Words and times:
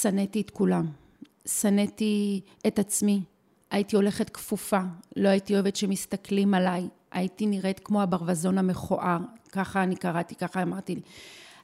שנאתי 0.00 0.40
את 0.40 0.50
כולם. 0.50 0.86
שנאתי 1.46 2.40
את 2.66 2.78
עצמי. 2.78 3.22
הייתי 3.70 3.96
הולכת 3.96 4.30
כפופה, 4.30 4.80
לא 5.16 5.28
הייתי 5.28 5.54
אוהבת 5.54 5.76
שמסתכלים 5.76 6.54
עליי. 6.54 6.88
הייתי 7.12 7.46
נראית 7.46 7.80
כמו 7.80 8.02
הברווזון 8.02 8.58
המכוער, 8.58 9.18
ככה 9.52 9.82
אני 9.82 9.96
קראתי, 9.96 10.34
ככה 10.34 10.62
אמרתי 10.62 10.94
לי. 10.94 11.00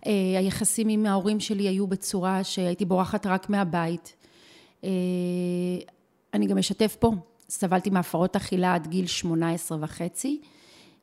אה, 0.06 0.38
היחסים 0.38 0.88
עם 0.88 1.06
ההורים 1.06 1.41
שלי 1.41 1.69
היו 1.69 1.87
בצורה 1.87 2.45
שהייתי 2.45 2.85
בורחת 2.85 3.27
רק 3.27 3.51
מהבית. 3.51 4.17
אה, 4.85 4.89
אני 6.35 6.47
גם 6.47 6.59
אשתף 6.59 6.97
פה, 7.01 7.13
סבלתי 7.49 7.91
מהפרעות 7.91 8.37
אכילה 8.37 8.75
עד 8.75 8.87
גיל 8.87 9.07
18 9.07 9.79
וחצי, 9.81 10.41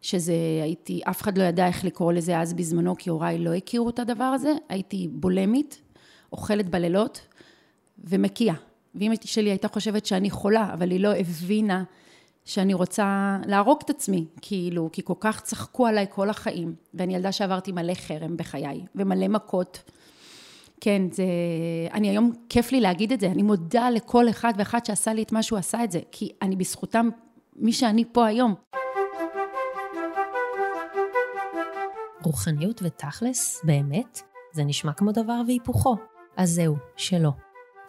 שזה 0.01 0.33
הייתי, 0.63 1.01
אף 1.09 1.21
אחד 1.21 1.37
לא 1.37 1.43
ידע 1.43 1.67
איך 1.67 1.85
לקרוא 1.85 2.13
לזה 2.13 2.39
אז 2.39 2.53
בזמנו, 2.53 2.95
כי 2.97 3.09
הוריי 3.09 3.37
לא 3.37 3.53
הכירו 3.53 3.89
את 3.89 3.99
הדבר 3.99 4.23
הזה, 4.23 4.53
הייתי 4.69 5.07
בולמית, 5.11 5.81
אוכלת 6.35 6.69
בלילות 6.69 7.21
ומקיאה. 7.97 8.55
ואמא 8.95 9.15
שלי 9.23 9.49
הייתה 9.49 9.67
חושבת 9.67 10.05
שאני 10.05 10.29
חולה, 10.29 10.73
אבל 10.73 10.91
היא 10.91 10.99
לא 10.99 11.15
הבינה 11.15 11.83
שאני 12.45 12.73
רוצה 12.73 13.37
להרוג 13.45 13.79
את 13.85 13.89
עצמי, 13.89 14.25
כאילו, 14.41 14.89
כי 14.91 15.01
כל 15.05 15.13
כך 15.19 15.41
צחקו 15.41 15.87
עליי 15.87 16.05
כל 16.09 16.29
החיים, 16.29 16.75
ואני 16.93 17.15
ילדה 17.15 17.31
שעברתי 17.31 17.71
מלא 17.71 17.93
חרם 17.93 18.37
בחיי, 18.37 18.85
ומלא 18.95 19.27
מכות. 19.27 19.83
כן, 20.81 21.01
זה... 21.11 21.23
אני 21.93 22.09
היום, 22.09 22.31
כיף 22.49 22.71
לי 22.71 22.81
להגיד 22.81 23.11
את 23.11 23.19
זה, 23.19 23.27
אני 23.27 23.43
מודה 23.43 23.89
לכל 23.89 24.29
אחד 24.29 24.53
ואחד 24.57 24.85
שעשה 24.85 25.13
לי 25.13 25.23
את 25.23 25.31
מה 25.31 25.43
שהוא 25.43 25.59
עשה 25.59 25.83
את 25.83 25.91
זה, 25.91 25.99
כי 26.11 26.31
אני 26.41 26.55
בזכותם 26.55 27.09
מי 27.55 27.73
שאני 27.73 28.03
פה 28.11 28.25
היום. 28.25 28.53
רוחניות 32.23 32.81
ותכלס, 32.83 33.61
באמת, 33.63 34.21
זה 34.53 34.63
נשמע 34.63 34.93
כמו 34.93 35.11
דבר 35.11 35.41
והיפוכו. 35.47 35.95
אז 36.37 36.49
זהו, 36.49 36.75
שלא. 36.95 37.31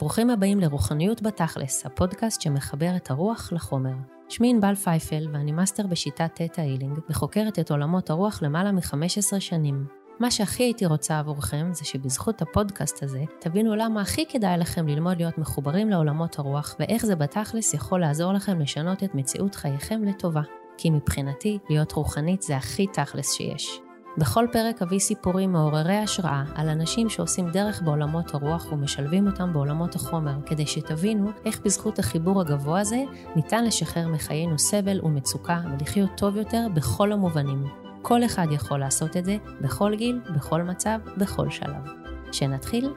ברוכים 0.01 0.31
הבאים 0.31 0.61
לרוחניות 0.61 1.23
בתכלס, 1.23 1.87
הפודקאסט 1.87 2.41
שמחבר 2.41 2.97
את 2.97 3.11
הרוח 3.11 3.53
לחומר. 3.53 3.95
שמי 4.29 4.51
ענבל 4.51 4.75
פייפל 4.75 5.29
ואני 5.33 5.53
מאסטר 5.53 5.87
בשיטת 5.87 6.31
Theta 6.35 6.61
Healing 6.61 6.99
וחוקרת 7.11 7.59
את 7.59 7.71
עולמות 7.71 8.11
הרוח 8.11 8.43
למעלה 8.43 8.73
מ-15 8.73 9.41
שנים. 9.41 9.87
מה 10.21 10.31
שהכי 10.31 10.63
הייתי 10.63 10.87
רוצה 10.87 11.19
עבורכם 11.19 11.69
זה 11.73 11.85
שבזכות 11.85 12.43
הפודקאסט 12.43 13.03
הזה 13.03 13.25
תבינו 13.41 13.75
למה 13.75 14.01
הכי 14.01 14.25
כדאי 14.29 14.59
לכם 14.59 14.89
ללמוד 14.89 15.17
להיות 15.17 15.39
מחוברים 15.39 15.91
לעולמות 15.91 16.39
הרוח 16.39 16.77
ואיך 16.81 17.07
זה 17.07 17.17
בתכלס 17.17 17.75
יכול 17.75 18.01
לעזור 18.01 18.33
לכם 18.33 18.61
לשנות 18.61 19.03
את 19.05 19.15
מציאות 19.15 19.55
חייכם 19.55 20.05
לטובה. 20.05 20.43
כי 20.79 20.91
מבחינתי, 20.91 21.59
להיות 21.69 21.93
רוחנית 21.93 22.43
זה 22.43 22.57
הכי 22.57 22.87
תכלס 22.87 23.33
שיש. 23.33 23.81
בכל 24.19 24.47
פרק 24.53 24.83
אביא 24.83 24.99
סיפורים 24.99 25.53
מעוררי 25.53 25.97
השראה 25.97 26.45
על 26.55 26.69
אנשים 26.69 27.09
שעושים 27.09 27.51
דרך 27.51 27.83
בעולמות 27.83 28.35
הרוח 28.35 28.73
ומשלבים 28.73 29.27
אותם 29.27 29.53
בעולמות 29.53 29.95
החומר, 29.95 30.35
כדי 30.47 30.67
שתבינו 30.67 31.31
איך 31.45 31.61
בזכות 31.65 31.99
החיבור 31.99 32.41
הגבוה 32.41 32.81
הזה 32.81 33.03
ניתן 33.37 33.65
לשחרר 33.65 34.09
מחיינו 34.09 34.59
סבל 34.59 35.01
ומצוקה 35.03 35.61
ולחיות 35.73 36.11
טוב 36.17 36.37
יותר 36.37 36.67
בכל 36.75 37.13
המובנים. 37.13 37.65
כל 38.03 38.25
אחד 38.25 38.47
יכול 38.51 38.79
לעשות 38.79 39.17
את 39.17 39.25
זה, 39.25 39.37
בכל 39.61 39.95
גיל, 39.95 40.21
בכל 40.37 40.63
מצב, 40.63 40.99
בכל 41.17 41.51
שלב. 41.51 41.91
שנתחיל? 42.33 42.93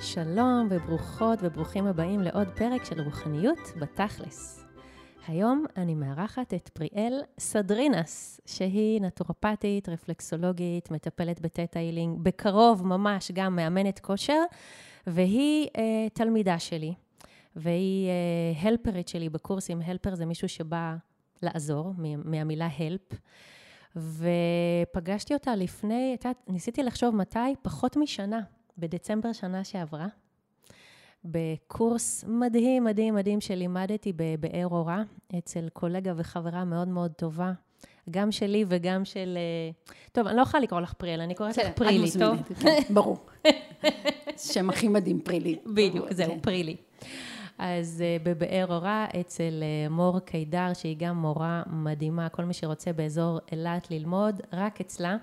שלום 0.00 0.68
וברוכות 0.70 1.38
וברוכים 1.42 1.86
הבאים 1.86 2.20
לעוד 2.20 2.48
פרק 2.48 2.84
של 2.84 3.00
רוחניות 3.00 3.72
בתכלס. 3.76 4.67
היום 5.28 5.64
אני 5.76 5.94
מארחת 5.94 6.54
את 6.54 6.68
פריאל 6.68 7.22
סדרינס, 7.38 8.40
שהיא 8.46 9.00
נטורופטית, 9.00 9.88
רפלקסולוגית, 9.88 10.90
מטפלת 10.90 11.40
בטטה 11.40 11.78
הילינג, 11.78 12.18
בקרוב 12.22 12.86
ממש 12.86 13.30
גם 13.34 13.56
מאמנת 13.56 13.98
כושר, 13.98 14.42
והיא 15.06 15.68
אה, 15.76 16.08
תלמידה 16.12 16.58
שלי, 16.58 16.94
והיא 17.56 18.08
אה, 18.08 18.68
הלפרית 18.68 19.08
שלי 19.08 19.28
בקורסים. 19.28 19.82
הלפר 19.84 20.14
זה 20.14 20.26
מישהו 20.26 20.48
שבא 20.48 20.96
לעזור, 21.42 21.92
מהמילה 22.24 22.68
הלפ. 22.78 23.12
ופגשתי 23.96 25.34
אותה 25.34 25.56
לפני, 25.56 26.16
ניסיתי 26.48 26.82
לחשוב 26.82 27.14
מתי, 27.14 27.38
פחות 27.62 27.96
משנה, 27.96 28.40
בדצמבר 28.78 29.32
שנה 29.32 29.64
שעברה. 29.64 30.06
בקורס 31.30 32.24
מדהים, 32.28 32.84
מדהים, 32.84 33.14
מדהים 33.14 33.40
שלימדתי 33.40 34.12
בבאר 34.16 34.66
אורה, 34.70 35.02
אצל 35.38 35.68
קולגה 35.72 36.12
וחברה 36.16 36.64
מאוד 36.64 36.88
מאוד 36.88 37.12
טובה, 37.12 37.52
גם 38.10 38.32
שלי 38.32 38.64
וגם 38.68 39.04
של... 39.04 39.38
אה, 39.38 39.70
טוב, 40.12 40.26
אני 40.26 40.36
לא 40.36 40.42
יכולה 40.42 40.62
לקרוא 40.62 40.80
לך 40.80 40.92
פריאל, 40.92 41.20
אני 41.20 41.34
קוראת 41.34 41.56
לך 41.56 41.66
פרילי, 41.74 42.08
טוב? 42.18 42.36
כן, 42.60 42.80
ברור. 42.94 43.18
שם 44.36 44.70
הכי 44.70 44.88
מדהים, 44.88 45.20
פרילי. 45.20 45.58
בדיוק, 45.66 46.12
זהו, 46.12 46.32
כן. 46.32 46.40
פרילי. 46.40 46.76
אז 47.58 48.04
uh, 48.20 48.22
בבאר 48.24 48.66
אורה, 48.68 49.06
אצל 49.20 49.62
uh, 49.62 49.92
מור 49.92 50.20
קידר, 50.20 50.74
שהיא 50.74 50.96
גם 50.98 51.16
מורה 51.16 51.62
מדהימה, 51.66 52.28
כל 52.28 52.44
מי 52.44 52.54
שרוצה 52.54 52.92
באזור 52.92 53.38
אילת 53.52 53.90
ללמוד, 53.90 54.40
רק 54.52 54.80
אצלה. 54.80 55.16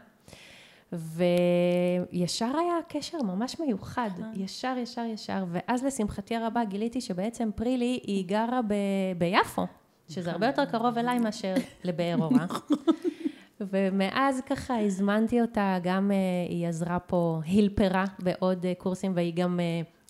וישר 0.94 2.52
היה 2.58 2.78
קשר 2.88 3.18
ממש 3.22 3.60
מיוחד, 3.60 4.10
אה. 4.22 4.32
ישר, 4.36 4.76
ישר, 4.78 5.02
ישר. 5.02 5.46
ואז 5.52 5.84
לשמחתי 5.84 6.36
הרבה 6.36 6.64
גיליתי 6.66 7.02
שבעצם 7.02 7.50
פרילי 7.56 8.00
היא 8.04 8.26
גרה 8.28 8.62
ב... 8.68 8.74
ביפו, 9.18 9.66
שזה 10.10 10.32
הרבה 10.32 10.48
יותר 10.48 10.66
קרוב 10.66 10.98
אליי 10.98 11.20
מאשר 11.20 11.54
לבאר 11.84 12.16
אורה. 12.22 12.46
נכון. 12.46 12.78
ומאז 13.62 14.42
ככה 14.50 14.80
הזמנתי 14.80 15.42
אותה, 15.42 15.78
גם 15.84 16.12
uh, 16.12 16.52
היא 16.52 16.68
עזרה 16.68 17.00
פה, 17.00 17.40
הילפרה 17.46 18.06
בעוד 18.20 18.66
uh, 18.66 18.82
קורסים, 18.82 19.12
והיא 19.16 19.34
גם 19.36 19.60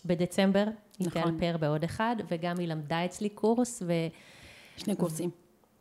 בדצמבר, 0.05 0.65
היא 0.99 1.07
נכון. 1.07 1.21
תהלפר 1.21 1.57
בעוד 1.57 1.83
אחד, 1.83 2.15
וגם 2.31 2.55
היא 2.59 2.67
למדה 2.67 3.05
אצלי 3.05 3.29
קורס, 3.29 3.83
ו... 3.85 3.93
שני 4.77 4.95
קורסים. 4.95 5.29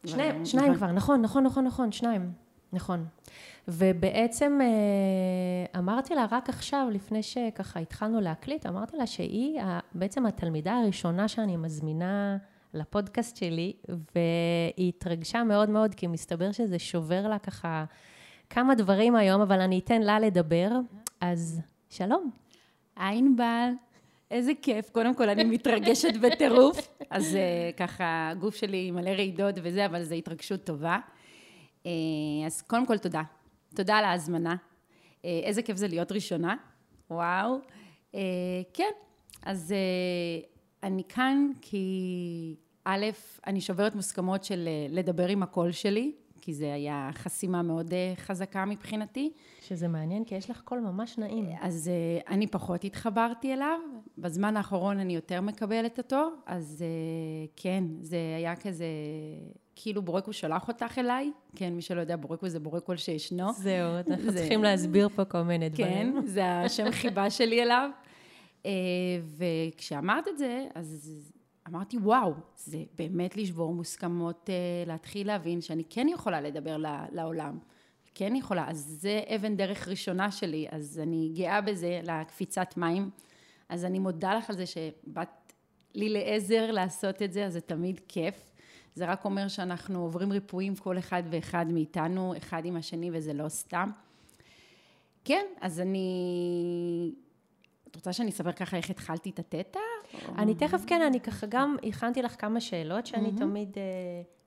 שני, 0.06 0.46
שניים 0.46 0.72
נכון. 0.72 0.76
כבר, 0.76 0.92
נכון, 0.92 1.22
נכון, 1.22 1.44
נכון, 1.44 1.64
נכון, 1.64 1.92
שניים, 1.92 2.32
נכון. 2.72 3.06
ובעצם 3.68 4.58
אה, 4.62 5.78
אמרתי 5.80 6.14
לה 6.14 6.26
רק 6.30 6.48
עכשיו, 6.48 6.86
לפני 6.92 7.22
שככה 7.22 7.80
התחלנו 7.80 8.20
להקליט, 8.20 8.66
אמרתי 8.66 8.96
לה 8.96 9.06
שהיא 9.06 9.60
בעצם 9.94 10.26
התלמידה 10.26 10.78
הראשונה 10.78 11.28
שאני 11.28 11.56
מזמינה 11.56 12.36
לפודקאסט 12.74 13.36
שלי, 13.36 13.72
והיא 13.88 14.88
התרגשה 14.88 15.44
מאוד 15.44 15.70
מאוד, 15.70 15.94
כי 15.94 16.06
מסתבר 16.06 16.52
שזה 16.52 16.78
שובר 16.78 17.28
לה 17.28 17.38
ככה 17.38 17.84
כמה 18.50 18.74
דברים 18.74 19.16
היום, 19.16 19.40
אבל 19.40 19.60
אני 19.60 19.78
אתן 19.78 20.02
לה 20.02 20.20
לדבר. 20.20 20.70
אז 21.20 21.60
שלום. 21.90 22.30
ענבל. 22.98 23.70
איזה 24.30 24.52
כיף. 24.62 24.90
קודם 24.90 25.14
כל, 25.14 25.28
אני 25.28 25.44
מתרגשת 25.44 26.16
בטירוף. 26.22 26.88
אז 27.10 27.34
uh, 27.34 27.76
ככה, 27.76 28.28
הגוף 28.30 28.54
שלי 28.54 28.90
מלא 28.90 29.10
רעידות 29.10 29.54
וזה, 29.62 29.86
אבל 29.86 30.02
זו 30.02 30.14
התרגשות 30.14 30.64
טובה. 30.64 30.98
Uh, 31.82 31.86
אז 32.46 32.62
קודם 32.62 32.86
כל, 32.86 32.98
תודה. 32.98 33.22
תודה 33.74 33.96
על 33.96 34.04
ההזמנה. 34.04 34.56
אה, 35.24 35.40
איזה 35.42 35.62
כיף 35.62 35.76
זה 35.76 35.88
להיות 35.88 36.12
ראשונה. 36.12 36.56
וואו. 37.10 37.58
אה, 38.14 38.20
כן, 38.72 38.90
אז 39.42 39.72
אה, 39.72 40.46
אני 40.82 41.02
כאן 41.08 41.50
כי 41.60 42.56
א', 42.84 43.06
אני 43.46 43.60
שוברת 43.60 43.94
מוסכמות 43.94 44.44
של 44.44 44.68
לדבר 44.90 45.28
עם 45.28 45.42
הקול 45.42 45.72
שלי, 45.72 46.12
כי 46.40 46.54
זה 46.54 46.74
היה 46.74 47.10
חסימה 47.12 47.62
מאוד 47.62 47.94
חזקה 48.16 48.64
מבחינתי. 48.64 49.32
שזה 49.60 49.88
מעניין, 49.88 50.24
כי 50.24 50.34
יש 50.34 50.50
לך 50.50 50.60
קול 50.60 50.80
ממש 50.80 51.18
נעים. 51.18 51.46
אז 51.60 51.90
אני 52.28 52.46
פחות 52.46 52.84
התחברתי 52.84 53.52
אליו, 53.52 53.78
בזמן 54.18 54.56
האחרון 54.56 54.98
אני 54.98 55.14
יותר 55.14 55.40
מקבלת 55.40 55.98
אותו, 55.98 56.28
אז 56.46 56.84
כן, 57.56 57.84
זה 58.00 58.16
היה 58.36 58.56
כזה 58.56 58.86
כאילו 59.76 60.02
בורקו 60.02 60.32
שלח 60.32 60.68
אותך 60.68 60.98
אליי, 60.98 61.32
כן, 61.56 61.72
מי 61.72 61.82
שלא 61.82 62.00
יודע, 62.00 62.16
בורקו 62.16 62.48
זה 62.48 62.60
בורקו 62.60 62.98
שישנו. 62.98 63.52
זהו, 63.52 63.96
אנחנו 63.96 64.30
זה... 64.30 64.38
צריכים 64.38 64.62
להסביר 64.62 65.08
פה 65.08 65.24
כל 65.24 65.42
מיני 65.42 65.68
דברים. 65.68 66.12
כן, 66.20 66.26
זה 66.26 66.46
השם 66.46 66.90
חיבה 66.92 67.30
שלי 67.30 67.62
אליו. 67.62 67.90
אה, 68.66 68.70
וכשאמרת 69.36 70.28
את 70.28 70.38
זה, 70.38 70.66
אז 70.74 71.10
אמרתי, 71.68 71.96
וואו, 71.96 72.32
זה 72.56 72.78
באמת 72.94 73.36
לשבור 73.36 73.74
מוסכמות, 73.74 74.50
אה, 74.50 74.54
להתחיל 74.86 75.26
להבין 75.26 75.60
שאני 75.60 75.82
כן 75.90 76.06
יכולה 76.08 76.40
לדבר 76.40 76.76
לעולם. 77.12 77.58
כן 78.14 78.36
יכולה, 78.36 78.70
אז 78.70 78.96
זה 79.00 79.20
אבן 79.34 79.56
דרך 79.56 79.88
ראשונה 79.88 80.30
שלי, 80.30 80.66
אז 80.70 81.00
אני 81.02 81.32
גאה 81.34 81.60
בזה, 81.60 82.00
לקפיצת 82.04 82.74
מים. 82.76 83.10
אז 83.68 83.84
אני 83.84 83.98
מודה 83.98 84.34
לך 84.34 84.50
על 84.50 84.56
זה 84.56 84.66
שבאת 84.66 85.52
לי 85.94 86.08
לעזר 86.08 86.70
לעשות 86.70 87.22
את 87.22 87.32
זה, 87.32 87.46
אז 87.46 87.52
זה 87.52 87.60
תמיד 87.60 88.00
כיף. 88.08 88.53
זה 88.94 89.06
רק 89.06 89.24
אומר 89.24 89.48
שאנחנו 89.48 90.02
עוברים 90.02 90.32
ריפויים 90.32 90.76
כל 90.76 90.98
אחד 90.98 91.22
ואחד 91.30 91.66
מאיתנו, 91.68 92.34
אחד 92.36 92.62
עם 92.64 92.76
השני, 92.76 93.10
וזה 93.12 93.32
לא 93.32 93.48
סתם. 93.48 93.90
כן, 95.24 95.46
אז 95.60 95.80
אני... 95.80 97.12
את 97.90 97.96
רוצה 97.96 98.12
שאני 98.12 98.30
אספר 98.30 98.52
ככה 98.52 98.76
איך 98.76 98.90
התחלתי 98.90 99.30
את 99.30 99.38
התטא? 99.38 99.78
אני 100.38 100.54
תכף 100.54 100.84
כן, 100.86 101.02
אני 101.02 101.20
ככה 101.20 101.46
גם 101.46 101.76
הכנתי 101.88 102.22
לך 102.22 102.40
כמה 102.40 102.60
שאלות 102.60 103.06
שאני 103.06 103.28
mm-hmm. 103.28 103.38
תמיד 103.38 103.68
uh, 103.74 103.78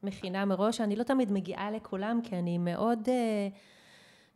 מכינה 0.04 0.46
מראש. 0.46 0.82
אני 0.82 0.96
לא 0.96 1.04
תמיד 1.04 1.32
מגיעה 1.32 1.72
לכולם, 1.72 2.20
כי 2.24 2.36
אני 2.36 2.58
מאוד... 2.58 3.00
Uh, 3.06 3.58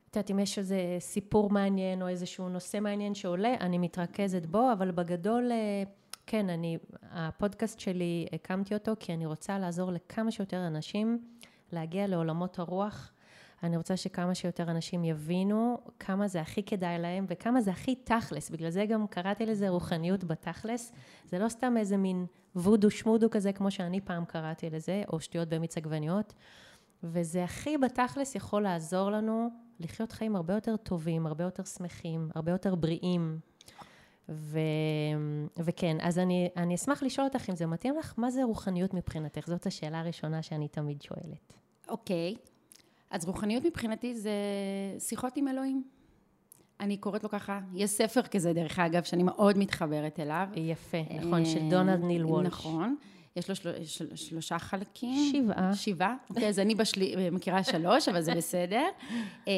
את 0.10 0.16
יודעת, 0.16 0.32
אם 0.32 0.40
יש 0.40 0.58
איזה 0.58 0.98
סיפור 1.00 1.50
מעניין 1.50 2.02
או 2.02 2.08
איזשהו 2.08 2.50
נושא 2.50 2.80
מעניין 2.80 3.14
שעולה, 3.16 3.54
אני 3.60 3.78
מתרכזת 3.78 4.46
בו, 4.46 4.72
אבל 4.74 4.92
בגדול, 4.92 5.52
אה, 5.52 5.84
כן, 6.26 6.50
אני, 6.50 6.78
הפודקאסט 7.02 7.80
שלי, 7.80 8.28
הקמתי 8.34 8.74
אותו 8.74 8.92
כי 9.00 9.14
אני 9.14 9.26
רוצה 9.26 9.60
לעזור 9.60 9.92
לכמה 9.92 10.32
שיותר 10.32 10.68
אנשים 10.68 11.20
להגיע 11.72 12.08
לעולמות 12.08 12.60
הרוח. 12.60 13.12
אני 13.64 13.78
רוצה 13.78 13.98
שכמה 13.98 14.36
שיותר 14.36 14.72
אנשים 14.72 15.04
יבינו 15.04 15.78
כמה 16.00 16.28
זה 16.28 16.42
הכי 16.42 16.64
כדאי 16.64 17.00
להם 17.00 17.26
וכמה 17.28 17.62
זה 17.62 17.72
הכי 17.72 17.96
תכלס. 17.96 18.50
בגלל 18.50 18.70
זה 18.70 18.86
גם 18.86 19.08
קראתי 19.08 19.46
לזה 19.46 19.70
רוחניות 19.70 20.24
בתכלס. 20.24 20.94
זה 21.26 21.40
לא 21.40 21.50
סתם 21.50 21.78
איזה 21.78 21.98
מין 21.98 22.26
וודו 22.56 22.92
שמודו 22.92 23.30
כזה, 23.30 23.54
כמו 23.54 23.72
שאני 23.72 24.02
פעם 24.02 24.26
קראתי 24.26 24.70
לזה, 24.70 25.04
או 25.14 25.20
שטויות 25.20 25.50
במיץ 25.50 25.78
עגבניות. 25.78 26.34
וזה 27.04 27.44
הכי 27.44 27.78
בתכלס 27.78 28.36
יכול 28.36 28.62
לעזור 28.62 29.10
לנו 29.10 29.50
לחיות 29.80 30.12
חיים 30.12 30.36
הרבה 30.36 30.54
יותר 30.54 30.78
טובים, 30.78 31.28
הרבה 31.28 31.44
יותר 31.44 31.64
שמחים, 31.64 32.30
הרבה 32.36 32.52
יותר 32.52 32.76
בריאים. 32.76 33.40
ו... 34.30 34.60
וכן, 35.58 35.98
אז 36.02 36.20
אני, 36.20 36.50
אני 36.58 36.76
אשמח 36.76 37.04
לשאול 37.04 37.28
אותך 37.28 37.50
אם 37.50 37.56
זה 37.56 37.66
מתאים 37.66 37.98
לך, 37.98 38.14
מה 38.18 38.32
זה 38.32 38.44
רוחניות 38.44 38.94
מבחינתך? 38.94 39.48
זאת 39.48 39.66
השאלה 39.66 40.00
הראשונה 40.00 40.42
שאני 40.42 40.68
תמיד 40.68 41.02
שואלת. 41.02 41.54
אוקיי, 41.88 42.36
okay. 42.38 42.50
אז 43.10 43.26
רוחניות 43.26 43.66
מבחינתי 43.66 44.16
זה 44.16 44.32
שיחות 45.00 45.38
עם 45.38 45.48
אלוהים. 45.48 45.84
אני 46.80 46.98
קוראת 46.98 47.24
לו 47.24 47.30
ככה, 47.30 47.60
יש 47.74 47.90
ספר 47.90 48.22
כזה, 48.22 48.54
דרך 48.54 48.80
אגב, 48.80 49.04
שאני 49.04 49.24
מאוד 49.24 49.58
מתחברת 49.58 50.20
אליו. 50.20 50.48
יפה, 50.56 50.98
נכון, 51.20 51.46
של 51.46 51.70
דונלד 51.70 52.04
ניל 52.04 52.26
וולש. 52.26 52.48
נכון. 52.48 52.96
יש 53.36 53.50
לו 53.50 53.56
של, 53.56 53.86
של, 53.86 54.16
שלושה 54.16 54.60
חלקים. 54.60 55.34
שבעה. 55.34 55.74
שבעה. 55.74 56.16
אוקיי, 56.30 56.48
אז 56.48 56.60
אני 56.60 56.76
בשלי, 56.76 57.30
מכירה 57.32 57.64
שלוש, 57.64 58.10
אבל 58.10 58.22
זה 58.22 58.36
בסדר. 58.36 58.88
אה, 59.48 59.54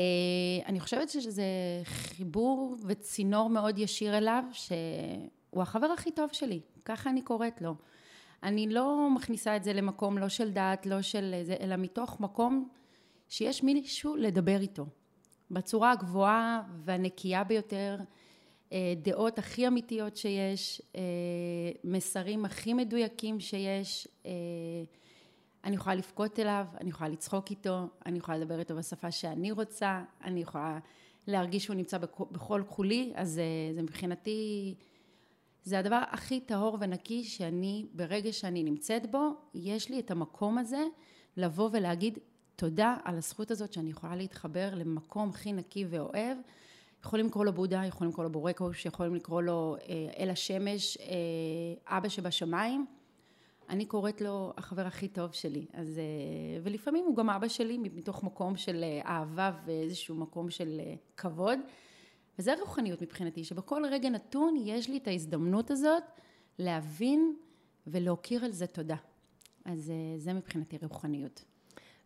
אני 0.65 0.79
חושבת 0.79 1.09
שזה 1.09 1.43
חיבור 1.83 2.75
וצינור 2.87 3.49
מאוד 3.49 3.77
ישיר 3.77 4.17
אליו, 4.17 4.43
שהוא 4.51 5.61
החבר 5.61 5.87
הכי 5.87 6.11
טוב 6.11 6.29
שלי, 6.33 6.59
ככה 6.85 7.09
אני 7.09 7.21
קוראת 7.21 7.61
לו. 7.61 7.75
אני 8.43 8.69
לא 8.69 9.09
מכניסה 9.15 9.55
את 9.55 9.63
זה 9.63 9.73
למקום 9.73 10.17
לא 10.17 10.29
של 10.29 10.51
דת, 10.51 10.85
לא 10.85 11.01
של 11.01 11.35
זה, 11.43 11.55
אלא 11.59 11.75
מתוך 11.75 12.19
מקום 12.19 12.69
שיש 13.29 13.63
מישהו 13.63 14.15
לדבר 14.15 14.61
איתו. 14.61 14.85
בצורה 15.51 15.91
הגבוהה 15.91 16.61
והנקייה 16.85 17.43
ביותר, 17.43 17.97
דעות 18.95 19.39
הכי 19.39 19.67
אמיתיות 19.67 20.17
שיש, 20.17 20.81
אה, 20.95 21.01
מסרים 21.83 22.45
הכי 22.45 22.73
מדויקים 22.73 23.39
שיש. 23.39 24.07
אה, 24.25 24.31
אני 25.63 25.75
יכולה 25.75 25.95
לבכות 25.95 26.39
אליו, 26.39 26.65
אני 26.81 26.89
יכולה 26.89 27.09
לצחוק 27.09 27.49
איתו, 27.49 27.87
אני 28.05 28.17
יכולה 28.17 28.37
לדבר 28.37 28.59
איתו 28.59 28.75
בשפה 28.75 29.11
שאני 29.11 29.51
רוצה, 29.51 30.03
אני 30.23 30.41
יכולה 30.41 30.79
להרגיש 31.27 31.63
שהוא 31.63 31.75
נמצא 31.75 31.97
בכל 32.31 32.63
כחולי, 32.67 33.11
אז 33.15 33.41
זה 33.75 33.81
מבחינתי, 33.81 34.75
זה 35.63 35.79
הדבר 35.79 36.01
הכי 36.11 36.39
טהור 36.39 36.77
ונקי 36.79 37.23
שאני, 37.23 37.85
ברגע 37.93 38.33
שאני 38.33 38.63
נמצאת 38.63 39.11
בו, 39.11 39.29
יש 39.53 39.89
לי 39.89 39.99
את 39.99 40.11
המקום 40.11 40.57
הזה 40.57 40.83
לבוא 41.37 41.69
ולהגיד 41.73 42.19
תודה 42.55 42.97
על 43.03 43.17
הזכות 43.17 43.51
הזאת 43.51 43.73
שאני 43.73 43.89
יכולה 43.89 44.15
להתחבר 44.15 44.75
למקום 44.75 45.29
הכי 45.29 45.53
נקי 45.53 45.85
ואוהב. 45.89 46.37
יכולים 47.05 47.25
לקרוא 47.25 47.45
לו 47.45 47.53
בודה, 47.53 47.81
יכולים 47.85 48.11
לקרוא 48.11 48.25
לו 48.25 48.31
בורקוש, 48.31 48.85
יכולים 48.85 49.15
לקרוא 49.15 49.41
לו 49.41 49.75
אה, 49.89 50.23
אל 50.23 50.29
השמש, 50.29 50.97
אה, 50.97 51.97
אבא 51.97 52.09
שבשמיים. 52.09 52.85
אני 53.69 53.85
קוראת 53.85 54.21
לו 54.21 54.53
החבר 54.57 54.87
הכי 54.87 55.07
טוב 55.07 55.31
שלי. 55.31 55.65
אז, 55.73 55.99
אה, 55.99 56.61
ולפעמים 56.63 57.05
הוא 57.05 57.15
גם 57.15 57.29
אבא 57.29 57.47
שלי 57.47 57.77
מתוך 57.77 58.23
מקום 58.23 58.57
של 58.57 58.83
אהבה 59.05 59.51
ואיזשהו 59.65 60.15
מקום 60.15 60.49
של 60.49 60.81
כבוד. 61.17 61.59
וזה 62.39 62.53
רוחניות 62.59 63.01
מבחינתי, 63.01 63.43
שבכל 63.43 63.83
רגע 63.91 64.09
נתון 64.09 64.55
יש 64.57 64.89
לי 64.89 64.97
את 64.97 65.07
ההזדמנות 65.07 65.71
הזאת 65.71 66.03
להבין 66.59 67.35
ולהכיר 67.87 68.45
על 68.45 68.51
זה 68.51 68.67
תודה. 68.67 68.97
אז 69.65 69.91
זה 70.17 70.33
מבחינתי 70.33 70.77
רוחניות. 70.81 71.43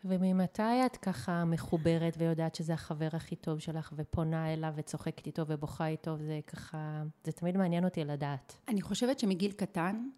וממתי 0.08 0.86
את 0.86 0.98
ככה 0.98 1.46
מחוברת 1.46 2.14
ויודעת 2.18 2.56
שזה 2.56 2.74
החבר 2.74 3.10
הכי 3.14 3.36
טוב 3.36 3.60
שלך 3.60 3.94
ופונה 3.96 4.54
אליו 4.54 4.74
וצוחקת 4.76 5.26
איתו 5.26 5.44
ובוכה 5.48 5.88
איתו, 5.88 6.18
זה 6.18 6.40
ככה, 6.48 7.04
זה 7.24 7.32
תמיד 7.32 7.58
מעניין 7.58 7.86
אותי 7.86 8.06
לדעת. 8.06 8.58
אני 8.68 8.82
חושבת 8.82 9.20
שמגיל 9.20 9.52
קטן 9.52 10.10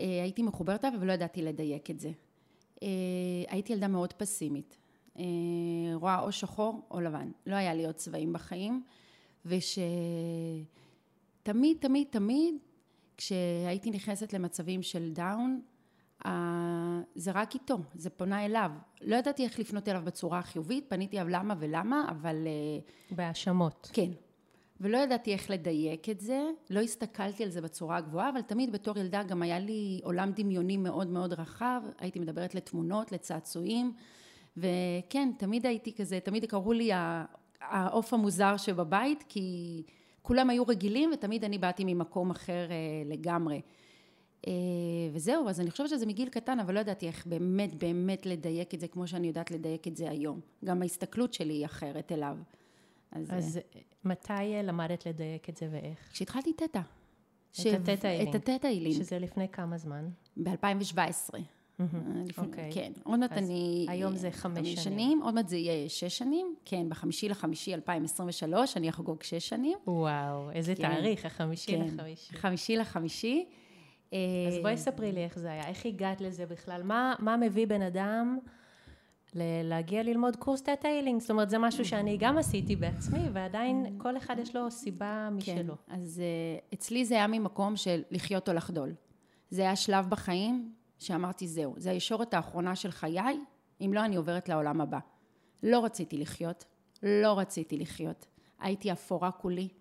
אה, 0.00 0.22
הייתי 0.22 0.42
מחוברת 0.42 0.84
אליו 0.84 1.00
ולא 1.00 1.12
ידעתי 1.12 1.42
לדייק 1.42 1.90
את 1.90 2.00
זה. 2.00 2.10
אה, 2.82 2.88
הייתי 3.48 3.72
ילדה 3.72 3.88
מאוד 3.88 4.12
פסימית. 4.12 4.76
אה, 5.18 5.24
רואה 5.94 6.20
או 6.20 6.32
שחור 6.32 6.86
או 6.90 7.00
לבן. 7.00 7.30
לא 7.46 7.56
היה 7.56 7.74
לי 7.74 7.86
עוד 7.86 7.94
צבעים 7.94 8.32
בחיים, 8.32 8.82
ושתמיד, 9.46 9.86
תמיד, 11.80 12.06
תמיד, 12.10 12.54
כשהייתי 13.16 13.90
נכנסת 13.90 14.32
למצבים 14.32 14.82
של 14.82 15.12
דאון, 15.12 15.60
זה 17.14 17.30
רק 17.30 17.54
איתו, 17.54 17.78
זה 17.94 18.10
פונה 18.10 18.44
אליו. 18.44 18.70
לא 19.00 19.16
ידעתי 19.16 19.44
איך 19.44 19.58
לפנות 19.58 19.88
אליו 19.88 20.02
בצורה 20.04 20.38
החיובית, 20.38 20.84
פניתי 20.88 21.20
אליו 21.20 21.28
למה 21.28 21.54
ולמה, 21.58 22.06
אבל... 22.10 22.36
אה, 22.46 23.16
בהאשמות. 23.16 23.90
כן. 23.92 24.10
ולא 24.80 24.98
ידעתי 24.98 25.32
איך 25.32 25.50
לדייק 25.50 26.08
את 26.08 26.20
זה, 26.20 26.42
לא 26.70 26.80
הסתכלתי 26.80 27.44
על 27.44 27.50
זה 27.50 27.60
בצורה 27.60 27.96
הגבוהה, 27.96 28.28
אבל 28.28 28.40
תמיד 28.40 28.72
בתור 28.72 28.98
ילדה 28.98 29.22
גם 29.22 29.42
היה 29.42 29.58
לי 29.58 30.00
עולם 30.04 30.32
דמיוני 30.36 30.76
מאוד 30.76 31.08
מאוד 31.08 31.32
רחב, 31.32 31.82
הייתי 31.98 32.18
מדברת 32.18 32.54
לתמונות, 32.54 33.12
לצעצועים, 33.12 33.92
וכן, 34.56 35.28
תמיד 35.38 35.66
הייתי 35.66 35.94
כזה, 35.94 36.20
תמיד 36.20 36.44
קראו 36.44 36.72
לי 36.72 36.90
העוף 37.60 38.14
המוזר 38.14 38.56
שבבית, 38.56 39.24
כי 39.28 39.82
כולם 40.22 40.50
היו 40.50 40.66
רגילים, 40.66 41.10
ותמיד 41.12 41.44
אני 41.44 41.58
באתי 41.58 41.84
ממקום 41.84 42.30
אחר 42.30 42.70
אה, 42.70 42.76
לגמרי. 43.06 43.60
אה, 44.46 44.52
וזהו, 45.12 45.48
אז 45.48 45.60
אני 45.60 45.70
חושבת 45.70 45.88
שזה 45.88 46.06
מגיל 46.06 46.28
קטן, 46.28 46.60
אבל 46.60 46.74
לא 46.74 46.80
ידעתי 46.80 47.06
איך 47.06 47.26
באמת 47.26 47.74
באמת 47.74 48.26
לדייק 48.26 48.74
את 48.74 48.80
זה 48.80 48.88
כמו 48.88 49.06
שאני 49.06 49.26
יודעת 49.26 49.50
לדייק 49.50 49.88
את 49.88 49.96
זה 49.96 50.10
היום. 50.10 50.40
גם 50.64 50.82
ההסתכלות 50.82 51.34
שלי 51.34 51.54
היא 51.54 51.64
אחרת 51.64 52.12
אליו. 52.12 52.36
אז, 53.12 53.26
אז 53.30 53.56
אה, 53.56 53.80
מתי 54.04 54.32
אה, 54.32 54.62
למדת 54.62 55.06
לדייק 55.06 55.48
את 55.48 55.56
זה 55.56 55.68
ואיך? 55.70 55.98
כשהתחלתי 56.12 56.52
תטא. 56.52 56.80
את 57.60 57.88
התטא 57.88 58.06
אילים. 58.06 58.30
את 58.30 58.34
התטא 58.34 58.66
אילים. 58.66 58.92
שזה 58.92 59.18
לפני 59.18 59.48
כמה 59.48 59.78
זמן? 59.78 60.08
ב-2017. 60.36 61.34
אוקיי. 62.38 62.70
כן, 62.74 62.92
עוד 63.04 63.20
מעט 63.20 63.32
אני... 63.32 63.86
היום 63.88 64.16
זה 64.16 64.30
חמש 64.30 64.68
שנים. 64.68 64.76
שנים. 64.76 65.22
עוד 65.22 65.34
מעט 65.34 65.48
זה 65.48 65.56
יהיה 65.56 65.88
שש 65.88 66.18
שנים. 66.18 66.54
כן, 66.64 66.88
בחמישי 66.88 67.28
לחמישי 67.28 67.74
2023, 67.74 68.76
אני 68.76 68.88
אחגוג 68.88 69.22
שש 69.22 69.48
שנים. 69.48 69.78
וואו, 69.86 70.50
איזה 70.50 70.74
כן. 70.74 70.82
תאריך, 70.82 71.26
החמישי 71.26 71.76
כן. 71.76 71.84
לחמישי. 71.84 72.36
חמישי 72.36 72.76
לחמישי. 72.76 73.46
אז 74.48 74.58
בואי 74.62 74.76
ספרי 74.76 75.12
לי 75.12 75.24
איך 75.24 75.38
זה 75.38 75.50
היה, 75.50 75.68
איך 75.68 75.86
הגעת 75.86 76.20
לזה 76.20 76.46
בכלל, 76.46 76.82
מה, 76.82 77.14
מה 77.18 77.36
מביא 77.36 77.66
בן 77.66 77.82
אדם 77.82 78.38
להגיע 79.34 80.02
ללמוד 80.02 80.36
קורס 80.36 80.62
Theta 80.62 80.84
Healing, 80.84 81.20
זאת 81.20 81.30
אומרת 81.30 81.50
זה 81.50 81.58
משהו 81.58 81.84
שאני 81.84 82.16
גם 82.20 82.38
עשיתי 82.38 82.76
בעצמי 82.76 83.28
ועדיין 83.32 83.98
כל 83.98 84.16
אחד 84.16 84.38
יש 84.38 84.56
לו 84.56 84.70
סיבה 84.70 85.28
משלו. 85.32 85.74
כן, 85.86 85.94
אז 85.94 86.22
אה, 86.22 86.74
אצלי 86.74 87.04
זה 87.04 87.14
היה 87.14 87.26
ממקום 87.26 87.76
של 87.76 88.02
לחיות 88.10 88.48
או 88.48 88.54
לחדול. 88.54 88.94
זה 89.50 89.62
היה 89.62 89.76
שלב 89.76 90.06
בחיים 90.08 90.72
שאמרתי 90.98 91.48
זהו, 91.48 91.74
זה 91.76 91.90
הישורת 91.90 92.34
האחרונה 92.34 92.76
של 92.76 92.90
חיי, 92.90 93.40
אם 93.80 93.90
לא 93.94 94.04
אני 94.04 94.16
עוברת 94.16 94.48
לעולם 94.48 94.80
הבא. 94.80 94.98
לא 95.62 95.84
רציתי 95.84 96.18
לחיות, 96.18 96.64
לא 97.02 97.38
רציתי 97.38 97.78
לחיות. 97.78 98.26
הייתי 98.60 98.92
אפורה 98.92 99.30
כולי, 99.30 99.68
אה, 99.68 99.79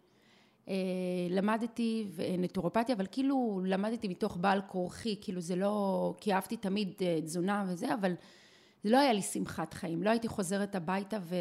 למדתי 1.29 2.07
נטורופתיה, 2.38 2.95
אבל 2.95 3.05
כאילו 3.11 3.61
למדתי 3.65 4.07
מתוך 4.07 4.38
בעל 4.38 4.61
כורחי, 4.67 5.15
כאילו 5.21 5.41
זה 5.41 5.55
לא, 5.55 6.13
כי 6.17 6.33
אהבתי 6.33 6.57
תמיד 6.57 6.93
אה, 7.01 7.19
תזונה 7.21 7.65
וזה, 7.67 7.93
אבל 7.93 8.13
זה 8.83 8.89
לא 8.89 8.97
היה 8.97 9.13
לי 9.13 9.21
שמחת 9.21 9.73
חיים, 9.73 10.03
לא 10.03 10.09
הייתי 10.09 10.27
חוזרת 10.27 10.75
הביתה 10.75 11.17
ו... 11.21 11.35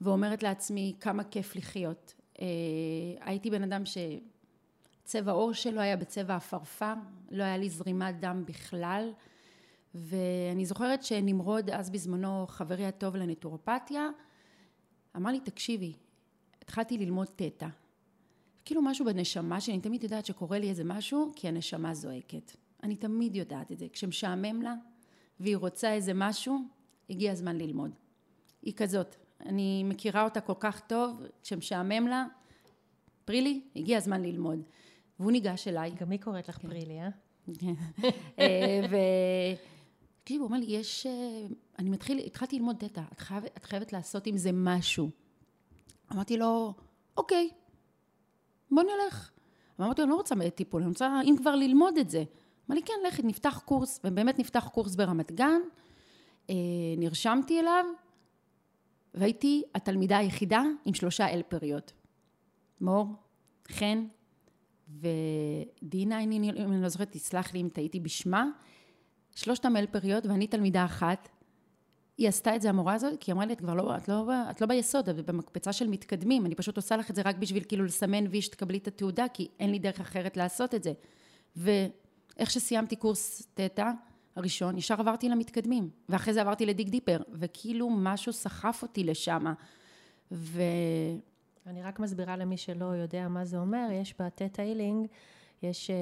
ואומרת 0.00 0.42
לעצמי 0.42 0.94
כמה 1.00 1.24
כיף 1.24 1.56
לחיות. 1.56 2.14
אה, 2.40 2.46
הייתי 3.20 3.50
בן 3.50 3.62
אדם 3.62 3.82
שצבע 5.04 5.32
עור 5.32 5.52
שלו 5.52 5.80
היה 5.80 5.96
בצבע 5.96 6.36
עפרפר, 6.36 6.94
לא 7.30 7.42
היה 7.42 7.56
לי 7.56 7.70
זרימת 7.70 8.20
דם 8.20 8.42
בכלל, 8.46 9.12
ואני 9.94 10.66
זוכרת 10.66 11.02
שנמרוד, 11.02 11.70
אז 11.70 11.90
בזמנו 11.90 12.46
חברי 12.48 12.86
הטוב 12.86 13.16
לנטורופתיה, 13.16 14.08
אמר 15.16 15.30
לי, 15.30 15.40
תקשיבי, 15.40 15.92
התחלתי 16.62 16.98
ללמוד 16.98 17.28
תטא. 17.36 17.66
כאילו 18.64 18.82
משהו 18.82 19.04
בנשמה 19.04 19.60
שלי, 19.60 19.74
אני 19.74 19.82
תמיד 19.82 20.04
יודעת 20.04 20.26
שקורה 20.26 20.58
לי 20.58 20.68
איזה 20.68 20.84
משהו, 20.84 21.32
כי 21.36 21.48
הנשמה 21.48 21.94
זועקת. 21.94 22.56
אני 22.82 22.96
תמיד 22.96 23.36
יודעת 23.36 23.72
את 23.72 23.78
זה. 23.78 23.86
כשמשעמם 23.92 24.62
לה 24.62 24.74
והיא 25.40 25.56
רוצה 25.56 25.92
איזה 25.92 26.12
משהו, 26.14 26.58
הגיע 27.10 27.32
הזמן 27.32 27.56
ללמוד. 27.56 27.90
היא 28.62 28.74
כזאת. 28.74 29.16
אני 29.46 29.84
מכירה 29.84 30.24
אותה 30.24 30.40
כל 30.40 30.54
כך 30.60 30.80
טוב, 30.80 31.22
כשמשעמם 31.42 32.06
לה, 32.08 32.26
פרילי, 33.24 33.60
הגיע 33.76 33.98
הזמן 33.98 34.22
ללמוד. 34.22 34.62
והוא 35.20 35.32
ניגש 35.32 35.68
אליי. 35.68 35.90
גם 36.00 36.10
היא 36.10 36.20
קוראת 36.20 36.48
לך 36.48 36.56
כן. 36.56 36.68
פרילי, 36.68 37.00
אה? 37.00 37.08
אה 38.38 39.54
תקשיב, 40.22 40.40
הוא 40.40 40.48
אומר 40.48 40.58
לי, 40.58 40.66
יש... 40.68 41.06
אה, 41.06 41.46
אני 41.78 41.90
מתחיל, 41.90 42.18
התחלתי 42.18 42.56
ללמוד 42.56 42.78
דאטה, 42.78 43.04
את 43.12 43.20
חייבת, 43.20 43.56
את 43.56 43.64
חייבת 43.64 43.92
לעשות 43.92 44.26
עם 44.26 44.36
זה 44.36 44.50
משהו. 44.52 45.10
אמרתי 46.12 46.36
לו, 46.36 46.74
אוקיי, 47.16 47.50
בוא 48.72 48.82
נלך. 48.82 49.30
ואמרתי 49.78 50.00
לו, 50.00 50.04
אני 50.04 50.10
לא 50.10 50.16
רוצה 50.16 50.34
טיפול, 50.54 50.82
אני 50.82 50.88
רוצה, 50.88 51.20
אם 51.24 51.34
כבר, 51.38 51.54
ללמוד 51.54 51.98
את 51.98 52.10
זה. 52.10 52.24
אמר 52.68 52.74
לי, 52.76 52.82
כן, 52.82 52.94
לכי, 53.08 53.22
נפתח 53.22 53.62
קורס, 53.64 54.00
ובאמת 54.04 54.38
נפתח 54.38 54.68
קורס 54.72 54.94
ברמת 54.94 55.32
גן, 55.32 55.60
אה, 56.50 56.54
נרשמתי 56.98 57.60
אליו, 57.60 57.84
והייתי 59.14 59.62
התלמידה 59.74 60.18
היחידה 60.18 60.62
עם 60.84 60.94
שלושה 60.94 61.28
אלפריות. 61.28 61.92
מור, 62.80 63.06
חן 63.68 64.06
ודינה, 64.88 66.22
אני, 66.22 66.50
אני 66.50 66.82
לא 66.82 66.88
זוכרת, 66.88 67.10
תסלח 67.10 67.54
לי 67.54 67.60
אם 67.60 67.68
טעיתי 67.72 68.00
בשמה, 68.00 68.46
שלושת 69.34 69.64
המלפריות 69.64 70.26
ואני 70.26 70.46
תלמידה 70.46 70.84
אחת. 70.84 71.28
היא 72.18 72.28
עשתה 72.28 72.56
את 72.56 72.62
זה, 72.62 72.68
המורה 72.68 72.94
הזאת, 72.94 73.20
כי 73.20 73.30
היא 73.30 73.34
אמרה 73.34 73.46
לי, 73.46 73.52
את 73.52 73.58
כבר 73.58 73.74
לא, 73.74 73.96
את 73.96 74.08
לא, 74.08 74.24
את 74.50 74.60
לא 74.60 74.66
ביסוד, 74.66 75.08
את 75.08 75.16
במקפצה 75.16 75.72
של 75.72 75.88
מתקדמים, 75.88 76.46
אני 76.46 76.54
פשוט 76.54 76.76
עושה 76.76 76.96
לך 76.96 77.10
את 77.10 77.14
זה 77.14 77.22
רק 77.24 77.36
בשביל 77.36 77.64
כאילו 77.64 77.84
לסמן 77.84 78.26
וי 78.30 78.42
שתקבלי 78.42 78.78
את 78.78 78.86
התעודה, 78.88 79.26
כי 79.34 79.48
אין 79.60 79.70
לי 79.70 79.78
דרך 79.78 80.00
אחרת 80.00 80.36
לעשות 80.36 80.74
את 80.74 80.82
זה. 80.82 80.92
ואיך 81.56 82.50
שסיימתי 82.50 82.96
קורס 82.96 83.46
תטא 83.54 83.90
הראשון, 84.36 84.78
ישר 84.78 85.00
עברתי 85.00 85.28
למתקדמים, 85.28 85.90
ואחרי 86.08 86.34
זה 86.34 86.40
עברתי 86.40 86.66
לדיג 86.66 86.88
דיפר, 86.88 87.22
וכאילו 87.32 87.90
משהו 87.90 88.32
סחף 88.32 88.82
אותי 88.82 89.04
לשם. 89.04 89.44
ו... 90.32 90.62
אני 91.66 91.82
רק 91.82 92.00
מסבירה 92.00 92.36
למי 92.36 92.56
שלא 92.56 92.84
יודע 92.84 93.28
מה 93.28 93.44
זה 93.44 93.58
אומר, 93.58 93.88
יש 93.92 94.14
ב 94.20 94.27
Theta 94.27 94.62
Healing, 94.62 95.06
יש 95.62 95.90
אה, 95.90 95.92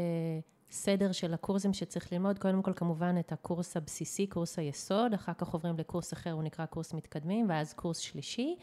סדר 0.71 1.13
של 1.13 1.35
הקורסים 1.35 1.73
שצריך 1.73 2.13
ללמוד, 2.13 2.39
קודם 2.39 2.63
כל 2.63 2.73
כמובן 2.77 3.17
את 3.19 3.33
הקורס 3.33 3.77
הבסיסי, 3.77 4.27
קורס 4.27 4.59
היסוד, 4.59 5.15
אחר 5.15 5.33
כך 5.39 5.49
עוברים 5.49 5.75
לקורס 5.79 6.13
אחר, 6.13 6.33
הוא 6.33 6.43
נקרא 6.43 6.67
קורס 6.67 6.95
מתקדמים, 6.95 7.49
ואז 7.49 7.73
קורס 7.73 7.99
שלישי. 7.99 8.57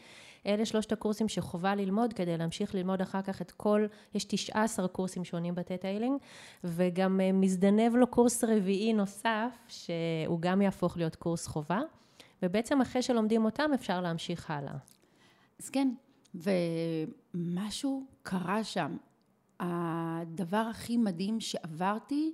אלה 0.46 0.66
שלושת 0.66 0.92
הקורסים 0.92 1.28
שחובה 1.28 1.74
ללמוד 1.74 2.12
כדי 2.12 2.36
להמשיך 2.36 2.74
ללמוד 2.74 3.00
אחר 3.00 3.22
כך 3.22 3.42
את 3.42 3.50
כל, 3.50 3.86
יש 4.14 4.24
19 4.24 4.88
קורסים 4.88 5.24
שונים 5.24 5.54
ב 5.54 5.59
Theta 5.59 5.86
Healing, 5.86 6.20
וגם 6.64 7.20
אה, 7.20 7.32
מזדנב 7.32 7.94
לו 7.94 8.06
קורס 8.06 8.44
רביעי 8.44 8.92
נוסף, 8.92 9.56
שהוא 9.68 10.40
גם 10.40 10.62
יהפוך 10.62 10.96
להיות 10.96 11.16
קורס 11.16 11.46
חובה, 11.46 11.80
ובעצם 12.42 12.80
אחרי 12.80 13.02
שלומדים 13.02 13.44
אותם 13.44 13.70
אפשר 13.74 14.00
להמשיך 14.00 14.50
הלאה. 14.50 14.74
אז 15.60 15.70
כן, 15.70 15.88
ומשהו 16.34 18.04
קרה 18.22 18.64
שם. 18.64 18.96
הדבר 19.60 20.56
הכי 20.56 20.96
מדהים 20.96 21.40
שעברתי, 21.40 22.32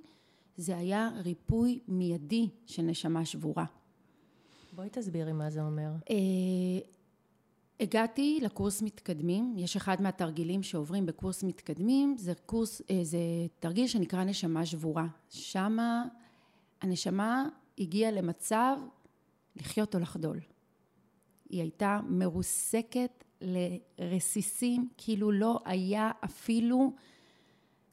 זה 0.57 0.77
היה 0.77 1.09
ריפוי 1.23 1.79
מיידי 1.87 2.49
של 2.65 2.81
נשמה 2.81 3.25
שבורה. 3.25 3.65
בואי 4.75 4.89
תסבירי 4.91 5.33
מה 5.33 5.49
זה 5.49 5.61
אומר. 5.61 5.91
אה, 6.09 6.15
הגעתי 7.79 8.39
לקורס 8.41 8.81
מתקדמים, 8.81 9.53
יש 9.57 9.75
אחד 9.75 10.01
מהתרגילים 10.01 10.63
שעוברים 10.63 11.05
בקורס 11.05 11.43
מתקדמים, 11.43 12.15
זה 12.17 12.33
קורס, 12.45 12.81
אה, 12.89 12.99
זה 13.03 13.17
תרגיל 13.59 13.87
שנקרא 13.87 14.23
נשמה 14.23 14.65
שבורה. 14.65 15.07
שמה 15.29 16.03
הנשמה 16.81 17.49
הגיעה 17.79 18.11
למצב 18.11 18.77
לחיות 19.55 19.95
או 19.95 19.99
לחדול. 19.99 20.39
היא 21.49 21.61
הייתה 21.61 21.99
מרוסקת 22.07 23.23
לרסיסים, 23.41 24.89
כאילו 24.97 25.31
לא 25.31 25.59
היה 25.65 26.11
אפילו 26.25 26.93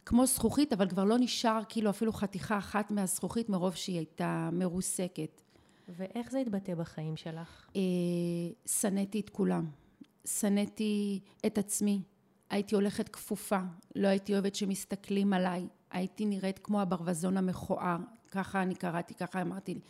כמו 0.06 0.26
זכוכית, 0.26 0.72
אבל 0.72 0.88
כבר 0.88 1.04
לא 1.04 1.18
נשאר 1.18 1.60
כאילו 1.68 1.90
אפילו 1.90 2.12
חתיכה 2.12 2.58
אחת 2.58 2.90
מהזכוכית 2.90 3.48
מרוב 3.48 3.74
שהיא 3.74 3.96
הייתה 3.96 4.48
מרוסקת. 4.52 5.42
ואיך 5.88 6.30
זה 6.30 6.38
התבטא 6.38 6.74
בחיים 6.74 7.16
שלך? 7.16 7.66
אה, 7.76 7.80
שנאתי 8.66 9.20
את 9.20 9.30
כולם. 9.30 9.66
שנאתי 10.24 11.20
את 11.46 11.58
עצמי. 11.58 12.02
הייתי 12.50 12.74
הולכת 12.74 13.08
כפופה, 13.08 13.58
לא 13.96 14.08
הייתי 14.08 14.32
אוהבת 14.32 14.54
שמסתכלים 14.54 15.32
עליי. 15.32 15.66
הייתי 15.90 16.26
נראית 16.26 16.58
כמו 16.58 16.80
הברווזון 16.80 17.36
המכוער, 17.36 17.98
ככה 18.30 18.62
אני 18.62 18.74
קראתי, 18.74 19.14
ככה 19.14 19.42
אמרתי 19.42 19.74
לי. 19.74 19.80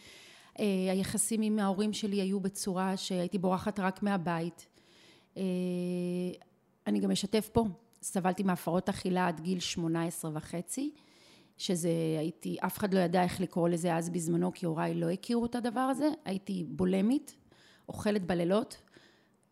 אה, 0.59 0.93
היחסים 0.93 1.43
עם 1.43 1.59
ההורים 1.59 1.93
שלי 1.93 2.21
היו 2.21 2.41
בצורה 2.41 2.97
שהייתי 2.97 3.39
בורחת 3.39 3.81
רק 3.81 4.03
מהבית. 4.03 4.67
אה, 5.37 5.43
אני 6.87 7.01
גם 7.01 7.11
אשתף 7.11 7.51
פה, 7.53 7.65
סבלתי 8.03 8.43
מהפרעות 8.43 8.89
אכילה 8.89 9.29
עד 9.29 9.41
גיל 9.41 9.61
18 9.61 10.31
וחצי, 10.35 10.91
שזה 11.59 11.91
הייתי, 12.19 12.57
אף 12.61 12.79
אחד 12.79 12.95
לא 12.95 13.01
ידע 13.01 13.23
איך 13.23 13.41
לקרוא 13.41 13.69
לזה 13.69 13.97
אז 13.97 14.11
בזמנו, 14.11 14.53
כי 14.53 14.67
הוריי 14.67 14.95
לא 14.95 15.11
הכירו 15.11 15.47
את 15.47 15.55
הדבר 15.55 15.81
הזה, 15.81 16.09
הייתי 16.25 16.65
בולמית, 16.69 17.37
אוכלת 17.89 18.27
בלילות 18.27 18.77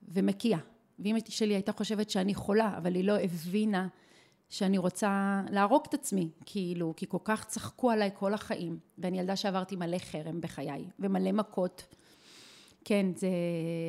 ומקיאה. 0.08 0.58
ואמא 0.98 1.18
שלי 1.28 1.54
הייתה 1.54 1.72
חושבת 1.72 2.10
שאני 2.10 2.34
חולה, 2.34 2.74
אבל 2.76 2.94
היא 2.94 3.04
לא 3.04 3.18
הבינה 3.18 3.88
שאני 4.48 4.78
רוצה 4.78 5.42
להרוג 5.50 5.82
את 5.88 5.94
עצמי, 5.94 6.28
כאילו, 6.46 6.94
כי 6.96 7.06
כל 7.08 7.18
כך 7.24 7.44
צחקו 7.44 7.90
עליי 7.90 8.10
כל 8.14 8.34
החיים, 8.34 8.78
ואני 8.98 9.18
ילדה 9.18 9.36
שעברתי 9.36 9.76
מלא 9.76 9.98
חרם 9.98 10.40
בחיי, 10.40 10.84
ומלא 10.98 11.32
מכות. 11.32 11.94
כן, 12.90 13.06
זה... 13.16 13.28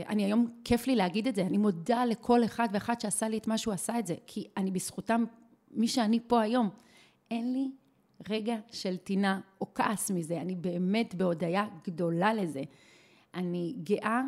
אני 0.07 0.25
היום, 0.25 0.47
כיף 0.63 0.87
לי 0.87 0.95
להגיד 0.95 1.27
את 1.27 1.35
זה, 1.35 1.41
אני 1.41 1.57
מודה 1.57 2.05
לכל 2.05 2.43
אחד 2.43 2.67
ואחד 2.73 3.01
שעשה 3.01 3.29
לי 3.29 3.37
את 3.37 3.47
מה 3.47 3.57
שהוא 3.57 3.73
עשה 3.73 3.99
את 3.99 4.07
זה, 4.07 4.15
כי 4.27 4.47
אני 4.57 4.71
בזכותם, 4.71 5.23
מי 5.71 5.87
שאני 5.87 6.19
פה 6.27 6.41
היום, 6.41 6.69
אין 7.31 7.53
לי 7.53 7.71
רגע 8.29 8.55
של 8.71 8.97
טינה 8.97 9.39
או 9.61 9.73
כעס 9.73 10.11
מזה, 10.11 10.41
אני 10.41 10.55
באמת 10.55 11.15
בהודיה 11.15 11.67
גדולה 11.83 12.33
לזה. 12.33 12.63
אני 13.33 13.75
גאה 13.83 14.21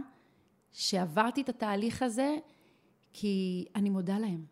שעברתי 0.72 1.42
את 1.42 1.50
התהליך 1.50 2.04
הזה, 2.04 2.36
כי 3.14 3.66
אני 3.76 3.90
מודה 3.90 4.20
להם. 4.20 4.46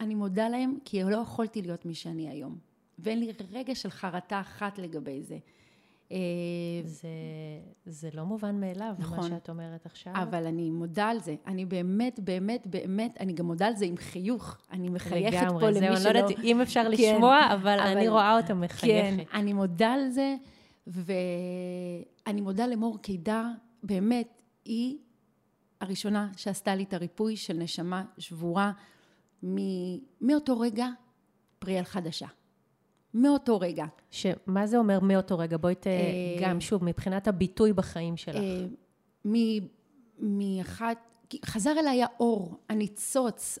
אני 0.00 0.14
מודה 0.14 0.48
להם 0.48 0.78
כי 0.84 1.02
לא 1.02 1.16
יכולתי 1.16 1.62
להיות 1.62 1.86
מי 1.86 1.94
שאני 1.94 2.28
היום. 2.28 2.58
ואין 2.98 3.20
לי 3.20 3.32
רגע 3.52 3.74
של 3.74 3.90
חרטה 3.90 4.40
אחת 4.40 4.78
לגבי 4.78 5.22
זה. 5.22 5.38
אה, 6.12 6.18
זה, 6.84 7.08
זה 7.86 8.08
לא 8.14 8.24
מובן 8.24 8.60
מאליו, 8.60 8.94
נכון, 8.98 9.18
מה 9.18 9.28
שאת 9.28 9.48
אומרת 9.48 9.86
עכשיו. 9.86 10.12
אבל 10.16 10.46
אני 10.46 10.70
מודה 10.70 11.06
על 11.06 11.20
זה. 11.20 11.36
אני 11.46 11.64
באמת, 11.64 12.20
באמת, 12.20 12.66
באמת, 12.66 13.16
אני 13.20 13.32
גם 13.32 13.46
מודה 13.46 13.66
על 13.66 13.76
זה 13.76 13.84
עם 13.84 13.96
חיוך. 13.96 14.56
אני 14.72 14.88
מחייכת 14.88 15.42
לגמרי, 15.42 15.60
פה 15.60 15.70
למי 15.70 15.80
שלא... 15.80 15.88
לגמרי, 15.88 16.00
זהו, 16.00 16.10
אני 16.10 16.14
לא 16.14 16.20
יודעת 16.20 16.44
אם 16.44 16.60
אפשר 16.60 16.82
כן, 16.84 16.90
לשמוע, 16.90 17.48
אבל, 17.52 17.80
אבל 17.80 17.96
אני 17.96 18.08
רואה 18.08 18.36
אותה 18.36 18.54
מחייכת. 18.54 19.16
כן, 19.16 19.38
אני 19.38 19.52
מודה 19.52 19.92
על 19.92 20.08
זה, 20.08 20.36
ואני 20.86 22.40
מודה 22.40 22.66
למור 22.66 22.98
קידר, 22.98 23.44
באמת, 23.82 24.42
היא 24.64 24.98
הראשונה 25.80 26.28
שעשתה 26.36 26.74
לי 26.74 26.82
את 26.82 26.94
הריפוי 26.94 27.36
של 27.36 27.54
נשמה 27.54 28.04
שבורה. 28.18 28.72
מאותו 30.20 30.60
רגע, 30.60 30.86
פריאל 31.58 31.84
חדשה. 31.84 32.26
מאותו 33.14 33.60
רגע. 33.60 33.84
שמה 34.10 34.66
זה 34.66 34.76
אומר 34.76 35.00
מאותו 35.00 35.38
רגע? 35.38 35.56
בואי 35.56 35.74
ת... 35.74 35.86
אה, 35.86 35.92
גם 36.40 36.60
שוב, 36.60 36.84
מבחינת 36.84 37.28
הביטוי 37.28 37.72
בחיים 37.72 38.16
שלך. 38.16 38.36
אה, 38.36 38.64
מאחד, 40.18 40.94
חזר 41.44 41.78
אליי 41.78 42.02
האור, 42.02 42.58
הניצוץ, 42.68 43.58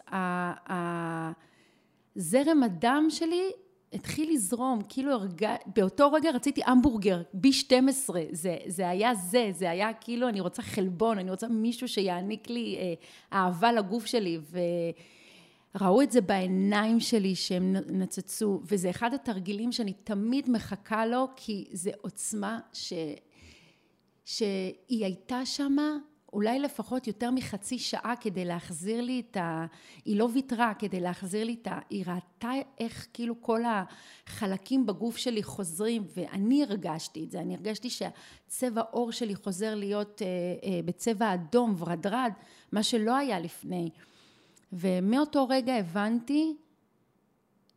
זרם 2.14 2.62
הדם 2.62 3.06
שלי 3.08 3.50
התחיל 3.92 4.34
לזרום, 4.34 4.80
כאילו 4.88 5.12
הרגע, 5.12 5.56
באותו 5.76 6.12
רגע 6.12 6.30
רציתי 6.30 6.60
המבורגר, 6.66 7.22
B12, 7.36 8.14
זה, 8.32 8.56
זה 8.66 8.88
היה 8.88 9.14
זה, 9.14 9.48
זה 9.52 9.70
היה 9.70 9.92
כאילו 9.92 10.28
אני 10.28 10.40
רוצה 10.40 10.62
חלבון, 10.62 11.18
אני 11.18 11.30
רוצה 11.30 11.48
מישהו 11.48 11.88
שיעניק 11.88 12.50
לי 12.50 12.76
אה, 12.78 12.94
אהבה 13.38 13.72
לגוף 13.72 14.06
שלי, 14.06 14.38
ו... 14.42 14.58
ראו 15.80 16.02
את 16.02 16.12
זה 16.12 16.20
בעיניים 16.20 17.00
שלי 17.00 17.34
שהם 17.34 17.76
נצצו, 17.88 18.60
וזה 18.64 18.90
אחד 18.90 19.14
התרגילים 19.14 19.72
שאני 19.72 19.92
תמיד 19.92 20.50
מחכה 20.50 21.06
לו, 21.06 21.28
כי 21.36 21.68
זה 21.72 21.90
עוצמה 22.00 22.60
ש... 22.72 22.92
שהיא 24.24 25.04
הייתה 25.04 25.46
שמה 25.46 25.96
אולי 26.34 26.58
לפחות 26.58 27.06
יותר 27.06 27.30
מחצי 27.30 27.78
שעה 27.78 28.14
כדי 28.20 28.44
להחזיר 28.44 29.00
לי 29.00 29.22
את 29.30 29.36
ה... 29.36 29.66
היא 30.04 30.18
לא 30.18 30.28
ויתרה 30.34 30.72
כדי 30.78 31.00
להחזיר 31.00 31.44
לי 31.44 31.56
את 31.62 31.66
ה... 31.66 31.78
היא 31.90 32.04
ראתה 32.06 32.50
איך 32.80 33.06
כאילו 33.12 33.34
כל 33.40 33.60
החלקים 34.26 34.86
בגוף 34.86 35.16
שלי 35.16 35.42
חוזרים, 35.42 36.04
ואני 36.16 36.62
הרגשתי 36.62 37.24
את 37.24 37.30
זה, 37.30 37.40
אני 37.40 37.54
הרגשתי 37.54 37.90
שהצבע 37.90 38.82
עור 38.90 39.12
שלי 39.12 39.34
חוזר 39.34 39.74
להיות 39.74 40.22
אה, 40.22 40.26
אה, 40.68 40.80
בצבע 40.84 41.34
אדום, 41.34 41.74
ורדרד, 41.78 42.32
מה 42.72 42.82
שלא 42.82 43.16
היה 43.16 43.40
לפני. 43.40 43.90
ומאותו 44.74 45.46
רגע 45.48 45.74
הבנתי 45.74 46.56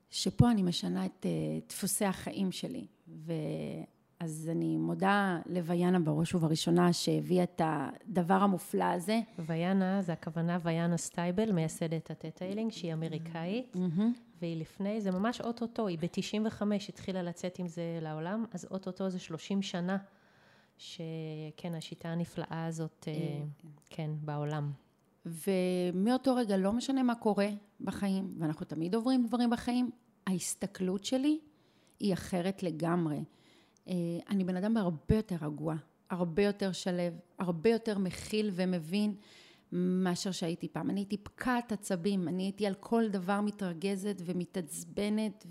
שפה 0.09 0.51
אני 0.51 0.63
משנה 0.63 1.05
את 1.05 1.25
אה, 1.25 1.69
דפוסי 1.69 2.05
החיים 2.05 2.51
שלי. 2.51 2.85
ואז 3.07 4.49
אני 4.51 4.77
מודה 4.77 5.39
לוויאנה 5.45 5.99
בראש 5.99 6.35
ובראשונה 6.35 6.93
שהביאה 6.93 7.43
את 7.43 7.61
הדבר 7.63 8.33
המופלא 8.33 8.83
הזה. 8.83 9.19
ויאנה, 9.39 10.01
זה 10.01 10.13
הכוונה 10.13 10.57
ויאנה 10.63 10.97
סטייבל, 10.97 11.51
מייסדת 11.51 12.11
ה 12.11 12.15
Theta 12.15 12.37
Healing, 12.37 12.71
שהיא 12.71 12.93
אמריקאית, 12.93 13.75
mm-hmm. 13.75 14.01
והיא 14.41 14.61
לפני, 14.61 15.01
זה 15.01 15.11
ממש 15.11 15.41
אוטוטו, 15.41 15.87
היא 15.87 15.97
ב-95 15.99 16.63
התחילה 16.89 17.23
לצאת 17.23 17.59
עם 17.59 17.67
זה 17.67 17.99
לעולם, 18.01 18.45
אז 18.51 18.67
אוטוטו 18.71 19.09
זה 19.09 19.19
30 19.19 19.61
שנה 19.61 19.97
שכן, 20.77 21.73
השיטה 21.77 22.09
הנפלאה 22.09 22.65
הזאת, 22.65 23.07
אה, 23.07 23.43
כן, 23.89 24.11
בעולם. 24.21 24.71
ומאותו 25.47 26.35
רגע, 26.35 26.57
לא 26.57 26.73
משנה 26.73 27.03
מה 27.03 27.15
קורה 27.15 27.49
בחיים, 27.81 28.35
ואנחנו 28.39 28.65
תמיד 28.65 28.95
עוברים 28.95 29.27
דברים 29.27 29.49
בחיים, 29.49 29.89
ההסתכלות 30.27 31.05
שלי 31.05 31.39
היא 31.99 32.13
אחרת 32.13 32.63
לגמרי. 32.63 33.23
אה, 33.87 33.93
אני 34.29 34.43
בן 34.43 34.55
אדם 34.55 34.77
הרבה 34.77 35.15
יותר 35.15 35.35
רגוע, 35.41 35.75
הרבה 36.09 36.43
יותר 36.43 36.71
שלו, 36.71 37.03
הרבה 37.39 37.69
יותר 37.69 37.97
מכיל 37.97 38.51
ומבין 38.53 39.15
מאשר 39.71 40.31
שהייתי 40.31 40.67
פעם. 40.67 40.89
אני 40.89 40.99
הייתי 40.99 41.17
פקעת 41.17 41.71
עצבים, 41.71 42.27
אני 42.27 42.43
הייתי 42.43 42.67
על 42.67 42.73
כל 42.73 43.09
דבר 43.09 43.41
מתרגזת 43.41 44.21
ומתעצבנת, 44.25 45.45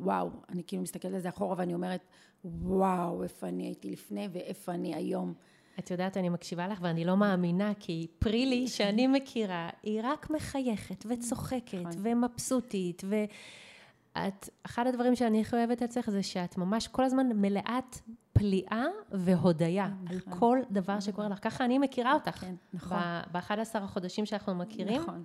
ווואו, 0.00 0.30
אני 0.48 0.62
כאילו 0.66 0.82
מסתכלת 0.82 1.14
על 1.14 1.20
זה 1.20 1.28
אחורה 1.28 1.54
ואני 1.58 1.74
אומרת, 1.74 2.00
וואו, 2.44 3.22
איפה 3.22 3.48
אני 3.48 3.66
הייתי 3.66 3.90
לפני 3.90 4.28
ואיפה 4.32 4.72
אני 4.72 4.94
היום. 4.94 5.34
את 5.78 5.90
יודעת, 5.90 6.16
אני 6.16 6.28
מקשיבה 6.28 6.68
לך 6.68 6.78
ואני 6.82 7.04
לא 7.04 7.16
מאמינה, 7.16 7.72
כי 7.80 8.06
פרילי 8.18 8.68
שאני 8.68 9.06
מכירה, 9.06 9.70
היא 9.82 10.00
רק 10.04 10.30
מחייכת 10.30 11.04
וצוחקת 11.08 11.74
נכון. 11.74 11.92
ומבסוטית, 12.02 13.02
ואת, 13.08 14.48
אחד 14.62 14.86
הדברים 14.86 15.16
שאני 15.16 15.40
הכי 15.40 15.56
אוהבת 15.56 15.82
אצלך 15.82 16.10
זה 16.10 16.22
שאת 16.22 16.58
ממש 16.58 16.88
כל 16.88 17.04
הזמן 17.04 17.26
מלאת 17.34 17.98
פליאה 18.32 18.84
והודיה 19.10 19.88
על 20.10 20.16
נכון. 20.16 20.38
כל 20.38 20.58
דבר. 20.70 21.00
שקורה 21.00 21.28
לך. 21.28 21.38
ככה 21.42 21.64
אני 21.64 21.78
מכירה 21.78 22.14
אותך. 22.14 22.30
כן, 22.30 22.54
נכון. 22.74 22.98
ב-11 23.32 23.78
החודשים 23.78 24.26
שאנחנו 24.26 24.54
מכירים. 24.54 25.02
נכון. 25.02 25.24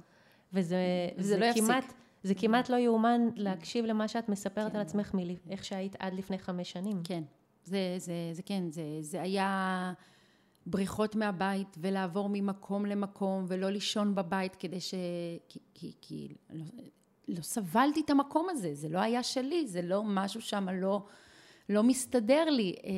וזה, 0.54 0.78
לא 1.38 1.54
כמעט... 1.54 1.84
יפסיק. 1.84 1.98
זה 2.24 2.36
כמעט 2.36 2.70
לא 2.70 2.76
יאומן 2.76 3.22
להקשיב 3.36 3.86
למה 3.86 4.08
שאת 4.08 4.30
מספרת 4.30 4.72
כן. 4.72 4.76
על 4.76 4.82
עצמך 4.82 5.14
מאיך 5.14 5.66
שהיית 5.66 5.96
עד 6.00 6.14
לפני 6.14 6.38
חמש 6.38 6.72
שנים. 6.72 7.02
כן, 7.04 7.24
זה, 7.64 7.96
זה, 7.98 8.14
זה 8.32 8.42
כן, 8.44 8.72
זה, 8.72 8.84
זה 9.02 9.22
היה 9.22 9.94
בריחות 10.70 11.16
מהבית 11.16 11.78
ולעבור 11.78 12.30
ממקום 12.32 12.86
למקום 12.86 13.46
ולא 13.48 13.70
לישון 13.70 14.16
בבית 14.16 14.56
כדי 14.56 14.82
ש... 14.82 14.94
כי, 15.50 15.60
כי, 15.74 15.94
כי 16.02 16.28
לא, 16.54 16.66
לא 17.28 17.42
סבלתי 17.42 18.02
את 18.06 18.10
המקום 18.10 18.48
הזה, 18.50 18.74
זה 18.74 18.90
לא 18.90 19.00
היה 19.00 19.24
שלי, 19.24 19.68
זה 19.68 19.82
לא 19.82 20.04
משהו 20.06 20.42
שם 20.42 20.70
לא, 20.70 21.06
לא 21.70 21.84
מסתדר 21.84 22.46
לי. 22.50 22.76
אה, 22.84 22.92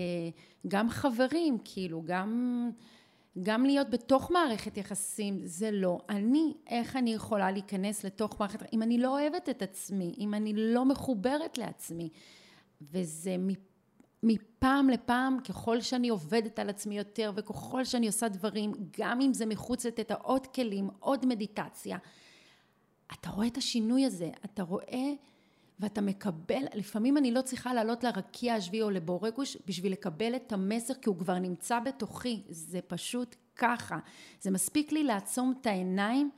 גם 0.68 0.90
חברים, 0.90 1.58
כאילו, 1.64 2.04
גם... 2.06 2.70
גם 3.44 3.66
להיות 3.66 3.90
בתוך 3.90 4.32
מערכת 4.32 4.78
יחסים 4.78 5.40
זה 5.44 5.72
לא. 5.72 6.00
אני, 6.10 6.54
איך 6.68 6.96
אני 6.96 7.14
יכולה 7.14 7.52
להיכנס 7.52 8.04
לתוך 8.04 8.40
מערכת, 8.40 8.74
אם 8.74 8.82
אני 8.82 8.98
לא 8.98 9.20
אוהבת 9.20 9.50
את 9.50 9.62
עצמי, 9.62 10.16
אם 10.18 10.34
אני 10.34 10.54
לא 10.56 10.86
מחוברת 10.86 11.58
לעצמי. 11.58 12.10
וזה 12.82 13.36
מפעם 14.24 14.90
לפעם, 14.90 15.40
ככל 15.40 15.82
שאני 15.82 16.10
עובדת 16.10 16.60
על 16.60 16.70
עצמי 16.70 16.98
יותר, 16.98 17.32
וככל 17.36 17.86
שאני 17.86 18.08
עושה 18.08 18.28
דברים, 18.28 18.74
גם 19.00 19.22
אם 19.22 19.34
זה 19.34 19.46
מחוץ 19.46 19.86
לתת 19.86 20.12
עוד 20.12 20.48
כלים, 20.48 20.90
עוד 21.00 21.26
מדיטציה, 21.26 21.98
אתה 23.14 23.30
רואה 23.30 23.48
את 23.48 23.58
השינוי 23.58 24.06
הזה, 24.06 24.32
אתה 24.46 24.64
רואה 24.64 25.14
ואתה 25.80 26.02
מקבל, 26.02 26.64
לפעמים 26.74 27.18
אני 27.18 27.32
לא 27.32 27.42
צריכה 27.42 27.74
לעלות 27.74 28.04
לרקיע 28.04 28.54
השביעי 28.54 28.82
או 28.82 28.90
לבורקוש 28.90 29.58
בשביל 29.66 29.92
לקבל 29.92 30.36
את 30.36 30.52
המסר, 30.52 30.94
כי 30.94 31.10
הוא 31.10 31.18
כבר 31.18 31.40
נמצא 31.40 31.80
בתוכי, 31.80 32.44
זה 32.50 32.80
פשוט 32.88 33.36
ככה. 33.56 34.00
זה 34.42 34.52
מספיק 34.52 34.92
לי 34.92 35.04
לעצום 35.04 35.54
את 35.62 35.66
העיניים, 35.66 36.32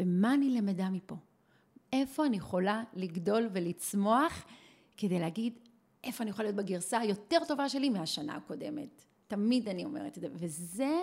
ומה 0.00 0.34
אני 0.34 0.50
למדה 0.50 0.90
מפה? 0.90 1.16
איפה 1.92 2.26
אני 2.26 2.36
יכולה 2.36 2.82
לגדול 2.94 3.48
ולצמוח 3.52 4.44
כדי 4.96 5.18
להגיד 5.18 5.58
איפה 6.04 6.22
אני 6.22 6.30
יכולה 6.30 6.48
להיות 6.48 6.56
בגרסה 6.56 6.98
היותר 6.98 7.38
טובה 7.48 7.68
שלי 7.68 7.88
מהשנה 7.88 8.36
הקודמת. 8.36 9.04
תמיד 9.26 9.68
אני 9.68 9.84
אומרת 9.84 10.16
את 10.18 10.22
זה, 10.22 10.28
וזה 10.32 11.00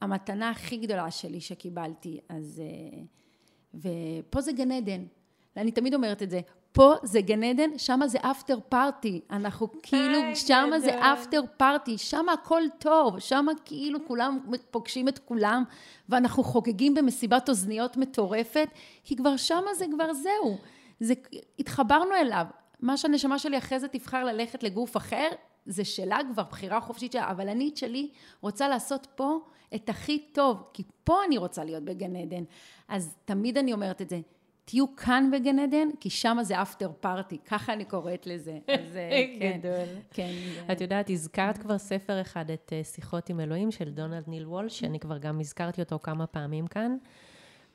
המתנה 0.00 0.50
הכי 0.50 0.76
גדולה 0.76 1.10
שלי 1.10 1.40
שקיבלתי. 1.40 2.20
אז... 2.28 2.62
אה, 2.64 3.00
ופה 3.74 4.40
זה 4.40 4.52
גן 4.52 4.72
עדן. 4.72 5.04
אני 5.56 5.72
תמיד 5.72 5.94
אומרת 5.94 6.22
את 6.22 6.30
זה, 6.30 6.40
פה 6.72 6.94
זה 7.02 7.20
גן 7.20 7.42
עדן, 7.42 7.78
שם 7.78 8.00
זה 8.06 8.18
אפטר 8.22 8.58
פארטי. 8.68 9.20
אנחנו 9.30 9.68
כאילו, 9.82 10.18
שם 10.34 10.70
זה 10.78 11.00
אפטר 11.00 11.40
פארטי, 11.56 11.98
שם 11.98 12.28
הכל 12.28 12.62
טוב, 12.78 13.18
שם 13.18 13.46
כאילו 13.64 13.98
כולם 14.06 14.38
פוגשים 14.70 15.08
את 15.08 15.18
כולם, 15.18 15.64
ואנחנו 16.08 16.44
חוגגים 16.44 16.94
במסיבת 16.94 17.48
אוזניות 17.48 17.96
מטורפת, 17.96 18.68
כי 19.04 19.16
כבר 19.16 19.36
שם 19.36 19.62
זה 19.74 19.84
כבר 19.94 20.12
זהו. 20.12 20.58
זה, 21.00 21.14
התחברנו 21.58 22.14
אליו. 22.14 22.46
מה 22.80 22.96
שהנשמה 22.96 23.38
שלי 23.38 23.58
אחרי 23.58 23.80
זה 23.80 23.88
תבחר 23.88 24.24
ללכת 24.24 24.62
לגוף 24.62 24.96
אחר, 24.96 25.28
זה 25.66 25.84
שלה 25.84 26.18
כבר, 26.32 26.42
בחירה 26.42 26.80
חופשית 26.80 27.12
שלה, 27.12 27.30
אבל 27.30 27.48
אני 27.48 27.68
את 27.68 27.76
שלי 27.76 28.10
רוצה 28.40 28.68
לעשות 28.68 29.06
פה 29.14 29.38
את 29.74 29.88
הכי 29.88 30.18
טוב, 30.32 30.64
כי 30.72 30.82
פה 31.04 31.24
אני 31.26 31.38
רוצה 31.38 31.64
להיות 31.64 31.84
בגן 31.84 32.16
עדן. 32.16 32.44
אז 32.88 33.16
תמיד 33.24 33.58
אני 33.58 33.72
אומרת 33.72 34.02
את 34.02 34.08
זה, 34.08 34.20
תהיו 34.64 34.96
כאן 34.96 35.30
בגן 35.32 35.58
עדן, 35.58 35.88
כי 36.00 36.10
שם 36.10 36.38
זה 36.42 36.62
אפטר 36.62 36.90
פארטי, 37.00 37.38
ככה 37.38 37.72
אני 37.72 37.84
קוראת 37.84 38.26
לזה. 38.26 38.52
אז 38.78 38.96
אה, 38.96 39.24
כן, 39.40 39.58
גדול. 39.58 39.86
כן. 40.10 40.32
את 40.72 40.80
יודעת, 40.80 41.10
הזכרת 41.10 41.58
כבר 41.58 41.78
ספר 41.78 42.20
אחד, 42.20 42.50
את 42.50 42.72
אה, 42.72 42.84
שיחות 42.84 43.28
עם 43.28 43.40
אלוהים 43.40 43.70
של 43.70 43.90
דונלד 43.90 44.24
ניל 44.28 44.46
וולש, 44.46 44.78
שאני 44.78 45.00
כבר 45.00 45.18
גם 45.18 45.40
הזכרתי 45.40 45.80
אותו 45.80 45.98
כמה 46.02 46.26
פעמים 46.26 46.66
כאן, 46.66 46.96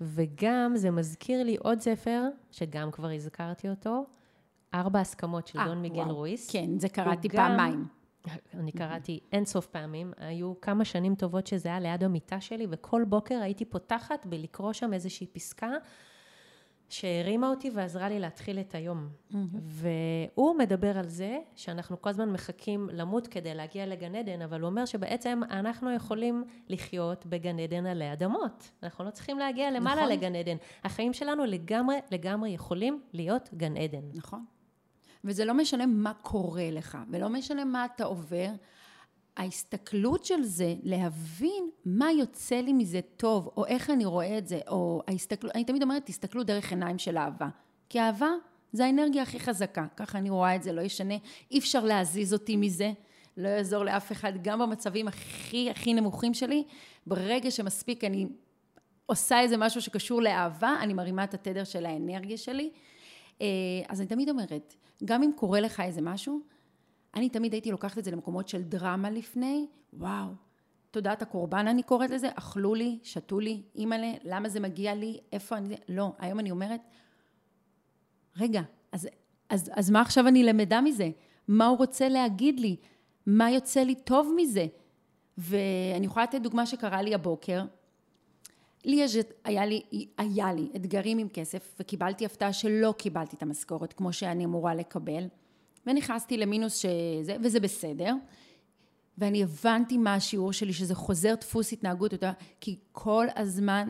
וגם 0.02 0.72
זה 0.76 0.92
מזכיר 0.92 1.44
לי 1.44 1.58
עוד 1.60 1.80
ספר, 1.80 2.22
שגם 2.52 2.92
כבר 2.92 3.10
הזכרתי 3.10 3.70
אותו, 3.70 4.06
ארבע 4.74 5.00
הסכמות 5.00 5.48
של 5.48 5.60
아, 5.60 5.62
אה, 5.62 5.68
דון 5.68 5.82
מיגל 5.82 6.02
רויס. 6.02 6.52
כן, 6.52 6.80
זה 6.80 6.90
קראתי 6.90 7.30
פעמיים. 7.30 7.88
אני 8.54 8.72
קראתי 8.72 9.20
אין 9.32 9.46
סוף 9.46 9.66
פעמים, 9.66 10.14
היו 10.18 10.62
כמה 10.62 10.86
שנים 10.86 11.16
טובות 11.16 11.48
שזה 11.48 11.70
היה 11.70 11.80
ליד 11.80 12.04
המיטה 12.04 12.42
שלי, 12.42 12.68
וכל 12.70 13.04
בוקר 13.08 13.40
הייתי 13.42 13.66
פותחת 13.66 14.26
בלקרוא 14.26 14.74
שם 14.74 14.94
איזושהי 14.94 15.28
פסקה. 15.28 15.72
שהרימה 16.90 17.50
אותי 17.50 17.70
ועזרה 17.74 18.10
לי 18.10 18.20
להתחיל 18.20 18.60
את 18.60 18.76
היום. 18.76 19.10
והוא 19.62 20.56
מדבר 20.58 20.98
על 20.98 21.08
זה 21.08 21.38
שאנחנו 21.56 22.02
כל 22.02 22.10
הזמן 22.10 22.32
מחכים 22.32 22.90
למות 22.94 23.28
כדי 23.28 23.56
להגיע 23.56 23.86
לגן 23.86 24.16
עדן, 24.16 24.42
אבל 24.42 24.62
הוא 24.62 24.70
אומר 24.70 24.86
שבעצם 24.86 25.42
אנחנו 25.50 25.92
יכולים 25.92 26.44
לחיות 26.70 27.26
בגן 27.26 27.60
עדן 27.60 27.86
עלי 27.86 28.14
אדמות. 28.14 28.72
אנחנו 28.84 29.06
לא 29.06 29.10
צריכים 29.10 29.40
להגיע 29.40 29.72
למעלה 29.72 30.02
נכון. 30.02 30.14
לגן 30.14 30.36
עדן. 30.36 30.58
החיים 30.84 31.14
שלנו 31.14 31.46
לגמרי, 31.46 31.96
לגמרי 32.12 32.50
יכולים 32.50 33.02
להיות 33.14 33.50
גן 33.54 33.78
עדן. 33.78 34.04
נכון. 34.14 34.46
וזה 35.24 35.46
לא 35.46 35.54
משנה 35.54 35.86
מה 35.86 36.14
קורה 36.14 36.72
לך, 36.72 36.98
ולא 37.12 37.30
משנה 37.30 37.66
מה 37.66 37.86
אתה 37.86 38.04
עובר. 38.04 38.50
ההסתכלות 39.38 40.26
של 40.26 40.44
זה, 40.44 40.76
להבין 40.84 41.70
מה 41.86 42.12
יוצא 42.12 42.56
לי 42.56 42.74
מזה 42.74 43.00
טוב, 43.18 43.50
או 43.58 43.66
איך 43.66 43.90
אני 43.90 44.06
רואה 44.06 44.38
את 44.38 44.48
זה, 44.48 44.60
או 44.68 45.02
ההסתכלות, 45.08 45.56
אני 45.56 45.64
תמיד 45.64 45.84
אומרת, 45.84 46.06
תסתכלו 46.06 46.44
דרך 46.44 46.72
עיניים 46.72 46.98
של 46.98 47.18
אהבה. 47.18 47.48
כי 47.90 48.00
אהבה 48.00 48.30
זה 48.72 48.86
האנרגיה 48.86 49.24
הכי 49.24 49.40
חזקה, 49.40 49.86
ככה 49.98 50.18
אני 50.18 50.30
רואה 50.30 50.56
את 50.56 50.64
זה, 50.64 50.72
לא 50.72 50.82
ישנה, 50.82 51.14
אי 51.52 51.60
אפשר 51.60 51.86
להזיז 51.86 52.34
אותי 52.34 52.56
מזה, 52.56 52.92
לא 53.38 53.48
יעזור 53.48 53.84
לאף 53.84 54.12
אחד, 54.12 54.34
גם 54.44 54.60
במצבים 54.60 55.08
הכי 55.08 55.70
הכי 55.70 55.94
נמוכים 55.94 56.34
שלי, 56.34 56.64
ברגע 57.08 57.52
שמספיק 57.52 58.04
אני 58.04 58.28
עושה 59.06 59.40
איזה 59.40 59.58
משהו 59.58 59.82
שקשור 59.82 60.22
לאהבה, 60.22 60.76
אני 60.82 60.94
מרימה 60.94 61.24
את 61.24 61.34
התדר 61.34 61.64
של 61.64 61.86
האנרגיה 61.86 62.38
שלי. 62.38 62.72
אה, 63.42 63.48
אז 63.88 64.00
אני 64.00 64.08
תמיד 64.08 64.30
אומרת, 64.30 64.76
גם 65.06 65.24
אם 65.24 65.32
קורה 65.36 65.60
לך 65.60 65.80
איזה 65.80 66.02
משהו, 66.02 66.40
אני 67.16 67.30
תמיד 67.30 67.54
הייתי 67.54 67.72
לוקחת 67.72 67.98
את 67.98 68.04
זה 68.04 68.12
למקומות 68.12 68.48
של 68.48 68.62
דרמה 68.62 69.10
לפני, 69.10 69.68
וואו, 69.94 70.28
תודעת 70.92 71.22
הקורבן 71.22 71.68
אני 71.68 71.84
קוראת 71.84 72.10
לזה, 72.10 72.30
אכלו 72.36 72.76
לי, 72.76 73.00
שתו 73.04 73.40
לי, 73.40 73.62
אימא'לה, 73.76 74.14
למה 74.24 74.50
זה 74.50 74.60
מגיע 74.60 74.96
לי, 74.96 75.20
איפה 75.32 75.58
אני, 75.58 75.76
לא, 75.90 76.12
היום 76.20 76.40
אני 76.40 76.52
אומרת, 76.52 76.82
רגע, 78.38 78.62
אז, 78.92 79.08
אז, 79.50 79.72
אז 79.74 79.90
מה 79.90 80.02
עכשיו 80.02 80.28
אני 80.28 80.44
למדה 80.44 80.82
מזה? 80.82 81.10
מה 81.48 81.68
הוא 81.68 81.78
רוצה 81.78 82.10
להגיד 82.10 82.60
לי? 82.60 82.76
מה 83.26 83.52
יוצא 83.52 83.80
לי 83.80 83.96
טוב 83.96 84.34
מזה? 84.36 84.66
ואני 85.38 86.06
יכולה 86.06 86.26
לתת 86.26 86.42
דוגמה 86.42 86.66
שקרה 86.66 87.02
לי 87.02 87.14
הבוקר. 87.14 87.64
לי 88.86 88.96
יש, 88.96 89.18
היה 89.44 89.66
לי, 89.66 89.82
היה 90.18 90.54
לי 90.54 90.70
אתגרים 90.76 91.18
עם 91.18 91.28
כסף 91.30 91.76
וקיבלתי 91.80 92.26
הפתעה 92.26 92.54
שלא 92.54 92.94
קיבלתי 92.98 93.36
את 93.36 93.42
המשכורת 93.44 93.94
כמו 93.94 94.14
שאני 94.14 94.46
אמורה 94.46 94.76
לקבל. 94.76 95.28
ונכנסתי 95.88 96.38
למינוס 96.38 96.78
שזה, 96.78 97.36
וזה 97.44 97.60
בסדר. 97.60 98.16
ואני 99.18 99.44
הבנתי 99.44 99.98
מה 99.98 100.16
השיעור 100.16 100.54
שלי, 100.54 100.74
שזה 100.74 100.96
חוזר 100.96 101.36
דפוס 101.36 101.74
התנהגות, 101.74 102.14
כי 102.62 102.80
כל 102.92 103.28
הזמן, 103.36 103.90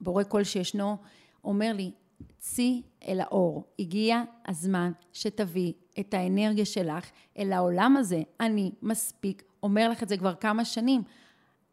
בורא 0.00 0.22
קול 0.22 0.44
שישנו, 0.44 0.96
אומר 1.44 1.72
לי, 1.72 1.90
צאי 2.38 2.82
אל 3.08 3.20
האור. 3.20 3.64
הגיע 3.78 4.22
הזמן 4.46 4.92
שתביא 5.12 5.72
את 6.00 6.14
האנרגיה 6.14 6.64
שלך 6.64 7.10
אל 7.38 7.52
העולם 7.52 7.96
הזה. 7.96 8.22
אני 8.40 8.70
מספיק 8.82 9.42
אומר 9.62 9.88
לך 9.88 10.02
את 10.02 10.08
זה 10.08 10.16
כבר 10.16 10.34
כמה 10.34 10.64
שנים. 10.64 11.02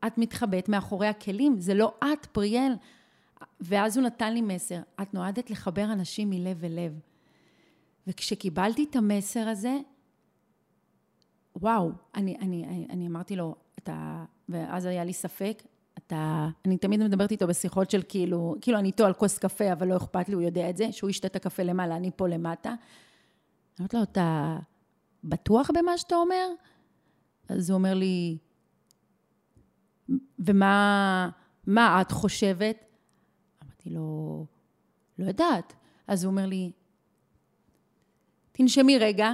את 0.07 0.17
מתחבאת 0.17 0.69
מאחורי 0.69 1.07
הכלים, 1.07 1.59
זה 1.59 1.73
לא 1.73 1.93
את, 2.03 2.25
פריאל. 2.25 2.73
ואז 3.61 3.97
הוא 3.97 4.05
נתן 4.05 4.33
לי 4.33 4.41
מסר, 4.41 4.79
את 5.01 5.13
נועדת 5.13 5.49
לחבר 5.49 5.83
אנשים 5.83 6.29
מלב 6.29 6.65
אל 6.65 6.71
לב. 6.71 6.99
וכשקיבלתי 8.07 8.85
את 8.89 8.95
המסר 8.95 9.47
הזה, 9.47 9.77
וואו, 11.55 11.91
אני, 12.15 12.37
אני, 12.41 12.65
אני, 12.65 12.87
אני 12.89 13.07
אמרתי 13.07 13.35
לו, 13.35 13.55
אתה, 13.79 14.25
ואז 14.49 14.85
היה 14.85 15.03
לי 15.03 15.13
ספק, 15.13 15.63
אתה, 15.97 16.49
אני 16.65 16.77
תמיד 16.77 17.03
מדברת 17.03 17.31
איתו 17.31 17.47
בשיחות 17.47 17.91
של 17.91 18.01
כאילו, 18.07 18.55
כאילו 18.61 18.79
אני 18.79 18.87
איתו 18.87 19.05
על 19.05 19.13
כוס 19.13 19.37
קפה, 19.37 19.73
אבל 19.73 19.87
לא 19.87 19.97
אכפת 19.97 20.29
לי, 20.29 20.35
הוא 20.35 20.41
יודע 20.41 20.69
את 20.69 20.77
זה, 20.77 20.91
שהוא 20.91 21.09
ישתה 21.09 21.27
את 21.27 21.35
הקפה 21.35 21.63
למעלה, 21.63 21.95
אני 21.95 22.11
פה 22.15 22.27
למטה. 22.27 22.73
אומרת 23.79 23.93
לו, 23.93 24.03
אתה 24.03 24.57
בטוח 25.23 25.69
במה 25.73 25.97
שאתה 25.97 26.15
אומר? 26.15 26.47
אז 27.49 27.69
הוא 27.69 27.77
אומר 27.77 27.93
לי, 27.93 28.37
ומה 30.39 31.29
מה 31.67 32.01
את 32.01 32.11
חושבת? 32.11 32.85
אמרתי 33.63 33.89
לו, 33.89 34.45
לא 35.19 35.25
יודעת. 35.25 35.73
אז 36.07 36.23
הוא 36.23 36.31
אומר 36.31 36.45
לי, 36.45 36.71
תנשמי 38.51 38.97
רגע, 38.97 39.31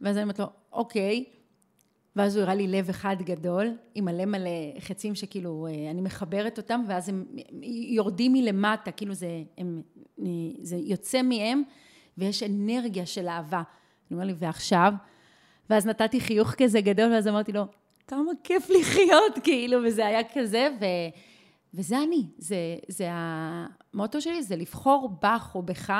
ואז 0.00 0.16
אני 0.16 0.22
אומרת 0.22 0.38
לו, 0.38 0.46
אוקיי. 0.72 1.24
ואז 2.16 2.36
הוא 2.36 2.42
הראה 2.42 2.54
לי 2.54 2.66
לב 2.66 2.88
אחד 2.88 3.16
גדול, 3.22 3.76
עם 3.94 4.04
מלא 4.04 4.24
מלא 4.24 4.50
חצים 4.80 5.14
שכאילו 5.14 5.66
אה, 5.66 5.90
אני 5.90 6.00
מחברת 6.00 6.58
אותם, 6.58 6.84
ואז 6.88 7.08
הם 7.08 7.24
יורדים 7.88 8.32
מלמטה, 8.32 8.90
כאילו 8.90 9.14
זה, 9.14 9.42
הם, 9.58 9.82
זה 10.62 10.76
יוצא 10.76 11.22
מהם, 11.22 11.62
ויש 12.18 12.42
אנרגיה 12.42 13.06
של 13.06 13.28
אהבה. 13.28 13.62
אני 14.10 14.14
אומר 14.14 14.24
לי, 14.24 14.34
ועכשיו? 14.38 14.92
ואז 15.70 15.86
נתתי 15.86 16.20
חיוך 16.20 16.54
כזה 16.58 16.80
גדול, 16.80 17.12
ואז 17.12 17.28
אמרתי 17.28 17.52
לו, 17.52 17.64
כמה 18.10 18.32
כיף 18.44 18.70
לחיות, 18.70 19.38
כאילו, 19.44 19.78
וזה 19.86 20.06
היה 20.06 20.20
כזה, 20.34 20.68
ו... 20.80 20.84
וזה 21.74 21.98
אני, 22.02 22.26
זה, 22.38 22.56
זה 22.88 23.08
המוטו 23.10 24.20
שלי, 24.20 24.42
זה 24.42 24.56
לבחור 24.56 25.08
בך 25.22 25.52
או 25.54 25.62
בך, 25.62 25.92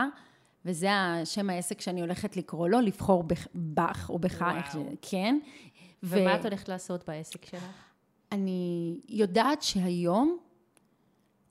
וזה 0.64 0.92
השם 0.92 1.50
העסק 1.50 1.80
שאני 1.80 2.00
הולכת 2.00 2.36
לקרוא 2.36 2.68
לו, 2.68 2.80
לבחור 2.80 3.24
בך 3.54 4.10
או 4.10 4.18
בך, 4.18 4.44
איך 4.56 4.72
זה, 4.72 4.84
כן. 5.02 5.38
ומה 6.02 6.30
ו... 6.30 6.34
את 6.40 6.44
הולכת 6.44 6.68
לעשות 6.68 7.08
בעסק 7.08 7.44
שלך? 7.44 7.64
אני 8.32 9.00
יודעת 9.08 9.62
שהיום, 9.62 10.38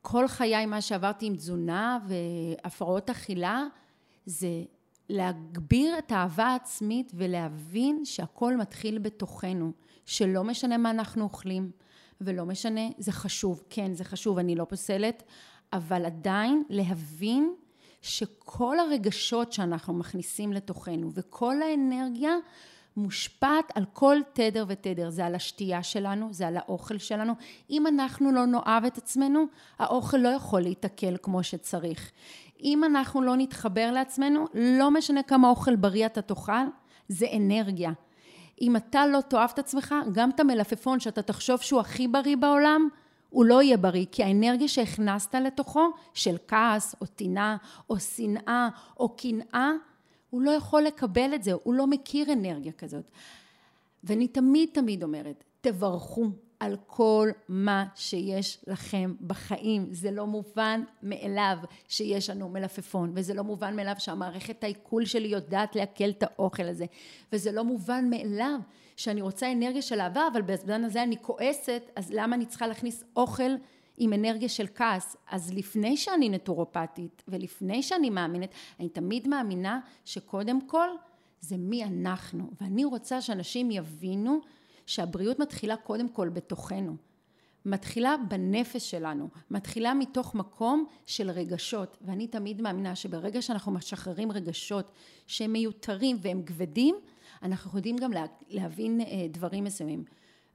כל 0.01 0.27
חיי, 0.27 0.65
מה 0.65 0.81
שעברתי 0.81 1.25
עם 1.25 1.35
תזונה 1.35 1.99
והפרעות 2.07 3.09
אכילה, 3.09 3.63
זה 4.25 4.63
להגביר 5.09 5.97
את 5.97 6.11
האהבה 6.11 6.45
העצמית 6.45 7.11
ולהבין 7.15 8.05
שהכל 8.05 8.57
מתחיל 8.57 8.97
בתוכנו, 8.97 9.71
שלא 10.09 10.43
משנה 10.43 10.77
מה 10.77 10.89
אנחנו 10.89 11.23
אוכלים, 11.23 11.71
ולא 12.21 12.45
משנה, 12.45 12.81
זה 12.97 13.11
חשוב, 13.11 13.63
כן, 13.69 13.93
זה 13.93 14.03
חשוב, 14.03 14.37
אני 14.37 14.55
לא 14.55 14.63
פוסלת, 14.63 15.23
אבל 15.73 16.05
עדיין 16.05 16.63
להבין 16.69 17.53
שכל 18.01 18.79
הרגשות 18.79 19.53
שאנחנו 19.53 19.93
מכניסים 19.93 20.53
לתוכנו 20.53 21.11
וכל 21.13 21.61
האנרגיה 21.61 22.31
מושפעת 22.97 23.71
על 23.75 23.85
כל 23.93 24.17
תדר 24.33 24.65
ותדר, 24.67 25.09
זה 25.09 25.25
על 25.25 25.35
השתייה 25.35 25.83
שלנו, 25.83 26.33
זה 26.33 26.47
על 26.47 26.57
האוכל 26.57 26.97
שלנו. 26.97 27.33
אם 27.69 27.87
אנחנו 27.87 28.31
לא 28.31 28.45
נאהב 28.45 28.85
את 28.85 28.97
עצמנו, 28.97 29.45
האוכל 29.79 30.17
לא 30.17 30.29
יכול 30.29 30.61
להתעכל 30.61 31.17
כמו 31.17 31.43
שצריך. 31.43 32.11
אם 32.63 32.83
אנחנו 32.83 33.21
לא 33.21 33.35
נתחבר 33.37 33.91
לעצמנו, 33.91 34.45
לא 34.53 34.91
משנה 34.91 35.23
כמה 35.23 35.49
אוכל 35.49 35.75
בריא 35.75 36.05
אתה 36.05 36.21
תאכל, 36.21 36.65
זה 37.07 37.25
אנרגיה. 37.35 37.91
אם 38.61 38.75
אתה 38.75 39.07
לא 39.07 39.21
תאהב 39.21 39.49
את 39.53 39.59
עצמך, 39.59 39.95
גם 40.11 40.29
את 40.29 40.39
המלפפון 40.39 40.99
שאתה 40.99 41.21
תחשוב 41.21 41.61
שהוא 41.61 41.79
הכי 41.79 42.07
בריא 42.07 42.37
בעולם, 42.37 42.89
הוא 43.29 43.45
לא 43.45 43.61
יהיה 43.61 43.77
בריא, 43.77 44.05
כי 44.11 44.23
האנרגיה 44.23 44.67
שהכנסת 44.67 45.35
לתוכו, 45.35 45.91
של 46.13 46.35
כעס, 46.47 46.95
או 47.01 47.05
טינה, 47.05 47.57
או 47.89 47.99
שנאה, 47.99 48.69
או 48.99 49.09
קנאה, 49.09 49.71
הוא 50.29 50.41
לא 50.41 50.51
יכול 50.51 50.83
לקבל 50.83 51.33
את 51.35 51.43
זה, 51.43 51.51
הוא 51.63 51.73
לא 51.73 51.87
מכיר 51.87 52.33
אנרגיה 52.33 52.71
כזאת. 52.71 53.03
ואני 54.03 54.27
תמיד 54.27 54.69
תמיד 54.73 55.03
אומרת, 55.03 55.43
תברכו 55.61 56.25
על 56.59 56.77
כל 56.87 57.29
מה 57.49 57.85
שיש 57.95 58.63
לכם 58.67 59.15
בחיים. 59.27 59.87
זה 59.91 60.11
לא 60.11 60.27
מובן 60.27 60.81
מאליו 61.03 61.57
שיש 61.87 62.29
לנו 62.29 62.49
מלפפון, 62.49 63.11
וזה 63.15 63.33
לא 63.33 63.43
מובן 63.43 63.75
מאליו 63.75 63.95
שהמערכת 63.97 64.63
העיכול 64.63 65.05
שלי 65.05 65.27
יודעת 65.27 65.75
לעכל 65.75 66.09
את 66.09 66.23
האוכל 66.23 66.63
הזה, 66.63 66.85
וזה 67.33 67.51
לא 67.51 67.63
מובן 67.63 68.09
מאליו 68.09 68.59
שאני 68.95 69.21
רוצה 69.21 69.51
אנרגיה 69.51 69.81
של 69.81 69.99
אהבה, 69.99 70.21
אבל 70.31 70.41
בזמן 70.41 70.83
הזה 70.83 71.03
אני 71.03 71.15
כועסת, 71.21 71.91
אז 71.95 72.11
למה 72.13 72.35
אני 72.35 72.45
צריכה 72.45 72.67
להכניס 72.67 73.03
אוכל 73.15 73.51
עם 73.97 74.13
אנרגיה 74.13 74.49
של 74.49 74.65
כעס? 74.75 75.15
אז 75.31 75.53
לפני 75.53 75.97
שאני 75.97 76.29
נטורופטית, 76.29 77.23
ולפני 77.27 77.83
שאני 77.83 78.09
מאמינת, 78.09 78.49
אני 78.79 78.89
תמיד 78.89 79.27
מאמינה 79.27 79.79
שקודם 80.05 80.67
כל 80.67 80.87
זה 81.41 81.57
מי 81.57 81.83
אנחנו, 81.83 82.51
ואני 82.61 82.85
רוצה 82.85 83.21
שאנשים 83.21 83.71
יבינו 83.71 84.39
שהבריאות 84.89 85.39
מתחילה 85.39 85.77
קודם 85.77 86.09
כל 86.09 86.29
בתוכנו. 86.29 86.95
מתחילה 87.65 88.15
בנפש 88.29 88.91
שלנו, 88.91 89.29
מתחילה 89.51 89.93
מתוך 89.93 90.35
מקום 90.35 90.85
של 91.05 91.29
רגשות, 91.29 91.97
ואני 92.01 92.27
תמיד 92.27 92.61
מאמינה 92.61 92.95
שברגע 92.95 93.41
שאנחנו 93.41 93.71
משחררים 93.71 94.31
רגשות 94.31 94.91
שהם 95.27 95.53
מיותרים 95.53 96.17
והם 96.21 96.43
כבדים, 96.43 96.95
אנחנו 97.43 97.77
יודעים 97.77 97.97
גם 97.97 98.11
להבין 98.47 99.01
אה, 99.01 99.27
דברים 99.31 99.63
מסוימים. 99.63 100.03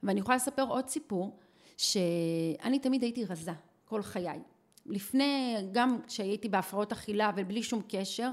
ואני 0.03 0.19
יכולה 0.19 0.35
לספר 0.35 0.63
עוד 0.63 0.87
סיפור, 0.87 1.39
שאני 1.77 2.79
תמיד 2.79 3.03
הייתי 3.03 3.25
רזה 3.25 3.53
כל 3.85 4.01
חיי. 4.01 4.39
לפני, 4.85 5.55
גם 5.71 5.97
כשהייתי 6.07 6.49
בהפרעות 6.49 6.91
אכילה 6.91 7.31
ובלי 7.35 7.63
שום 7.63 7.81
קשר, 7.87 8.29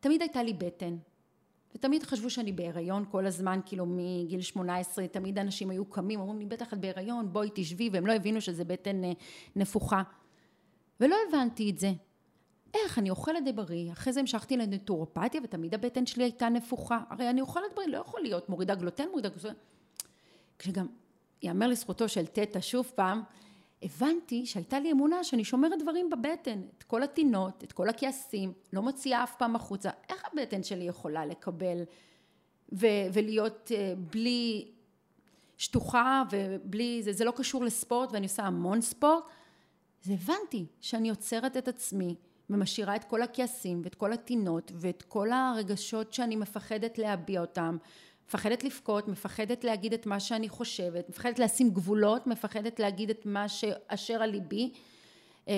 תמיד 0.00 0.22
הייתה 0.22 0.42
לי 0.42 0.52
בטן. 0.52 0.96
ותמיד 1.74 2.02
חשבו 2.02 2.30
שאני 2.30 2.52
בהיריון 2.52 3.04
כל 3.10 3.26
הזמן, 3.26 3.60
כאילו 3.66 3.86
מגיל 3.86 4.40
18, 4.40 5.06
תמיד 5.06 5.38
אנשים 5.38 5.70
היו 5.70 5.84
קמים, 5.84 6.20
אומרים 6.20 6.38
לי, 6.38 6.46
בטח 6.46 6.72
את 6.72 6.78
בהיריון, 6.78 7.32
בואי 7.32 7.48
תשבי, 7.54 7.90
והם 7.92 8.06
לא 8.06 8.12
הבינו 8.12 8.40
שזה 8.40 8.64
בטן 8.64 9.04
אה, 9.04 9.12
נפוחה. 9.56 10.02
ולא 11.00 11.16
הבנתי 11.28 11.70
את 11.70 11.78
זה. 11.78 11.92
איך, 12.74 12.98
אני 12.98 13.10
אוכלת 13.10 13.44
די 13.44 13.52
בריא, 13.52 13.92
אחרי 13.92 14.12
זה 14.12 14.20
המשכתי 14.20 14.56
לנטורופתיה, 14.56 15.40
ותמיד 15.44 15.74
הבטן 15.74 16.06
שלי 16.06 16.24
הייתה 16.24 16.48
נפוחה. 16.48 16.98
הרי 17.10 17.30
אני 17.30 17.40
אוכלת 17.40 17.74
בריא, 17.76 17.88
לא 17.88 17.98
יכול 17.98 18.20
להיות 18.20 18.48
מורידה 18.48 18.74
גלוטן, 18.74 19.04
מורידה 19.10 19.28
גלוטן. 19.28 19.52
כשגם, 20.58 20.86
יאמר 21.42 21.68
לזכותו 21.68 22.08
של 22.08 22.26
תטא 22.26 22.60
שוב 22.60 22.92
פעם, 22.94 23.22
הבנתי 23.82 24.46
שהייתה 24.46 24.80
לי 24.80 24.92
אמונה 24.92 25.24
שאני 25.24 25.44
שומרת 25.44 25.82
דברים 25.82 26.10
בבטן, 26.10 26.60
את 26.78 26.82
כל 26.82 27.02
הטינות, 27.02 27.64
את 27.64 27.72
כל 27.72 27.88
הכעסים, 27.88 28.52
לא 28.72 28.82
מוציאה 28.82 29.24
אף 29.24 29.34
פעם 29.38 29.56
החוצה. 29.56 29.90
איך 30.08 30.24
הבטן 30.32 30.62
שלי 30.62 30.84
יכולה 30.84 31.26
לקבל 31.26 31.82
ו- 32.72 33.06
ולהיות 33.12 33.70
uh, 33.74 33.98
בלי 34.12 34.68
שטוחה 35.58 36.22
ובלי, 36.30 37.02
זה, 37.02 37.12
זה 37.12 37.24
לא 37.24 37.30
קשור 37.36 37.64
לספורט 37.64 38.12
ואני 38.12 38.26
עושה 38.26 38.42
המון 38.42 38.80
ספורט. 38.80 39.24
אז 40.04 40.10
הבנתי 40.10 40.66
שאני 40.80 41.10
עוצרת 41.10 41.56
את 41.56 41.68
עצמי 41.68 42.14
ומשאירה 42.50 42.96
את 42.96 43.04
כל 43.04 43.22
הכעסים 43.22 43.80
ואת 43.84 43.94
כל 43.94 44.12
הטינות 44.12 44.72
ואת 44.74 45.02
כל 45.02 45.32
הרגשות 45.32 46.12
שאני 46.12 46.36
מפחדת 46.36 46.98
להביע 46.98 47.40
אותם 47.40 47.76
מפחדת 48.28 48.64
לבכות, 48.64 49.08
מפחדת 49.08 49.64
להגיד 49.64 49.92
את 49.92 50.06
מה 50.06 50.20
שאני 50.20 50.48
חושבת, 50.48 51.08
מפחדת 51.08 51.38
לשים 51.38 51.70
גבולות, 51.70 52.26
מפחדת 52.26 52.80
להגיד 52.80 53.10
את 53.10 53.26
מה 53.26 53.48
שאשר 53.48 54.22
על 54.22 54.30
ליבי. 54.30 54.72
אה, 55.48 55.54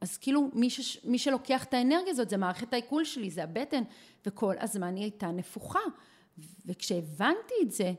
אז 0.00 0.16
כאילו 0.16 0.50
מי, 0.52 0.70
ש, 0.70 0.98
מי 1.04 1.18
שלוקח 1.18 1.64
את 1.64 1.74
האנרגיה 1.74 2.10
הזאת 2.10 2.30
זה 2.30 2.36
מערכת 2.36 2.72
העיכול 2.72 3.04
שלי, 3.04 3.30
זה 3.30 3.44
הבטן, 3.44 3.82
וכל 4.26 4.54
הזמן 4.60 4.96
היא 4.96 5.02
הייתה 5.04 5.26
נפוחה. 5.26 5.80
וכשהבנתי 6.66 7.54
את 7.62 7.72
זה, 7.72 7.92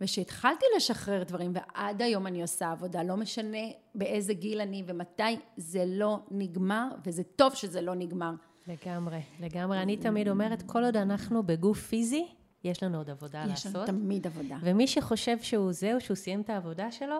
ושהתחלתי 0.00 0.64
לשחרר 0.76 1.22
דברים, 1.22 1.52
ועד 1.54 2.02
היום 2.02 2.26
אני 2.26 2.42
עושה 2.42 2.70
עבודה, 2.70 3.02
לא 3.02 3.16
משנה 3.16 3.66
באיזה 3.94 4.34
גיל 4.34 4.60
אני 4.60 4.82
ומתי, 4.86 5.22
זה 5.56 5.84
לא 5.86 6.18
נגמר, 6.30 6.88
וזה 7.06 7.22
טוב 7.22 7.54
שזה 7.54 7.80
לא 7.80 7.94
נגמר. 7.94 8.32
לגמרי, 8.66 9.20
לגמרי. 9.40 9.82
אני 9.82 9.96
תמיד 9.96 10.28
אומרת, 10.28 10.62
כל 10.62 10.84
עוד 10.84 10.96
אנחנו 10.96 11.42
בגוף 11.42 11.86
פיזי, 11.86 12.26
יש 12.64 12.82
לנו 12.82 12.98
עוד 12.98 13.10
עבודה 13.10 13.42
יש 13.44 13.50
לעשות. 13.50 13.66
יש 13.66 13.76
לנו 13.76 13.86
תמיד 13.86 14.26
עבודה. 14.26 14.56
ומי 14.62 14.86
שחושב 14.86 15.38
שהוא 15.42 15.72
זהו, 15.72 16.00
שהוא 16.00 16.14
סיים 16.14 16.40
את 16.40 16.50
העבודה 16.50 16.92
שלו, 16.92 17.16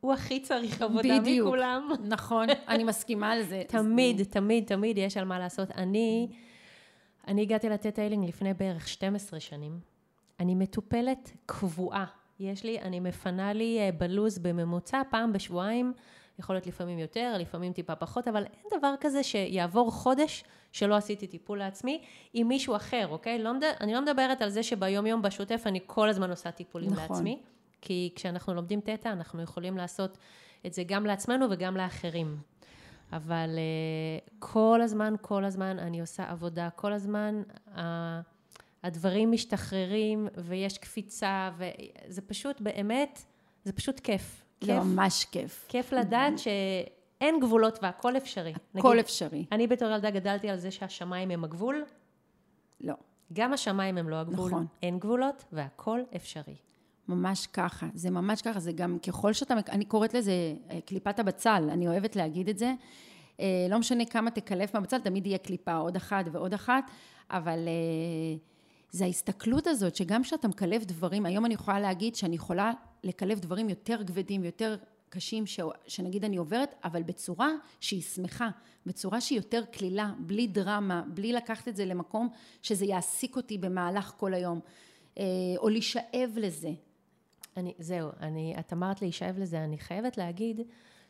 הוא 0.00 0.12
הכי 0.12 0.40
צריך 0.40 0.82
עבודה 0.82 1.20
בדיוק. 1.20 1.48
מכולם. 1.48 1.90
נכון, 2.04 2.48
אני 2.68 2.84
מסכימה 2.84 3.32
על 3.32 3.42
זה. 3.42 3.62
תמיד, 3.68 4.22
תמיד, 4.22 4.64
תמיד 4.66 4.98
יש 4.98 5.16
על 5.16 5.24
מה 5.24 5.38
לעשות. 5.38 5.70
אני, 5.70 6.28
אני 7.28 7.42
הגעתי 7.42 7.68
לתת 7.68 7.98
איילינג 7.98 8.28
לפני 8.28 8.54
בערך 8.54 8.88
12 8.88 9.40
שנים. 9.40 9.80
אני 10.40 10.54
מטופלת 10.54 11.30
קבועה. 11.46 12.04
יש 12.40 12.64
לי, 12.64 12.80
אני 12.80 13.00
מפנה 13.00 13.52
לי 13.52 13.78
אה, 13.78 13.90
בלוז 13.92 14.38
בממוצע 14.38 15.02
פעם 15.10 15.32
בשבועיים 15.32 15.92
יכול 16.38 16.56
להיות 16.56 16.66
לפעמים 16.66 16.98
יותר, 16.98 17.36
לפעמים 17.38 17.72
טיפה 17.72 17.94
פחות, 17.94 18.28
אבל 18.28 18.44
אין 18.44 18.78
דבר 18.78 18.94
כזה 19.00 19.22
שיעבור 19.22 19.90
חודש 19.90 20.44
שלא 20.72 20.96
עשיתי 20.96 21.26
טיפול 21.26 21.58
לעצמי 21.58 22.02
עם 22.32 22.48
מישהו 22.48 22.76
אחר, 22.76 23.08
אוקיי? 23.10 23.38
לא 23.38 23.54
מדבר, 23.54 23.70
אני 23.80 23.92
לא 23.92 24.02
מדברת 24.02 24.42
על 24.42 24.48
זה 24.50 24.62
שביום 24.62 25.06
יום 25.06 25.22
בשוטף 25.22 25.62
אני 25.66 25.80
כל 25.86 26.08
הזמן 26.08 26.30
עושה 26.30 26.50
טיפולים 26.50 26.90
נכון. 26.90 27.02
לעצמי, 27.16 27.38
כי 27.80 28.12
כשאנחנו 28.14 28.54
לומדים 28.54 28.80
תטא 28.80 29.08
אנחנו 29.08 29.42
יכולים 29.42 29.76
לעשות 29.76 30.18
את 30.66 30.72
זה 30.72 30.82
גם 30.86 31.06
לעצמנו 31.06 31.46
וגם 31.50 31.76
לאחרים. 31.76 32.36
אבל 33.12 33.50
uh, 33.50 34.30
כל 34.38 34.80
הזמן, 34.82 35.14
כל 35.20 35.44
הזמן 35.44 35.78
אני 35.78 36.00
עושה 36.00 36.30
עבודה, 36.30 36.68
כל 36.76 36.92
הזמן 36.92 37.42
uh, 37.66 37.78
הדברים 38.82 39.32
משתחררים 39.32 40.28
ויש 40.36 40.78
קפיצה, 40.78 41.50
וזה 41.56 42.22
פשוט 42.22 42.60
באמת, 42.60 43.24
זה 43.64 43.72
פשוט 43.72 44.00
כיף. 44.00 44.44
לא, 44.62 44.82
ממש 44.82 45.24
כיף. 45.24 45.66
כיף 45.68 45.92
לדעת 45.92 46.38
שאין 47.18 47.40
גבולות 47.40 47.78
והכל 47.82 48.16
אפשרי. 48.16 48.54
הכל 48.74 48.88
נגיד, 48.88 49.00
אפשרי. 49.00 49.44
אני 49.52 49.66
בתור 49.66 49.88
ילדה 49.88 50.10
גדלתי 50.10 50.48
על 50.50 50.56
זה 50.56 50.70
שהשמיים 50.70 51.30
הם 51.30 51.44
הגבול. 51.44 51.84
לא. 52.80 52.94
גם 53.32 53.52
השמיים 53.52 53.98
הם 53.98 54.08
לא 54.08 54.16
הגבול. 54.16 54.50
נכון. 54.50 54.66
אין 54.82 54.98
גבולות 54.98 55.44
והכל 55.52 56.00
אפשרי. 56.16 56.56
ממש 57.08 57.46
ככה, 57.46 57.86
זה 57.94 58.10
ממש 58.10 58.42
ככה, 58.42 58.60
זה 58.60 58.72
גם 58.72 58.98
ככל 58.98 59.32
שאתה, 59.32 59.54
אני 59.68 59.84
קוראת 59.84 60.14
לזה 60.14 60.32
אה, 60.70 60.80
קליפת 60.80 61.18
הבצל, 61.18 61.68
אני 61.72 61.88
אוהבת 61.88 62.16
להגיד 62.16 62.48
את 62.48 62.58
זה. 62.58 62.74
אה, 63.40 63.66
לא 63.70 63.78
משנה 63.78 64.04
כמה 64.04 64.30
תקלף 64.30 64.74
מהבצל, 64.74 64.98
תמיד 64.98 65.26
יהיה 65.26 65.38
קליפה 65.38 65.74
עוד 65.74 65.96
אחת 65.96 66.24
ועוד 66.32 66.54
אחת, 66.54 66.90
אבל 67.30 67.58
אה, 67.68 68.38
זה 68.90 69.04
ההסתכלות 69.04 69.66
הזאת, 69.66 69.96
שגם 69.96 70.22
כשאתה 70.22 70.48
מקלף 70.48 70.84
דברים, 70.84 71.26
היום 71.26 71.46
אני 71.46 71.54
יכולה 71.54 71.80
להגיד 71.80 72.14
שאני 72.14 72.36
יכולה 72.36 72.72
לקלף 73.04 73.38
דברים 73.38 73.68
יותר 73.68 74.04
כבדים, 74.06 74.44
יותר 74.44 74.76
קשים, 75.08 75.46
ש, 75.46 75.60
שנגיד 75.86 76.24
אני 76.24 76.36
עוברת, 76.36 76.74
אבל 76.84 77.02
בצורה 77.02 77.50
שהיא 77.80 78.02
שמחה, 78.02 78.48
בצורה 78.86 79.20
שהיא 79.20 79.38
יותר 79.38 79.62
קלילה, 79.72 80.12
בלי 80.18 80.46
דרמה, 80.46 81.02
בלי 81.14 81.32
לקחת 81.32 81.68
את 81.68 81.76
זה 81.76 81.84
למקום 81.84 82.28
שזה 82.62 82.84
יעסיק 82.84 83.36
אותי 83.36 83.58
במהלך 83.58 84.12
כל 84.16 84.34
היום, 84.34 84.60
או 85.56 85.68
להישאב 85.68 86.30
לזה. 86.36 86.70
אני, 87.56 87.74
זהו, 87.78 88.10
אני, 88.20 88.54
את 88.58 88.72
אמרת 88.72 89.02
להישאב 89.02 89.38
לזה, 89.38 89.64
אני 89.64 89.78
חייבת 89.78 90.18
להגיד 90.18 90.60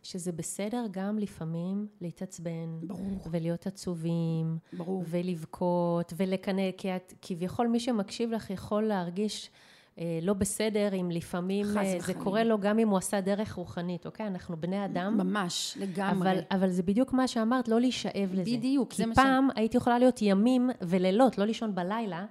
שזה 0.02 0.32
בסדר 0.32 0.86
גם 0.90 1.18
לפעמים 1.18 1.86
להתעצבן. 2.00 2.80
ברור. 2.82 3.20
ולהיות 3.30 3.66
עצובים. 3.66 4.58
ברור. 4.72 5.04
ולבכות, 5.08 6.12
ולקנא, 6.16 6.70
כי 6.76 6.96
את, 6.96 7.14
כביכול 7.22 7.66
מי 7.66 7.80
שמקשיב 7.80 8.30
לך 8.30 8.50
יכול 8.50 8.82
להרגיש 8.82 9.46
אה, 9.46 9.77
לא 10.22 10.32
בסדר 10.32 10.94
אם 10.94 11.10
לפעמים 11.10 11.66
אה, 11.76 11.98
זה 12.00 12.14
קורה 12.14 12.44
לו 12.44 12.58
גם 12.58 12.78
אם 12.78 12.88
הוא 12.88 12.98
עשה 12.98 13.20
דרך 13.20 13.52
רוחנית, 13.52 14.06
אוקיי? 14.06 14.26
אנחנו 14.26 14.56
בני 14.56 14.84
אדם. 14.84 15.18
ממש, 15.18 15.78
לגמרי. 15.80 16.30
אבל, 16.30 16.38
אבל 16.50 16.70
זה 16.70 16.82
בדיוק 16.82 17.12
מה 17.12 17.28
שאמרת, 17.28 17.68
לא 17.68 17.80
להישאב 17.80 18.30
לזה. 18.32 18.42
בדיוק, 18.42 18.94
זה 18.94 19.06
מה 19.06 19.14
ש... 19.14 19.18
כי 19.18 19.22
פעם 19.22 19.48
הייתי 19.54 19.76
יכולה 19.76 19.98
להיות 19.98 20.22
ימים 20.22 20.70
ולילות, 20.80 21.38
לא 21.38 21.44
לישון 21.44 21.74
בלילה. 21.74 22.26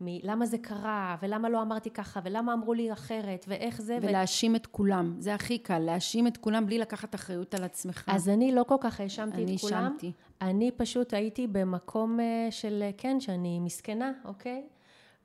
מלמה 0.00 0.46
זה 0.46 0.58
קרה, 0.58 1.16
ולמה 1.22 1.48
לא 1.48 1.62
אמרתי 1.62 1.90
ככה, 1.90 2.20
ולמה 2.24 2.52
אמרו 2.52 2.74
לי 2.74 2.92
אחרת, 2.92 3.44
ואיך 3.48 3.82
זה. 3.82 3.98
ולהאשים 4.02 4.52
ו... 4.52 4.56
את 4.56 4.66
כולם, 4.66 5.14
זה 5.18 5.34
הכי 5.34 5.58
קל, 5.58 5.78
להאשים 5.78 6.26
את 6.26 6.36
כולם 6.36 6.66
בלי 6.66 6.78
לקחת 6.78 7.14
אחריות 7.14 7.54
על 7.54 7.64
עצמך. 7.64 8.04
אז 8.06 8.28
אני 8.28 8.52
לא 8.52 8.62
כל 8.68 8.76
כך 8.80 9.00
האשמתי 9.00 9.54
את 9.54 9.60
כולם. 9.60 9.74
אני 9.74 9.84
האשמתי. 9.84 10.12
אני 10.42 10.70
פשוט 10.76 11.14
הייתי 11.14 11.46
במקום 11.46 12.20
אה, 12.20 12.46
של, 12.50 12.82
אה, 12.82 12.90
כן, 12.96 13.20
שאני 13.20 13.60
מסכנה, 13.60 14.12
אוקיי? 14.24 14.62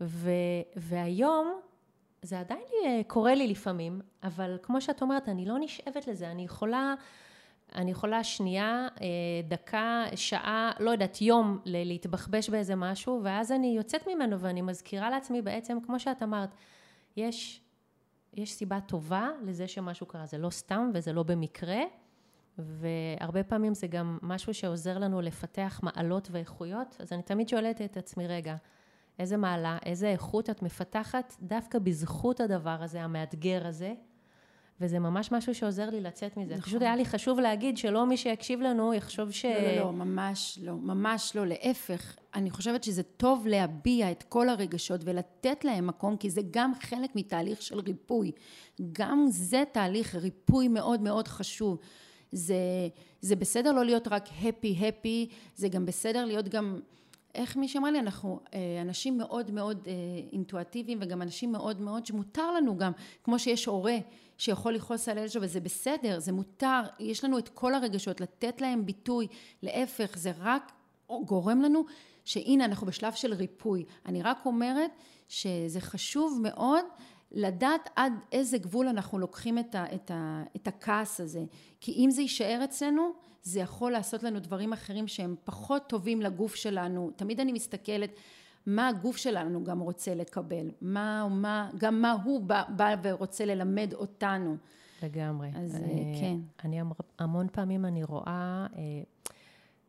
ו... 0.02 0.32
והיום... 0.76 1.54
זה 2.24 2.40
עדיין 2.40 2.64
אה, 2.86 3.02
קורה 3.08 3.36
לי 3.36 3.48
לפעמים, 3.48 4.02
אבל 4.24 4.58
כמו 4.64 4.82
שאת 4.82 5.02
אומרת, 5.02 5.30
אני 5.30 5.46
לא 5.46 5.56
נשאבת 5.60 6.08
לזה, 6.08 6.32
אני 6.32 6.44
יכולה 6.44 6.96
אני 7.76 7.92
יכולה 7.92 8.24
שנייה, 8.24 8.88
אה, 9.02 9.08
דקה, 9.48 10.06
שעה, 10.16 10.72
לא 10.80 10.92
יודעת, 10.92 11.22
יום 11.22 11.60
להתבחבש 11.66 12.50
באיזה 12.50 12.76
משהו, 12.76 13.20
ואז 13.24 13.52
אני 13.52 13.68
יוצאת 13.68 14.08
ממנו 14.08 14.40
ואני 14.40 14.62
מזכירה 14.62 15.10
לעצמי 15.10 15.42
בעצם, 15.42 15.78
כמו 15.86 16.00
שאת 16.00 16.24
אמרת, 16.24 16.50
יש, 17.18 17.62
יש 18.34 18.54
סיבה 18.54 18.80
טובה 18.82 19.30
לזה 19.44 19.68
שמשהו 19.68 20.06
קרה, 20.06 20.26
זה 20.26 20.38
לא 20.38 20.50
סתם 20.50 20.92
וזה 20.94 21.14
לא 21.14 21.24
במקרה, 21.24 21.82
והרבה 22.58 23.44
פעמים 23.44 23.74
זה 23.74 23.88
גם 23.88 24.18
משהו 24.22 24.54
שעוזר 24.54 24.98
לנו 24.98 25.22
לפתח 25.22 25.80
מעלות 25.84 26.28
ואיכויות, 26.32 26.98
אז 27.00 27.14
אני 27.14 27.22
תמיד 27.22 27.50
שואלת 27.50 27.82
את 27.82 27.98
עצמי, 27.98 28.28
רגע, 28.28 28.56
איזה 29.20 29.38
מעלה, 29.38 29.78
איזה 29.86 30.08
איכות 30.08 30.50
את 30.50 30.62
מפתחת 30.62 31.36
דווקא 31.42 31.80
בזכות 31.80 32.40
הדבר 32.40 32.78
הזה, 32.84 33.02
המאתגר 33.02 33.68
הזה, 33.68 33.94
וזה 34.82 35.00
ממש 35.00 35.32
משהו 35.32 35.56
שעוזר 35.56 35.90
לי 35.90 36.02
לצאת 36.02 36.38
מזה. 36.38 36.54
נכון. 36.54 36.64
פשוט 36.66 36.82
היה 36.82 36.96
לי 36.96 37.06
חשוב 37.06 37.40
להגיד 37.40 37.78
שלא 37.78 38.06
מי 38.06 38.18
שיקשיב 38.18 38.62
לנו 38.62 38.94
יחשוב 38.94 39.32
ש... 39.32 39.46
לא, 39.46 39.52
לא, 39.52 39.76
לא, 39.76 39.92
ממש 39.92 40.60
לא, 40.62 40.74
ממש 40.76 41.36
לא. 41.36 41.48
להפך, 41.48 42.16
אני 42.36 42.50
חושבת 42.50 42.84
שזה 42.84 43.04
טוב 43.04 43.48
להביע 43.48 44.12
את 44.12 44.24
כל 44.24 44.50
הרגשות 44.50 45.02
ולתת 45.04 45.66
להם 45.66 45.88
מקום, 45.88 46.18
כי 46.18 46.30
זה 46.30 46.42
גם 46.52 46.72
חלק 46.82 47.16
מתהליך 47.16 47.62
של 47.62 47.80
ריפוי. 47.80 48.32
גם 48.92 49.26
זה 49.30 49.64
תהליך 49.72 50.16
ריפוי 50.16 50.68
מאוד 50.68 51.02
מאוד 51.02 51.28
חשוב. 51.28 51.78
זה, 52.32 52.56
זה 53.22 53.36
בסדר 53.36 53.72
לא 53.72 53.86
להיות 53.86 54.08
רק 54.08 54.30
הפי 54.42 54.78
הפי, 54.88 55.30
זה 55.56 55.68
גם 55.68 55.86
בסדר 55.86 56.26
להיות 56.26 56.48
גם... 56.48 56.80
איך 57.36 57.58
מי 57.58 57.68
שאמר 57.68 57.92
לי, 57.92 58.00
אנחנו 58.00 58.40
אה, 58.54 58.82
אנשים 58.82 59.18
מאוד 59.18 59.52
מאוד 59.52 59.88
אה, 59.88 59.94
אינטואטיביים 60.32 61.00
וגם 61.02 61.22
אנשים 61.22 61.52
מאוד 61.52 61.82
מאוד 61.82 62.06
שמותר 62.06 62.52
לנו 62.52 62.78
גם, 62.78 62.92
כמו 63.24 63.40
שיש 63.40 63.66
הורה 63.66 63.98
שיכול 64.38 64.74
לכעוס 64.74 65.10
על 65.10 65.18
הילד 65.18 65.32
שלו 65.32 65.42
וזה 65.42 65.60
בסדר, 65.60 66.20
זה 66.20 66.32
מותר, 66.32 66.82
יש 67.00 67.24
לנו 67.24 67.38
את 67.38 67.50
כל 67.50 67.74
הרגשות, 67.74 68.22
לתת 68.22 68.62
להם 68.62 68.86
ביטוי, 68.86 69.28
להפך, 69.64 70.18
זה 70.18 70.32
רק 70.40 70.72
גורם 71.26 71.62
לנו 71.62 71.86
שהנה 72.26 72.66
אנחנו 72.66 72.88
בשלב 72.88 73.14
של 73.14 73.34
ריפוי. 73.34 73.86
אני 74.06 74.22
רק 74.22 74.46
אומרת 74.46 74.92
שזה 75.30 75.82
חשוב 75.82 76.40
מאוד 76.42 76.86
לדעת 77.32 77.90
עד 77.96 78.14
איזה 78.32 78.58
גבול 78.58 78.88
אנחנו 78.88 79.20
לוקחים 79.20 79.60
את, 79.60 79.76
ה, 79.76 79.86
את, 79.96 80.12
ה, 80.12 80.44
את 80.56 80.68
הכעס 80.68 81.20
הזה. 81.20 81.44
כי 81.82 81.92
אם 81.92 82.12
זה 82.12 82.22
יישאר 82.22 82.62
אצלנו, 82.64 83.12
זה 83.44 83.60
יכול 83.60 83.92
לעשות 83.92 84.24
לנו 84.24 84.40
דברים 84.40 84.74
אחרים 84.74 85.08
שהם 85.08 85.36
פחות 85.44 85.84
טובים 85.88 86.22
לגוף 86.22 86.56
שלנו. 86.56 87.12
תמיד 87.16 87.40
אני 87.40 87.52
מסתכלת 87.52 88.10
מה 88.66 88.88
הגוף 88.88 89.18
שלנו 89.18 89.64
גם 89.64 89.80
רוצה 89.80 90.16
לקבל, 90.16 90.72
מה, 90.82 91.28
מה, 91.30 91.70
גם 91.78 92.02
מה 92.02 92.12
הוא 92.12 92.42
בא, 92.42 92.64
בא 92.76 92.96
ורוצה 93.04 93.46
ללמד 93.46 93.94
אותנו. 93.94 94.58
לגמרי. 95.04 95.50
אז 95.56 95.76
אה, 95.76 95.82
כן. 96.22 96.38
אני 96.64 96.80
המון 97.20 97.48
פעמים 97.52 97.86
אני 97.86 98.04
רואה... 98.04 98.68
אה, 98.76 99.02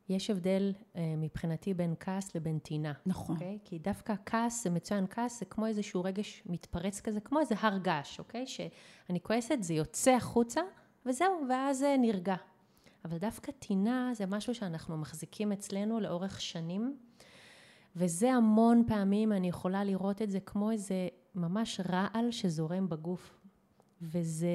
יש 0.09 0.31
הבדל 0.31 0.73
אה, 0.97 1.15
מבחינתי 1.17 1.75
בין 1.75 1.95
כעס 2.01 2.35
לבין 2.37 2.59
טינה. 2.59 2.93
נכון. 3.07 3.35
אוקיי? 3.35 3.59
כי 3.65 3.79
דווקא 3.79 4.15
כעס, 4.27 4.65
זה 4.65 4.71
מצוין, 4.71 5.07
כעס 5.11 5.39
זה 5.41 5.45
כמו 5.45 5.67
איזשהו 5.67 6.05
רגש 6.05 6.43
מתפרץ 6.47 7.01
כזה, 7.01 7.21
כמו 7.21 7.41
איזה 7.41 7.55
הר 7.59 7.79
געש, 7.79 8.19
אוקיי? 8.19 8.47
שאני 8.47 9.21
כועסת, 9.23 9.57
זה 9.61 9.75
יוצא 9.75 10.11
החוצה, 10.11 10.61
וזהו, 11.07 11.41
ואז 11.49 11.85
נרגע. 11.99 12.35
אבל 13.05 13.19
דווקא 13.19 13.53
טינה 13.53 14.11
זה 14.15 14.27
משהו 14.27 14.55
שאנחנו 14.55 14.97
מחזיקים 14.97 15.53
אצלנו 15.53 16.01
לאורך 16.01 16.41
שנים, 16.41 16.97
וזה 17.97 18.33
המון 18.33 18.85
פעמים, 18.87 19.33
אני 19.33 19.49
יכולה 19.49 19.85
לראות 19.85 20.23
את 20.23 20.31
זה 20.31 20.41
כמו 20.41 20.71
איזה 20.71 21.09
ממש 21.35 21.81
רעל 21.89 22.31
שזורם 22.31 22.89
בגוף. 22.89 23.39
וזה... 24.03 24.49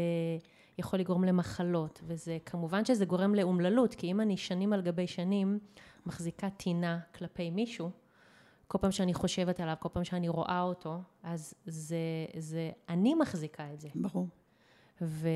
יכול 0.80 1.00
לגרום 1.00 1.24
למחלות, 1.24 2.02
וזה 2.04 2.38
כמובן 2.46 2.86
שזה 2.86 3.06
גורם 3.06 3.36
לאומללות, 3.36 3.96
כי 3.96 4.12
אם 4.12 4.22
אני 4.22 4.38
שנים 4.38 4.74
על 4.74 4.82
גבי 4.82 5.08
שנים 5.08 5.60
מחזיקה 6.06 6.50
טינה 6.50 7.00
כלפי 7.16 7.50
מישהו, 7.50 7.90
כל 8.68 8.78
פעם 8.78 8.92
שאני 8.92 9.14
חושבת 9.14 9.60
עליו, 9.60 9.76
כל 9.80 9.90
פעם 9.94 10.04
שאני 10.04 10.30
רואה 10.30 10.62
אותו, 10.62 10.98
אז 11.24 11.54
זה, 11.66 11.98
זה 12.38 12.72
אני 12.90 13.16
מחזיקה 13.16 13.74
את 13.74 13.82
זה. 13.82 13.90
ברור. 13.96 14.28
ו, 15.02 15.30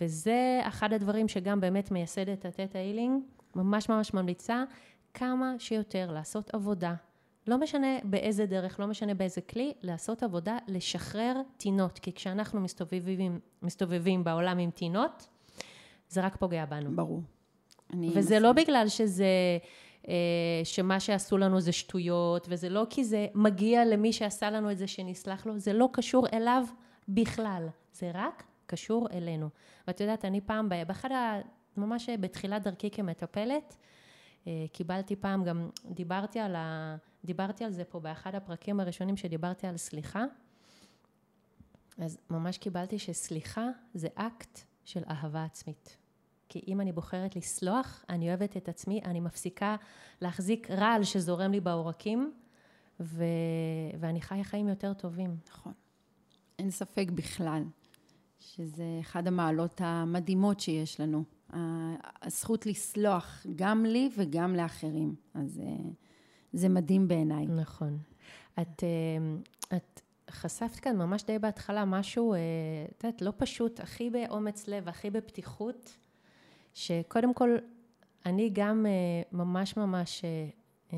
וזה 0.00 0.60
אחד 0.62 0.92
הדברים 0.92 1.28
שגם 1.28 1.60
באמת 1.60 1.90
מייסדת 1.90 2.44
התטא 2.44 2.78
הילינג, 2.78 3.22
ממש 3.54 3.88
ממש 3.88 4.14
ממליצה 4.14 4.64
כמה 5.14 5.54
שיותר 5.58 6.10
לעשות 6.12 6.54
עבודה 6.54 6.94
לא 7.46 7.58
משנה 7.58 7.98
באיזה 8.04 8.46
דרך, 8.46 8.80
לא 8.80 8.86
משנה 8.86 9.14
באיזה 9.14 9.40
כלי, 9.40 9.72
לעשות 9.82 10.22
עבודה, 10.22 10.58
לשחרר 10.68 11.40
טינות. 11.56 11.98
כי 11.98 12.12
כשאנחנו 12.12 12.60
מסתובבים, 12.60 13.40
מסתובבים 13.62 14.24
בעולם 14.24 14.58
עם 14.58 14.70
טינות, 14.70 15.28
זה 16.08 16.20
רק 16.20 16.36
פוגע 16.36 16.64
בנו. 16.64 16.96
ברור. 16.96 17.22
וזה. 18.14 18.40
לא 18.40 18.52
בגלל 18.52 18.88
שזה, 18.88 19.26
אה, 20.08 20.14
שמה 20.64 21.00
שעשו 21.00 21.38
לנו 21.38 21.60
זה 21.60 21.72
שטויות, 21.72 22.46
וזה 22.50 22.68
לא 22.68 22.86
כי 22.90 23.04
זה 23.04 23.26
מגיע 23.34 23.84
למי 23.84 24.12
שעשה 24.12 24.50
לנו 24.50 24.70
את 24.70 24.78
זה 24.78 24.86
שנסלח 24.86 25.46
לו, 25.46 25.58
זה 25.58 25.72
לא 25.72 25.88
קשור 25.92 26.26
אליו 26.32 26.64
בכלל. 27.08 27.68
זה 27.92 28.10
רק 28.14 28.44
קשור 28.66 29.08
אלינו. 29.12 29.48
ואת 29.88 30.00
יודעת, 30.00 30.24
אני 30.24 30.40
פעם, 30.40 30.68
באחד 30.68 31.12
ה... 31.12 31.40
ממש 31.76 32.08
בתחילת 32.20 32.62
דרכי 32.62 32.90
כמטפלת, 32.90 33.76
אה, 34.46 34.64
קיבלתי 34.72 35.16
פעם, 35.16 35.44
גם 35.44 35.70
דיברתי 35.90 36.40
על, 36.40 36.56
ה, 36.56 36.96
דיברתי 37.24 37.64
על 37.64 37.70
זה 37.70 37.84
פה 37.84 38.00
באחד 38.00 38.34
הפרקים 38.34 38.80
הראשונים 38.80 39.16
שדיברתי 39.16 39.66
על 39.66 39.76
סליחה, 39.76 40.24
אז 41.98 42.18
ממש 42.30 42.58
קיבלתי 42.58 42.98
שסליחה 42.98 43.68
זה 43.94 44.08
אקט 44.14 44.60
של 44.84 45.02
אהבה 45.10 45.44
עצמית. 45.44 45.96
כי 46.48 46.60
אם 46.68 46.80
אני 46.80 46.92
בוחרת 46.92 47.36
לסלוח, 47.36 48.04
אני 48.08 48.28
אוהבת 48.28 48.56
את 48.56 48.68
עצמי, 48.68 49.00
אני 49.04 49.20
מפסיקה 49.20 49.76
להחזיק 50.20 50.70
רעל 50.70 51.04
שזורם 51.04 51.52
לי 51.52 51.60
בעורקים, 51.60 52.32
ו... 53.00 53.24
ואני 54.00 54.20
חיה 54.20 54.44
חיים 54.44 54.68
יותר 54.68 54.92
טובים. 54.92 55.36
נכון. 55.48 55.72
אין 56.58 56.70
ספק 56.70 57.06
בכלל 57.10 57.62
שזה 58.44 58.84
אחד 59.00 59.26
המעלות 59.26 59.80
המדהימות 59.84 60.60
שיש 60.60 61.00
לנו. 61.00 61.24
הזכות 62.22 62.66
לסלוח 62.66 63.46
גם 63.56 63.84
לי 63.84 64.10
וגם 64.16 64.54
לאחרים. 64.54 65.14
אז 65.34 65.60
אה, 65.64 65.90
זה 66.52 66.68
מדהים 66.68 67.08
בעיניי. 67.08 67.46
נכון. 67.46 67.98
את, 68.60 68.84
אה, 68.84 69.76
את 69.76 70.00
חשפת 70.30 70.80
כאן 70.80 70.96
ממש 70.96 71.24
די 71.24 71.38
בהתחלה 71.38 71.84
משהו, 71.84 72.34
את 72.34 73.04
יודעת, 73.04 73.22
לא 73.22 73.32
פשוט, 73.36 73.80
הכי 73.80 74.10
באומץ 74.10 74.68
לב, 74.68 74.88
הכי 74.88 75.10
בפתיחות, 75.10 75.96
שקודם 76.74 77.34
כל, 77.34 77.56
אני 78.26 78.50
גם 78.52 78.86
ממש 79.32 79.76
ממש, 79.76 80.24
את 80.88 80.94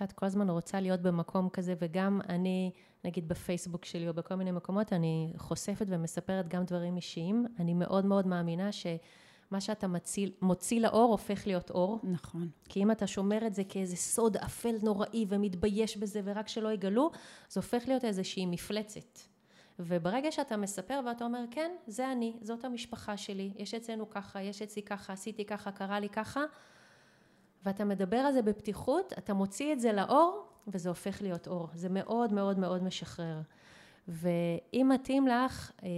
יודעת, 0.00 0.12
כל 0.12 0.26
הזמן 0.26 0.50
רוצה 0.50 0.80
להיות 0.80 1.00
במקום 1.00 1.48
כזה, 1.48 1.74
וגם 1.78 2.20
אני, 2.28 2.70
נגיד 3.04 3.28
בפייסבוק 3.28 3.84
שלי 3.84 4.08
או 4.08 4.14
בכל 4.14 4.34
מיני 4.34 4.50
מקומות, 4.50 4.92
אני 4.92 5.32
חושפת 5.36 5.86
ומספרת 5.88 6.48
גם 6.48 6.64
דברים 6.64 6.96
אישיים. 6.96 7.46
אני 7.58 7.74
מאוד 7.74 8.04
מאוד 8.04 8.26
מאמינה 8.26 8.72
ש... 8.72 8.86
מה 9.50 9.60
שאתה 9.60 9.86
מציל, 9.86 10.32
מוציא 10.42 10.80
לאור 10.80 11.10
הופך 11.10 11.46
להיות 11.46 11.70
אור. 11.70 11.98
נכון. 12.02 12.48
כי 12.68 12.82
אם 12.82 12.90
אתה 12.90 13.06
שומר 13.06 13.46
את 13.46 13.54
זה 13.54 13.62
כאיזה 13.68 13.96
סוד 13.96 14.36
אפל 14.36 14.74
נוראי 14.82 15.26
ומתבייש 15.28 15.96
בזה 15.96 16.20
ורק 16.24 16.48
שלא 16.48 16.72
יגלו, 16.72 17.10
זה 17.48 17.60
הופך 17.60 17.82
להיות 17.88 18.04
איזושהי 18.04 18.46
מפלצת. 18.46 19.18
וברגע 19.78 20.32
שאתה 20.32 20.56
מספר 20.56 21.00
ואתה 21.06 21.24
אומר, 21.24 21.44
כן, 21.50 21.70
זה 21.86 22.12
אני, 22.12 22.36
זאת 22.42 22.64
המשפחה 22.64 23.16
שלי, 23.16 23.52
יש 23.56 23.74
אצלנו 23.74 24.10
ככה, 24.10 24.42
יש 24.42 24.62
אצלי 24.62 24.82
ככה, 24.82 25.12
עשיתי 25.12 25.44
ככה, 25.44 25.72
קרה 25.72 26.00
לי 26.00 26.08
ככה, 26.08 26.40
ואתה 27.64 27.84
מדבר 27.84 28.16
על 28.16 28.32
זה 28.32 28.42
בפתיחות, 28.42 29.12
אתה 29.18 29.34
מוציא 29.34 29.72
את 29.72 29.80
זה 29.80 29.92
לאור, 29.92 30.47
וזה 30.72 30.88
הופך 30.88 31.22
להיות 31.22 31.48
אור. 31.48 31.68
זה 31.74 31.88
מאוד 31.88 32.32
מאוד 32.32 32.58
מאוד 32.58 32.82
משחרר. 32.82 33.40
ואם 34.08 34.90
מתאים 34.94 35.26
לך, 35.26 35.72
אה, 35.82 35.88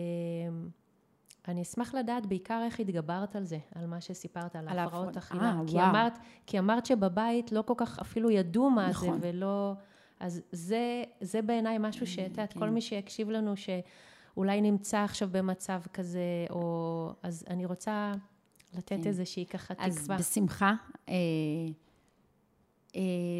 אני 1.48 1.62
אשמח 1.62 1.94
לדעת 1.94 2.26
בעיקר 2.26 2.62
איך 2.64 2.80
התגברת 2.80 3.36
על 3.36 3.44
זה, 3.44 3.58
על 3.74 3.86
מה 3.86 4.00
שסיפרת, 4.00 4.56
על, 4.56 4.68
על 4.68 4.78
הפרעות 4.78 5.16
אכילה. 5.16 5.42
אה, 5.42 5.60
כי, 5.66 5.80
אמרת, 5.80 6.18
כי 6.46 6.58
אמרת 6.58 6.86
שבבית 6.86 7.52
לא 7.52 7.62
כל 7.62 7.74
כך 7.76 7.98
אפילו 7.98 8.30
ידעו 8.30 8.70
מה 8.70 8.88
נכון. 8.88 9.20
זה, 9.20 9.28
ולא... 9.28 9.74
אז 10.20 10.42
זה, 10.52 11.02
זה 11.20 11.42
בעיניי 11.42 11.76
משהו 11.80 12.06
שאת 12.06 12.28
יודעת, 12.30 12.52
כן. 12.52 12.60
כל 12.60 12.70
מי 12.70 12.80
שיקשיב 12.80 13.30
לנו, 13.30 13.54
שאולי 13.56 14.60
נמצא 14.60 14.98
עכשיו 14.98 15.28
במצב 15.32 15.80
כזה, 15.92 16.46
או... 16.50 17.12
אז 17.22 17.44
אני 17.50 17.66
רוצה 17.66 18.12
לתת 18.74 18.88
כן. 18.88 19.06
איזושהי 19.06 19.46
ככה 19.46 19.74
אז 19.78 19.96
תקווה. 19.96 20.16
אז 20.16 20.20
בשמחה. 20.20 20.74
אה, 21.08 21.14
אה, 21.14 21.72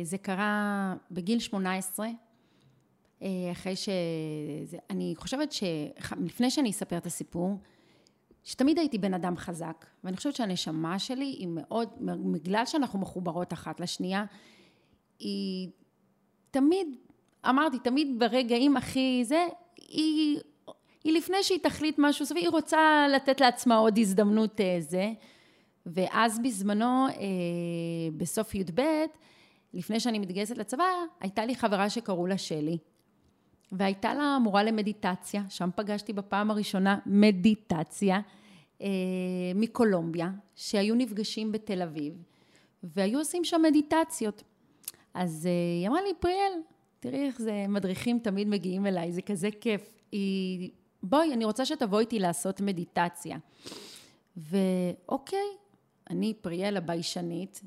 זה 0.03 0.19
קרה 0.19 0.95
בגיל 1.11 1.39
18, 1.39 2.09
אה, 3.23 3.29
אחרי 3.53 3.77
ש... 3.77 3.89
אני 4.91 5.15
חושבת 5.17 5.53
שלפני 5.53 6.51
שאני 6.51 6.71
אספר 6.71 6.97
את 6.97 7.07
הסיפור, 7.07 7.59
שתמיד 8.45 8.79
הייתי 8.79 8.99
בן 8.99 9.15
אדם 9.15 9.37
חזק, 9.37 9.87
ואני 10.05 10.17
חושבת 10.17 10.35
שהנשמה 10.35 10.99
שלי 10.99 11.25
היא 11.25 11.49
מאוד, 11.51 11.89
בגלל 12.33 12.67
שאנחנו 12.67 12.99
מחוברות 12.99 13.53
אחת 13.53 13.81
לשנייה, 13.81 14.25
היא 15.19 15.69
תמיד, 16.51 16.97
אמרתי, 17.49 17.79
תמיד 17.79 18.09
ברגעים 18.19 18.77
הכי 18.77 19.23
זה, 19.25 19.47
היא, 19.77 20.39
היא 21.05 21.13
לפני 21.13 21.43
שהיא 21.43 21.59
תחליט 21.63 21.95
משהו 21.99 22.27
סביב, 22.27 22.43
היא 22.43 22.51
רוצה 22.51 23.07
לתת 23.15 23.41
לעצמה 23.41 23.77
עוד 23.77 23.99
הזדמנות 23.99 24.61
אה, 24.61 24.77
זה. 24.81 25.13
ואז 25.87 26.39
בזמנו, 26.39 27.07
אה, 27.07 27.13
בסוף 28.17 28.55
י"ב, 28.55 28.81
לפני 29.75 30.01
שאני 30.01 30.19
מתגייסת 30.19 30.59
לצבא, 30.59 30.85
הייתה 31.21 31.45
לי 31.45 31.55
חברה 31.55 31.91
שקראו 31.91 32.27
לה 32.27 32.39
שלי. 32.39 32.79
והייתה 33.73 34.15
לה 34.15 34.39
מורה 34.43 34.63
למדיטציה, 34.63 35.43
שם 35.49 35.71
פגשתי 35.77 36.13
בפעם 36.13 36.51
הראשונה 36.51 36.99
מדיטציה, 37.07 38.21
אה, 38.83 38.87
מקולומביה, 39.55 40.31
שהיו 40.55 40.95
נפגשים 40.95 41.53
בתל 41.53 41.83
אביב, 41.83 42.15
והיו 42.83 43.19
עושים 43.19 43.45
שם 43.45 43.63
מדיטציות. 43.63 44.43
אז 45.15 45.47
אה, 45.47 45.81
היא 45.81 45.89
אמרה 45.89 46.03
לי, 46.03 46.09
פריאל, 46.21 46.53
תראי 47.01 47.27
איך 47.27 47.43
זה, 47.43 47.65
מדריכים 47.69 48.19
תמיד 48.19 48.49
מגיעים 48.49 48.87
אליי, 48.87 49.13
זה 49.13 49.23
כזה 49.23 49.49
כיף. 49.61 50.03
היא, 50.13 50.71
בואי, 51.03 51.33
אני 51.33 51.45
רוצה 51.45 51.67
שתבואי 51.67 52.01
איתי 52.01 52.19
לעשות 52.19 52.61
מדיטציה. 52.61 53.39
ואוקיי, 54.37 55.49
אני 56.11 56.35
פריאל 56.41 56.77
הביישנית, 56.77 57.61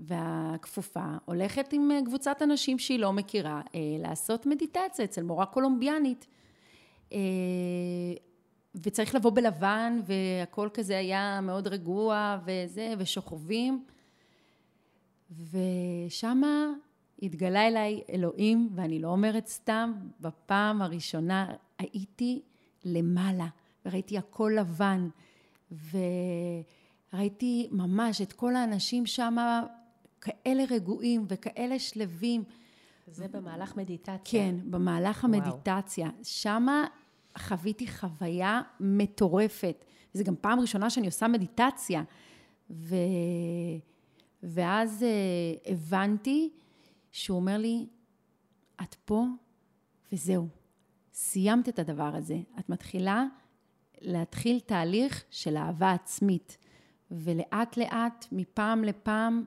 והכפופה 0.00 1.04
הולכת 1.24 1.72
עם 1.72 1.90
אה, 1.90 2.00
קבוצת 2.04 2.42
אנשים 2.42 2.78
שהיא 2.78 2.98
לא 2.98 3.12
מכירה 3.12 3.60
אה, 3.74 3.80
לעשות 3.98 4.46
מדיטציה 4.46 5.04
אצל 5.04 5.22
מורה 5.22 5.46
קולומביאנית. 5.46 6.26
אה, 7.12 7.18
וצריך 8.74 9.14
לבוא 9.14 9.30
בלבן, 9.30 10.00
והכל 10.04 10.68
כזה 10.74 10.98
היה 10.98 11.40
מאוד 11.40 11.66
רגוע 11.66 12.38
וזה, 12.44 12.94
ושוכבים. 12.98 13.84
ושמה 15.50 16.66
התגלה 17.22 17.66
אליי 17.66 18.00
אלוהים, 18.12 18.68
ואני 18.74 18.98
לא 18.98 19.08
אומרת 19.08 19.46
סתם, 19.46 19.92
בפעם 20.20 20.82
הראשונה 20.82 21.54
הייתי 21.78 22.42
למעלה, 22.84 23.46
וראיתי 23.86 24.18
הכל 24.18 24.52
לבן, 24.58 25.08
וראיתי 27.12 27.68
ממש 27.70 28.20
את 28.20 28.32
כל 28.32 28.56
האנשים 28.56 29.06
שם 29.06 29.36
כאלה 30.20 30.62
רגועים 30.70 31.24
וכאלה 31.28 31.78
שלווים. 31.78 32.44
זה 33.06 33.28
במהלך 33.28 33.76
מדיטציה. 33.76 34.18
כן, 34.24 34.54
במהלך 34.70 35.24
המדיטציה. 35.24 36.06
וואו. 36.06 36.24
שמה 36.24 36.84
חוויתי 37.38 37.86
חוויה 37.88 38.60
מטורפת. 38.80 39.84
זו 40.14 40.24
גם 40.24 40.34
פעם 40.40 40.60
ראשונה 40.60 40.90
שאני 40.90 41.06
עושה 41.06 41.28
מדיטציה. 41.28 42.02
ו... 42.70 42.94
ואז 44.42 45.04
uh, 45.04 45.70
הבנתי 45.70 46.50
שהוא 47.10 47.36
אומר 47.36 47.58
לי, 47.58 47.86
את 48.82 48.94
פה 48.94 49.24
וזהו, 50.12 50.48
סיימת 51.12 51.68
את 51.68 51.78
הדבר 51.78 52.16
הזה. 52.16 52.38
את 52.58 52.68
מתחילה 52.68 53.24
להתחיל 54.00 54.60
תהליך 54.60 55.24
של 55.30 55.56
אהבה 55.56 55.92
עצמית. 55.92 56.58
ולאט 57.10 57.76
לאט, 57.76 58.26
מפעם 58.32 58.84
לפעם, 58.84 59.44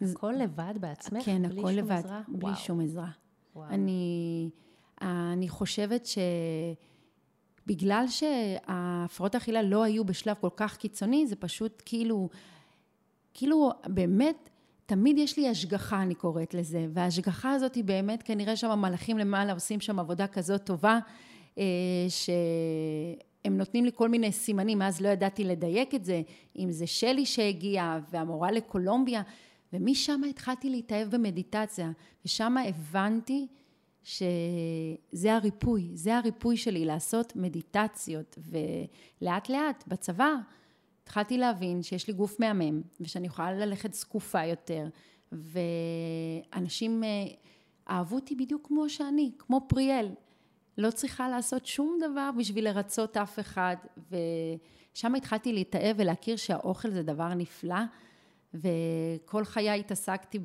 הכל 0.00 0.32
לבד 0.32 0.74
בעצמך? 0.80 1.24
כן, 1.24 1.44
הכל 1.44 1.70
לבד, 1.70 1.92
עזרה? 1.92 2.20
בלי 2.28 2.44
וואו. 2.44 2.56
שום 2.56 2.80
עזרה. 2.80 3.08
וואו. 3.56 3.68
אני, 3.68 4.50
אני 5.02 5.48
חושבת 5.48 6.08
שבגלל 7.66 8.04
שההפרעות 8.08 9.34
האכילה 9.34 9.62
לא 9.62 9.82
היו 9.82 10.04
בשלב 10.04 10.36
כל 10.40 10.48
כך 10.56 10.76
קיצוני, 10.76 11.26
זה 11.26 11.36
פשוט 11.36 11.82
כאילו, 11.84 12.28
כאילו 13.34 13.70
באמת, 13.86 14.50
תמיד 14.86 15.18
יש 15.18 15.36
לי 15.36 15.48
השגחה, 15.48 16.02
אני 16.02 16.14
קוראת 16.14 16.54
לזה, 16.54 16.86
וההשגחה 16.90 17.52
הזאת 17.52 17.74
היא 17.74 17.84
באמת, 17.84 18.22
כנראה 18.22 18.56
שם 18.56 18.70
המלאכים 18.70 19.18
למעלה 19.18 19.52
עושים 19.52 19.80
שם 19.80 19.98
עבודה 19.98 20.26
כזאת 20.26 20.64
טובה, 20.64 20.98
אה, 21.58 21.64
שהם 22.08 23.58
נותנים 23.58 23.84
לי 23.84 23.90
כל 23.94 24.08
מיני 24.08 24.32
סימנים, 24.32 24.82
אז 24.82 25.00
לא 25.00 25.08
ידעתי 25.08 25.44
לדייק 25.44 25.94
את 25.94 26.04
זה, 26.04 26.22
אם 26.58 26.72
זה 26.72 26.86
שלי 26.86 27.26
שהגיעה 27.26 27.98
והמורה 28.10 28.50
לקולומביה, 28.50 29.22
ומשם 29.76 30.20
התחלתי 30.30 30.70
להתאהב 30.70 31.10
במדיטציה, 31.10 31.90
ושם 32.24 32.56
הבנתי 32.68 33.46
שזה 34.04 35.34
הריפוי, 35.34 35.90
זה 35.94 36.16
הריפוי 36.16 36.56
שלי, 36.56 36.84
לעשות 36.84 37.36
מדיטציות, 37.36 38.38
ולאט 39.20 39.48
לאט 39.48 39.84
בצבא 39.86 40.34
התחלתי 41.06 41.38
להבין 41.38 41.82
שיש 41.82 42.08
לי 42.08 42.14
גוף 42.14 42.40
מהמם, 42.40 42.82
ושאני 43.00 43.26
יכולה 43.26 43.52
ללכת 43.52 43.94
זקופה 43.94 44.44
יותר, 44.44 44.88
ואנשים 45.32 47.04
אה, 47.04 47.08
אהבו 47.90 48.16
אותי 48.16 48.34
בדיוק 48.34 48.66
כמו 48.66 48.88
שאני, 48.88 49.30
כמו 49.38 49.60
פריאל. 49.68 50.08
לא 50.78 50.90
צריכה 50.90 51.28
לעשות 51.28 51.66
שום 51.66 51.98
דבר 52.00 52.30
בשביל 52.38 52.64
לרצות 52.64 53.16
אף 53.16 53.38
אחד, 53.38 53.76
ושם 54.10 55.14
התחלתי 55.14 55.52
להתאהב 55.52 55.96
ולהכיר 55.98 56.36
שהאוכל 56.36 56.90
זה 56.90 57.02
דבר 57.02 57.34
נפלא. 57.34 57.80
וכל 58.62 59.44
חיי 59.44 59.80
התעסקתי 59.80 60.38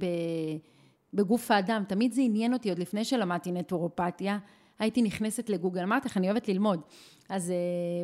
בגוף 1.13 1.51
האדם. 1.51 1.83
תמיד 1.87 2.11
זה 2.11 2.21
עניין 2.21 2.53
אותי, 2.53 2.69
עוד 2.69 2.79
לפני 2.79 3.05
שלמדתי 3.05 3.51
נטורופתיה, 3.51 4.37
הייתי 4.79 5.01
נכנסת 5.01 5.49
לגוגל, 5.49 5.81
אמרתי 5.81 6.07
לך, 6.07 6.17
אני 6.17 6.27
אוהבת 6.27 6.47
ללמוד. 6.47 6.81
אז, 7.29 7.51
אה, 7.51 7.55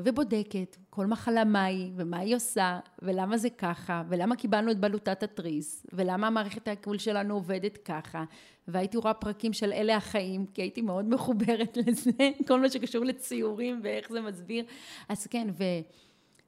ובודקת 0.04 0.78
כל 0.90 1.06
מחלה 1.06 1.44
מה 1.44 1.64
היא, 1.64 1.92
ומה 1.96 2.18
היא 2.18 2.36
עושה, 2.36 2.80
ולמה 3.02 3.38
זה 3.38 3.50
ככה, 3.50 4.04
ולמה 4.10 4.36
קיבלנו 4.36 4.72
את 4.72 4.80
בלוטת 4.80 5.24
התריס, 5.24 5.86
ולמה 5.94 6.28
המערכת 6.28 6.68
העיכול 6.68 6.98
שלנו 6.98 7.34
עובדת 7.34 7.78
ככה. 7.78 8.24
והייתי 8.68 8.98
רואה 8.98 9.14
פרקים 9.14 9.54
של 9.54 9.74
אלה 9.74 9.96
החיים, 9.96 10.46
כי 10.54 10.62
הייתי 10.62 10.82
מאוד 10.82 11.10
מחוברת 11.10 11.78
לזה, 11.86 12.12
כל 12.48 12.60
מה 12.60 12.70
שקשור 12.70 13.06
לציורים 13.06 13.80
ואיך 13.84 14.12
זה 14.12 14.22
מסביר. 14.22 14.66
אז 15.10 15.28
כן, 15.28 15.48
ו... 15.58 15.64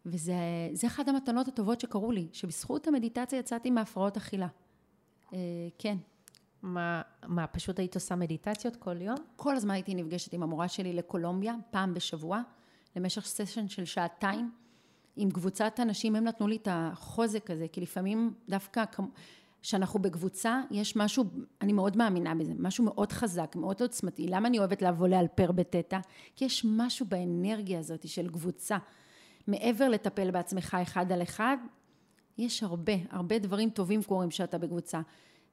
וזה 0.06 0.88
אחת 0.88 1.08
המתנות 1.08 1.48
הטובות 1.48 1.80
שקרו 1.80 2.12
לי, 2.12 2.28
שבזכות 2.34 2.88
המדיטציה 2.88 3.40
יצאתי 3.40 3.72
מהפרעות 3.72 4.18
אכילה. 4.18 4.48
אה, 5.34 5.40
כן. 5.78 5.98
מה, 6.62 7.02
מה, 7.28 7.48
פשוט 7.48 7.80
היית 7.80 7.96
עושה 7.96 8.16
מדיטציות 8.16 8.76
כל 8.76 9.02
יום? 9.02 9.18
כל 9.36 9.56
הזמן 9.56 9.74
הייתי 9.74 9.96
נפגשת 9.96 10.34
עם 10.34 10.44
המורה 10.44 10.68
שלי 10.68 10.94
לקולומביה, 10.94 11.56
פעם 11.72 11.94
בשבוע, 11.94 12.42
למשך 12.96 13.26
סשן 13.26 13.68
של 13.68 13.86
שעתיים, 13.86 14.52
עם 15.16 15.32
קבוצת 15.32 15.80
אנשים, 15.82 16.16
הם 16.16 16.24
נתנו 16.24 16.48
לי 16.48 16.56
את 16.56 16.68
החוזק 16.72 17.52
הזה, 17.52 17.68
כי 17.68 17.82
לפעמים 17.82 18.34
דווקא 18.50 18.84
שאנחנו 19.62 20.00
בקבוצה, 20.00 20.62
יש 20.72 20.96
משהו, 20.96 21.26
אני 21.62 21.74
מאוד 21.74 21.98
מאמינה 21.98 22.36
בזה, 22.36 22.54
משהו 22.60 22.84
מאוד 22.84 23.12
חזק, 23.12 23.56
מאוד 23.56 23.82
עוצמתי. 23.82 24.28
למה 24.28 24.48
אני 24.48 24.60
אוהבת 24.60 24.82
לבוא 24.82 25.08
לאלפר 25.08 25.52
בטטה? 25.52 26.00
כי 26.36 26.46
יש 26.46 26.66
משהו 26.70 27.06
באנרגיה 27.06 27.80
הזאת 27.80 28.08
של 28.08 28.30
קבוצה. 28.30 28.78
מעבר 29.50 29.90
לטפל 29.90 30.32
בעצמך 30.32 30.78
אחד 30.82 31.12
על 31.12 31.22
אחד, 31.22 31.58
יש 32.38 32.64
הרבה, 32.64 32.94
הרבה 33.10 33.40
דברים 33.40 33.70
טובים 33.70 34.04
קורים 34.04 34.30
כשאתה 34.30 34.58
בקבוצה. 34.58 35.02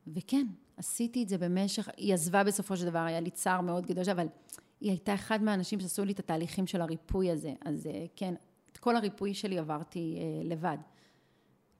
וכן, 0.07 0.47
עשיתי 0.76 1.22
את 1.22 1.28
זה 1.28 1.38
במשך, 1.38 1.88
היא 1.97 2.14
עזבה 2.14 2.44
בסופו 2.44 2.76
של 2.76 2.86
דבר, 2.86 2.99
היה 2.99 3.20
לי 3.20 3.30
צער 3.30 3.61
מאוד 3.61 3.86
גדול, 3.86 4.05
אבל 4.12 4.26
היא 4.80 4.90
הייתה 4.90 5.14
אחד 5.14 5.42
מהאנשים 5.42 5.80
שעשו 5.80 6.05
לי 6.05 6.12
את 6.12 6.18
התהליכים 6.18 6.66
של 6.66 6.80
הריפוי 6.80 7.30
הזה. 7.30 7.55
אז 7.64 7.86
אה, 7.86 8.07
כן, 8.16 8.34
את 8.72 8.76
כל 8.76 8.97
הריפוי 8.97 9.34
שלי 9.34 9.59
עברתי 9.59 10.18
אה, 10.18 10.44
לבד. 10.44 10.78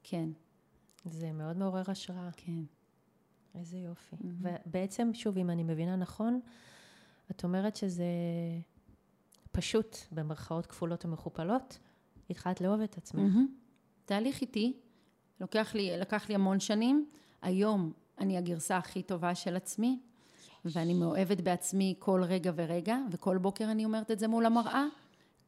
כן. 0.03 0.29
זה 1.05 1.31
מאוד 1.31 1.57
מעורר 1.57 1.83
השראה. 1.87 2.29
כן. 2.37 2.63
איזה 3.55 3.77
יופי. 3.77 4.15
Mm-hmm. 4.15 4.47
ובעצם, 4.65 5.09
שוב, 5.13 5.37
אם 5.37 5.49
אני 5.49 5.63
מבינה 5.63 5.95
נכון, 5.95 6.39
את 7.31 7.43
אומרת 7.43 7.75
שזה 7.75 8.05
פשוט, 9.51 9.97
במרכאות 10.11 10.65
כפולות 10.65 11.05
ומכופלות, 11.05 11.79
התחלת 12.29 12.61
לאהוב 12.61 12.81
את 12.81 12.97
עצמך. 12.97 13.33
Mm-hmm. 13.35 14.05
תהליך 14.05 14.41
איתי, 14.41 14.73
לוקח 15.41 15.75
לי, 15.75 15.97
לקח 15.97 16.29
לי 16.29 16.35
המון 16.35 16.59
שנים. 16.59 17.05
היום 17.41 17.91
אני 18.19 18.37
הגרסה 18.37 18.77
הכי 18.77 19.03
טובה 19.03 19.35
של 19.35 19.55
עצמי, 19.55 19.99
ואני 20.65 20.93
מאוהבת 20.93 21.41
בעצמי 21.41 21.95
כל 21.99 22.23
רגע 22.23 22.51
ורגע, 22.55 22.97
וכל 23.11 23.37
בוקר 23.37 23.71
אני 23.71 23.85
אומרת 23.85 24.11
את 24.11 24.19
זה 24.19 24.27
מול 24.27 24.45
המראה. 24.45 24.85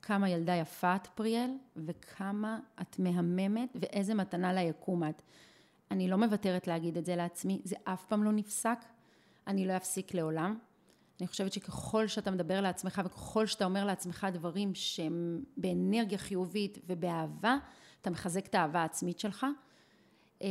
כמה 0.02 0.30
ילדה 0.30 0.56
יפה 0.56 0.96
את, 0.96 1.08
פריאל, 1.08 1.52
וכמה 1.76 2.60
את 2.82 3.00
מהממת, 3.00 3.78
ואיזה 3.82 4.14
מתנה 4.14 4.54
ליקום 4.54 5.04
את. 5.04 5.22
אני 5.92 6.08
לא 6.08 6.18
מוותרת 6.18 6.68
להגיד 6.68 6.98
את 6.98 7.06
זה 7.06 7.16
לעצמי, 7.16 7.62
זה 7.64 7.76
אף 7.84 8.06
פעם 8.06 8.24
לא 8.24 8.32
נפסק, 8.32 8.80
אני 9.48 9.68
לא 9.68 9.78
אפסיק 9.78 10.14
לעולם. 10.14 10.58
אני 11.20 11.28
חושבת 11.28 11.54
שככל 11.54 12.08
שאתה 12.08 12.32
מדבר 12.32 12.62
לעצמך 12.62 13.02
וככל 13.06 13.46
שאתה 13.46 13.66
אומר 13.66 13.86
לעצמך 13.86 14.28
דברים 14.34 14.76
שהם 14.76 15.44
באנרגיה 15.58 16.18
חיובית 16.18 16.78
ובאהבה, 16.88 17.58
אתה 18.02 18.10
מחזק 18.10 18.46
את 18.46 18.56
האהבה 18.56 18.82
העצמית 18.82 19.20
שלך. 19.20 19.46
אה, 20.42 20.48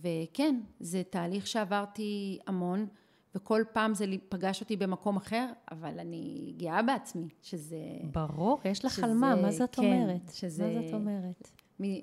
וכן, 0.00 0.60
זה 0.80 1.02
תהליך 1.10 1.46
שעברתי 1.46 2.38
המון, 2.46 2.86
וכל 3.34 3.62
פעם 3.72 3.94
זה 3.94 4.04
פגש 4.28 4.60
אותי 4.60 4.76
במקום 4.76 5.16
אחר, 5.16 5.46
אבל 5.70 5.98
אני 5.98 6.54
גאה 6.56 6.82
בעצמי, 6.82 7.28
שזה... 7.42 7.76
ברור, 8.12 8.60
יש 8.64 8.84
לך 8.84 8.98
על 8.98 9.14
מה, 9.14 9.36
מה 9.36 9.50
זאת 9.50 9.74
כן, 9.74 9.82
אומרת? 9.82 10.30
שזה... 10.32 10.66
מה 10.66 10.82
זאת 10.82 10.94
אומרת? 10.94 11.50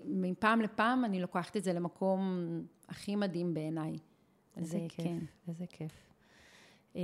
מפעם 0.06 0.62
לפעם 0.62 1.06
אני 1.06 1.22
לוקחת 1.22 1.58
את 1.58 1.64
זה 1.64 1.74
למקום 1.74 2.42
הכי 2.90 3.16
מדהים 3.16 3.54
בעיניי. 3.54 3.98
איזה 4.58 4.80
כיף, 4.90 5.06
כן. 5.06 5.20
איזה 5.48 5.66
כיף. 5.70 6.11
אמ, 6.96 7.02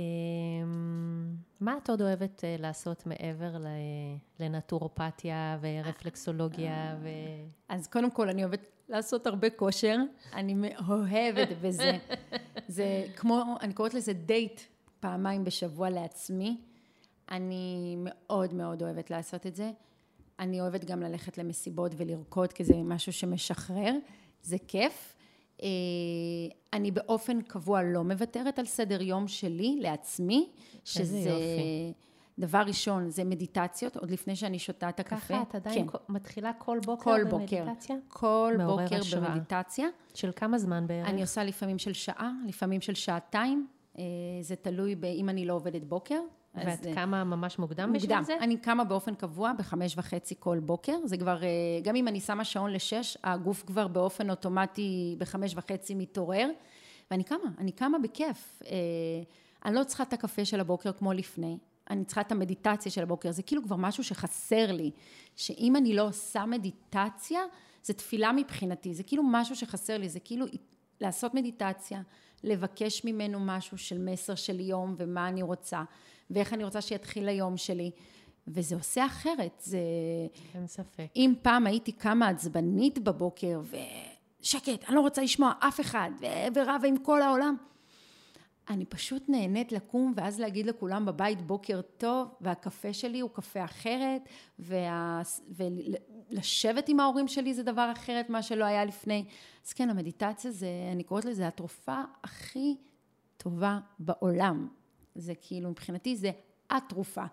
מה 1.60 1.76
את 1.82 1.90
עוד 1.90 2.02
אוהבת 2.02 2.44
אה, 2.44 2.56
לעשות 2.58 3.06
מעבר 3.06 3.56
לנטורופתיה 4.40 5.58
ורפלקסולוגיה? 5.60 6.96
ו... 7.02 7.08
אז 7.68 7.86
קודם 7.86 8.10
כל, 8.10 8.28
אני 8.28 8.44
אוהבת 8.44 8.68
לעשות 8.88 9.26
הרבה 9.26 9.50
כושר. 9.50 9.96
אני 10.34 10.54
מאוהבת 10.54 11.48
בזה. 11.62 11.98
זה 12.68 13.04
כמו, 13.16 13.56
אני 13.60 13.72
קוראת 13.72 13.94
לזה 13.94 14.12
דייט 14.12 14.60
פעמיים 15.00 15.44
בשבוע 15.44 15.90
לעצמי. 15.90 16.56
אני 17.30 17.96
מאוד 17.98 18.54
מאוד 18.54 18.82
אוהבת 18.82 19.10
לעשות 19.10 19.46
את 19.46 19.56
זה. 19.56 19.70
אני 20.38 20.60
אוהבת 20.60 20.84
גם 20.84 21.00
ללכת 21.02 21.38
למסיבות 21.38 21.92
ולרקוד, 21.96 22.52
כי 22.52 22.64
זה 22.64 22.74
משהו 22.76 23.12
שמשחרר. 23.12 23.92
זה 24.42 24.56
כיף. 24.68 25.14
אה, 25.62 25.68
אני 26.72 26.90
באופן 26.90 27.42
קבוע 27.42 27.82
לא 27.82 28.04
מוותרת 28.04 28.58
על 28.58 28.64
סדר 28.66 29.02
יום 29.02 29.28
שלי, 29.28 29.78
לעצמי, 29.80 30.48
שזה... 30.84 31.30
דבר 32.38 32.62
ראשון, 32.66 33.10
זה 33.10 33.24
מדיטציות, 33.24 33.96
עוד 33.96 34.10
לפני 34.10 34.36
שאני 34.36 34.58
שותה 34.58 34.88
את 34.88 35.00
הקפה. 35.00 35.16
ככה 35.16 35.42
את 35.42 35.54
עדיין 35.54 35.88
כן. 35.88 35.98
מתחילה 36.08 36.52
כל 36.52 36.78
בוקר 36.84 37.04
כל 37.04 37.24
במדיטציה? 37.24 37.96
כל 38.08 38.54
בוקר 38.66 39.00
השראה. 39.00 39.30
במדיטציה. 39.30 39.88
של 40.14 40.30
כמה 40.36 40.58
זמן 40.58 40.86
בערך? 40.86 41.08
אני 41.08 41.20
עושה 41.20 41.44
לפעמים 41.44 41.78
של 41.78 41.92
שעה, 41.92 42.30
לפעמים 42.46 42.80
של 42.80 42.94
שעתיים. 42.94 43.66
אה, 43.98 44.04
זה 44.40 44.56
תלוי 44.56 44.96
אם 45.14 45.28
אני 45.28 45.46
לא 45.46 45.54
עובדת 45.54 45.84
בוקר. 45.84 46.20
ואת 46.66 46.86
קמה 46.94 47.24
ממש 47.24 47.58
מוקדם 47.58 47.92
בשביל 47.92 48.10
זה? 48.10 48.32
מוקדם. 48.32 48.36
אני 48.40 48.56
קמה 48.56 48.84
באופן 48.84 49.14
קבוע 49.14 49.52
בחמש 49.52 49.94
וחצי 49.98 50.34
כל 50.38 50.58
בוקר. 50.58 50.96
זה 51.04 51.16
כבר, 51.16 51.42
אה, 51.42 51.48
גם 51.82 51.96
אם 51.96 52.08
אני 52.08 52.20
שמה 52.20 52.44
שעון 52.44 52.72
לשש, 52.72 53.18
הגוף 53.24 53.64
כבר 53.66 53.88
באופן 53.88 54.30
אוטומטי 54.30 55.16
בחמש 55.18 55.54
וחצי 55.56 55.94
מתעורר. 55.94 56.50
ואני 57.10 57.24
קמה, 57.24 57.50
אני 57.58 57.72
קמה 57.72 57.98
בכיף. 57.98 58.62
אה, 58.66 58.76
אני 59.64 59.74
לא 59.74 59.84
צריכה 59.84 60.02
את 60.02 60.12
הקפה 60.12 60.44
של 60.44 60.60
הבוקר 60.60 60.92
כמו 60.92 61.12
לפני. 61.12 61.58
אני 61.90 62.04
צריכה 62.04 62.20
את 62.20 62.32
המדיטציה 62.32 62.92
של 62.92 63.02
הבוקר. 63.02 63.30
זה 63.30 63.42
כאילו 63.42 63.62
כבר 63.62 63.76
משהו 63.76 64.04
שחסר 64.04 64.72
לי. 64.72 64.90
שאם 65.36 65.76
אני 65.76 65.94
לא 65.94 66.08
עושה 66.08 66.46
מדיטציה, 66.46 67.40
זה 67.82 67.94
תפילה 67.94 68.32
מבחינתי. 68.32 68.94
זה 68.94 69.02
כאילו 69.02 69.22
משהו 69.26 69.56
שחסר 69.56 69.98
לי. 69.98 70.08
זה 70.08 70.20
כאילו 70.20 70.46
לעשות 71.00 71.34
מדיטציה, 71.34 72.02
לבקש 72.44 73.04
ממנו 73.04 73.38
משהו 73.40 73.78
של 73.78 73.98
מסר 73.98 74.34
של 74.34 74.60
יום 74.60 74.94
ומה 74.98 75.28
אני 75.28 75.42
רוצה, 75.42 75.82
ואיך 76.30 76.52
אני 76.52 76.64
רוצה 76.64 76.80
שיתחיל 76.80 77.28
היום 77.28 77.56
שלי. 77.56 77.90
וזה 78.48 78.74
עושה 78.74 79.06
אחרת, 79.06 79.62
זה... 79.64 79.78
אין 80.54 80.66
ספק. 80.66 81.06
אם 81.16 81.34
פעם 81.42 81.66
הייתי 81.66 81.92
קמה 81.92 82.28
עצבנית 82.28 82.98
בבוקר, 82.98 83.60
ושקט, 84.40 84.84
אני 84.88 84.96
לא 84.96 85.00
רוצה 85.00 85.22
לשמוע 85.22 85.52
אף 85.58 85.80
אחד, 85.80 86.10
ו... 86.20 86.26
ורבה 86.54 86.88
עם 86.88 86.96
כל 86.96 87.22
העולם, 87.22 87.56
אני 88.70 88.84
פשוט 88.84 89.28
נהנית 89.28 89.72
לקום 89.72 90.12
ואז 90.16 90.40
להגיד 90.40 90.66
לכולם 90.66 91.06
בבית 91.06 91.42
בוקר 91.42 91.80
טוב, 91.96 92.28
והקפה 92.40 92.92
שלי 92.92 93.20
הוא 93.20 93.30
קפה 93.30 93.64
אחרת, 93.64 94.28
וה... 94.58 95.22
ולשבת 95.48 96.88
עם 96.88 97.00
ההורים 97.00 97.28
שלי 97.28 97.54
זה 97.54 97.62
דבר 97.62 97.92
אחרת 97.92 98.30
מה 98.30 98.42
שלא 98.42 98.64
היה 98.64 98.84
לפני. 98.84 99.24
אז 99.66 99.72
כן, 99.72 99.90
המדיטציה 99.90 100.50
זה, 100.50 100.68
אני 100.92 101.04
קוראת 101.04 101.24
לזה 101.24 101.48
התרופה 101.48 102.00
הכי 102.24 102.76
טובה 103.36 103.78
בעולם. 103.98 104.68
זה 105.18 105.34
כאילו, 105.34 105.70
מבחינתי 105.70 106.16
זה 106.16 106.30
התרופה. 106.70 107.24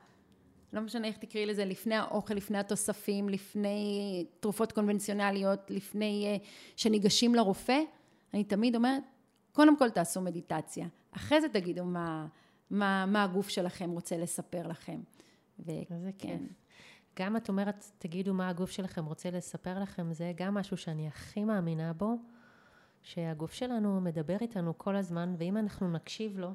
לא 0.73 0.81
משנה 0.81 1.07
איך 1.07 1.17
תקראי 1.17 1.45
לזה, 1.45 1.65
לפני 1.65 1.95
האוכל, 1.95 2.33
לפני 2.33 2.57
התוספים, 2.57 3.29
לפני 3.29 4.25
תרופות 4.39 4.71
קונבנציונליות, 4.71 5.71
לפני 5.71 6.39
uh, 6.41 6.45
שניגשים 6.75 7.36
לרופא, 7.36 7.79
אני 8.33 8.43
תמיד 8.43 8.75
אומרת, 8.75 9.03
קודם 9.51 9.77
כל 9.77 9.89
תעשו 9.89 10.21
מדיטציה. 10.21 10.88
אחרי 11.11 11.41
זה 11.41 11.49
תגידו 11.49 11.86
מה, 11.86 12.27
מה, 12.69 13.05
מה 13.05 13.23
הגוף 13.23 13.49
שלכם 13.49 13.89
רוצה 13.89 14.17
לספר 14.17 14.67
לכם. 14.67 14.99
וכן. 15.59 16.11
כיף. 16.17 16.39
גם 17.19 17.38
את 17.38 17.49
אומרת, 17.49 17.86
תגידו 17.97 18.33
מה 18.33 18.49
הגוף 18.49 18.71
שלכם 18.71 19.05
רוצה 19.05 19.31
לספר 19.31 19.79
לכם, 19.79 20.13
זה 20.13 20.31
גם 20.36 20.53
משהו 20.53 20.77
שאני 20.77 21.07
הכי 21.07 21.43
מאמינה 21.43 21.93
בו, 21.93 22.15
שהגוף 23.03 23.53
שלנו 23.53 24.01
מדבר 24.01 24.38
איתנו 24.41 24.77
כל 24.77 24.95
הזמן, 24.95 25.36
ואם 25.38 25.57
אנחנו 25.57 25.91
נקשיב 25.91 26.39
לו, 26.39 26.51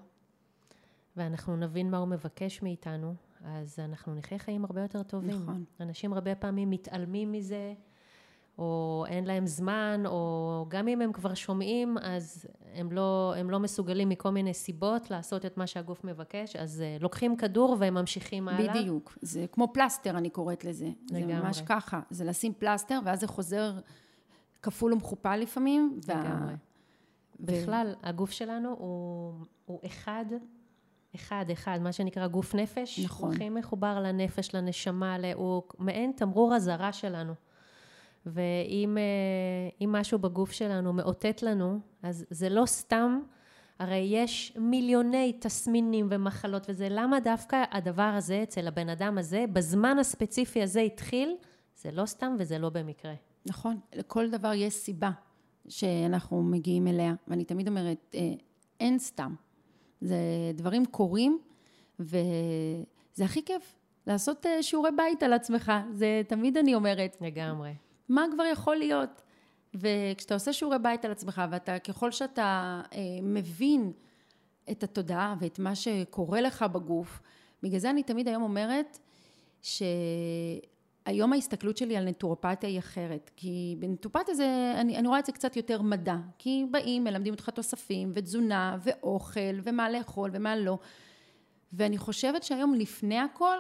ואנחנו 1.17 1.57
נבין 1.57 1.91
מה 1.91 1.97
הוא 1.97 2.09
מבקש 2.09 2.63
מאיתנו, 2.63 3.15
אז 3.45 3.79
אנחנו 3.79 4.15
נחיה 4.15 4.39
חיים 4.39 4.65
הרבה 4.65 4.81
יותר 4.83 5.03
טובים. 5.03 5.43
נכון. 5.43 5.65
אנשים 5.81 6.13
הרבה 6.13 6.35
פעמים 6.35 6.71
מתעלמים 6.71 7.33
מזה, 7.33 7.75
או 8.59 9.05
אין 9.09 9.25
להם 9.25 9.47
זמן, 9.47 10.03
או 10.07 10.67
גם 10.69 10.89
אם 10.89 11.01
הם 11.01 11.13
כבר 11.13 11.35
שומעים, 11.35 11.99
אז 12.03 12.47
הם 12.75 12.93
לא, 12.93 13.35
הם 13.37 13.51
לא 13.51 13.61
מסוגלים 13.61 14.09
מכל 14.09 14.31
מיני 14.31 14.55
סיבות 14.55 15.11
לעשות 15.11 15.47
את 15.47 15.57
מה 15.57 15.67
שהגוף 15.67 16.05
מבקש, 16.05 16.57
אז 16.57 16.83
uh, 16.99 17.03
לוקחים 17.03 17.37
כדור 17.37 17.77
והם 17.79 17.95
ממשיכים 17.95 18.49
הלאה. 18.49 18.75
בדיוק, 18.75 19.19
זה 19.23 19.47
כמו 19.53 19.73
פלסטר, 19.73 20.19
אני 20.19 20.31
קוראת 20.31 20.65
לזה. 20.65 20.91
לגמרי. 21.11 21.35
זה 21.35 21.41
ממש 21.41 21.63
ככה, 21.67 22.01
זה 22.11 22.25
לשים 22.25 22.53
פלסטר, 22.59 22.99
ואז 23.05 23.21
זה 23.21 23.27
חוזר 23.27 23.73
כפול 24.63 24.93
ומכופל 24.93 25.37
לפעמים. 25.37 26.01
לגמרי. 26.09 26.53
וה... 26.53 26.55
בכלל, 27.41 27.95
הגוף 28.03 28.31
שלנו 28.31 28.69
הוא, 28.79 29.35
הוא 29.65 29.81
אחד 29.87 30.25
אחד, 31.15 31.45
אחד, 31.53 31.79
מה 31.83 31.93
שנקרא 31.93 32.27
גוף 32.27 32.55
נפש. 32.55 32.99
נכון. 32.99 33.29
הוא 33.29 33.35
הכי 33.35 33.49
מחובר 33.49 34.01
לנפש, 34.01 34.55
לנשמה, 34.55 35.17
הוא 35.35 35.63
מעין 35.79 36.13
תמרור 36.17 36.57
אזהרה 36.57 36.93
שלנו. 36.93 37.33
ואם 38.27 38.99
אה, 39.81 39.87
משהו 39.87 40.19
בגוף 40.19 40.53
שלנו 40.53 40.93
מאותת 40.93 41.43
לנו, 41.43 41.79
אז 42.03 42.25
זה 42.31 42.49
לא 42.49 42.67
סתם, 42.67 43.21
הרי 43.79 44.07
יש 44.11 44.53
מיליוני 44.57 45.33
תסמינים 45.41 46.07
ומחלות 46.11 46.67
וזה, 46.69 46.89
למה 46.91 47.21
דווקא 47.21 47.65
הדבר 47.71 48.13
הזה 48.17 48.43
אצל 48.43 48.69
הבן 48.69 48.89
אדם 48.89 49.19
הזה, 49.19 49.45
בזמן 49.53 49.99
הספציפי 49.99 50.63
הזה 50.63 50.81
התחיל, 50.81 51.37
זה 51.77 51.91
לא 51.91 52.07
סתם 52.07 52.37
וזה 52.39 52.59
לא 52.59 52.69
במקרה. 52.69 53.15
נכון, 53.47 53.81
לכל 53.95 54.31
דבר 54.31 54.53
יש 54.53 54.75
סיבה 54.75 55.11
שאנחנו 55.69 56.43
מגיעים 56.43 56.87
אליה, 56.87 57.15
ואני 57.29 57.45
תמיד 57.45 57.69
אומרת, 57.69 58.15
אה, 58.15 58.33
אין 58.81 58.99
סתם. 58.99 59.35
זה 60.01 60.17
דברים 60.55 60.87
קורים, 60.87 61.39
וזה 62.01 63.25
הכי 63.25 63.45
כיף, 63.45 63.77
לעשות 64.07 64.47
אה, 64.47 64.63
שיעורי 64.63 64.91
בית 64.97 65.23
על 65.23 65.33
עצמך, 65.33 65.73
זה 65.93 66.23
תמיד 66.27 66.57
אני 66.57 66.75
אומרת. 66.75 67.17
לגמרי. 67.21 67.73
מה 68.09 68.25
כבר 68.35 68.45
יכול 68.45 68.77
להיות? 68.77 69.23
וכשאתה 69.75 70.35
עושה 70.35 70.53
שיעורי 70.53 70.79
בית 70.79 71.05
על 71.05 71.11
עצמך, 71.11 71.43
ואתה, 71.51 71.79
ככל 71.79 72.11
שאתה 72.11 72.81
אה, 72.93 73.01
מבין 73.23 73.93
את 74.71 74.83
התודעה 74.83 75.35
ואת 75.41 75.59
מה 75.59 75.75
שקורה 75.75 76.41
לך 76.41 76.63
בגוף, 76.63 77.21
בגלל 77.63 77.79
זה 77.79 77.91
אני 77.91 78.03
תמיד 78.03 78.29
היום 78.29 78.43
אומרת, 78.43 78.99
שהיום 81.07 81.33
ההסתכלות 81.33 81.77
שלי 81.77 81.97
על 81.97 82.05
נטורופתיה 82.05 82.69
היא 82.69 82.79
אחרת, 82.79 83.31
כי 83.37 83.77
בנטורופתיה 83.79 84.35
זה, 84.35 84.75
אני, 84.77 84.97
אני 84.99 85.09
רואה 85.09 85.19
את 85.19 85.27
זה 85.27 85.33
קצת 85.33 85.57
יותר 85.57 85.83
מדע, 85.83 86.17
כי 86.39 86.65
באים, 86.71 87.05
מלמדים 87.05 87.35
אותך 87.35 87.51
תוספים, 87.51 88.13
ותזונה, 88.15 88.79
ואוכל, 88.83 89.61
ומה 89.63 89.91
לאכול, 89.91 90.31
ומה 90.33 90.57
לא, 90.57 90.79
ואני 91.73 91.99
חושבת 91.99 92.43
שהיום 92.43 92.75
לפני 92.75 93.19
הכל, 93.19 93.57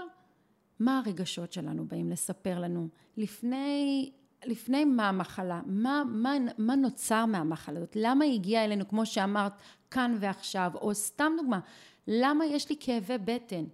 מה 0.78 0.98
הרגשות 0.98 1.52
שלנו 1.52 1.84
באים 1.88 2.10
לספר 2.10 2.58
לנו? 2.58 2.88
לפני, 3.16 4.10
לפני 4.46 4.84
מה 4.84 5.08
המחלה? 5.08 5.60
מה, 5.66 6.02
מה, 6.08 6.32
מה 6.58 6.76
נוצר 6.76 7.26
מהמחלה 7.26 7.78
הזאת? 7.78 7.96
למה 7.96 8.24
היא 8.24 8.34
הגיעה 8.34 8.64
אלינו, 8.64 8.88
כמו 8.88 9.06
שאמרת, 9.06 9.52
כאן 9.90 10.16
ועכשיו? 10.20 10.70
או 10.74 10.94
סתם 10.94 11.32
דוגמה, 11.36 11.60
למה 12.08 12.46
יש 12.46 12.70
לי 12.70 12.76
כאבי 12.80 13.18
בטן? 13.18 13.64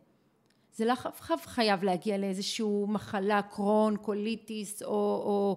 זה 0.76 0.84
לא 0.84 0.94
חייב 1.44 1.84
להגיע 1.84 2.18
לאיזושהי 2.18 2.66
מחלה, 2.88 3.42
קרוהן, 3.42 3.96
קוליטיס, 3.96 4.82
או, 4.82 4.88
או 4.88 5.56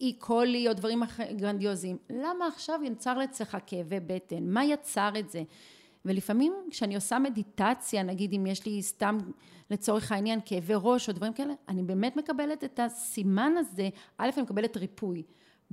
E. 0.00 0.12
coli, 0.12 0.68
או 0.68 0.72
דברים 0.72 1.02
גרנדיוזיים. 1.36 1.96
למה 2.10 2.46
עכשיו 2.46 2.80
יצר 2.84 3.24
אצלך 3.24 3.56
כאבי 3.66 4.00
בטן? 4.00 4.42
מה 4.42 4.64
יצר 4.64 5.10
את 5.18 5.30
זה? 5.30 5.42
ולפעמים 6.04 6.52
כשאני 6.70 6.94
עושה 6.94 7.18
מדיטציה, 7.18 8.02
נגיד 8.02 8.32
אם 8.32 8.46
יש 8.46 8.66
לי 8.66 8.82
סתם 8.82 9.18
לצורך 9.70 10.12
העניין 10.12 10.40
כאבי 10.44 10.74
ראש 10.76 11.08
או 11.08 11.14
דברים 11.14 11.32
כאלה, 11.32 11.54
אני 11.68 11.82
באמת 11.82 12.16
מקבלת 12.16 12.64
את 12.64 12.80
הסימן 12.82 13.52
הזה, 13.58 13.88
א', 14.18 14.30
אני 14.36 14.42
מקבלת 14.42 14.76
ריפוי, 14.76 15.22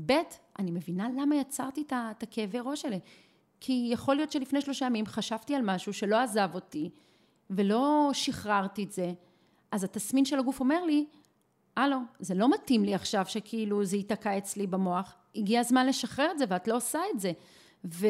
ב', 0.06 0.14
אני 0.60 0.72
מבינה 0.72 1.08
למה 1.18 1.36
יצרתי 1.36 1.84
את 1.89 2.24
הכאבי 2.24 2.60
ראש 2.60 2.86
האלה. 2.86 2.98
כי 3.60 3.89
יכול 3.91 4.16
להיות 4.16 4.32
שלפני 4.32 4.62
שלושה 4.62 4.86
ימים 4.86 5.06
חשבתי 5.06 5.56
על 5.56 5.62
משהו 5.62 5.94
שלא 5.94 6.16
עזב 6.16 6.50
אותי 6.54 6.89
ולא 7.56 8.10
שחררתי 8.14 8.84
את 8.84 8.91
זה, 8.91 9.14
אז 9.72 9.84
התסמין 9.84 10.26
של 10.26 10.39
הגוף 10.39 10.60
אומר 10.60 10.86
לי, 10.86 11.06
הלו, 11.78 11.97
זה 12.20 12.34
לא 12.34 12.49
מתאים 12.49 12.84
לי 12.84 12.95
עכשיו 12.95 13.26
שכאילו 13.28 13.86
זה 13.86 13.97
ייתקע 13.97 14.38
אצלי 14.38 14.68
במוח, 14.68 15.16
הגיע 15.36 15.60
הזמן 15.60 15.88
לשחרר 15.88 16.32
את 16.32 16.39
זה 16.39 16.45
ואת 16.47 16.68
לא 16.68 16.76
עושה 16.76 16.99
את 17.14 17.20
זה. 17.20 17.32
ו... 17.86 18.08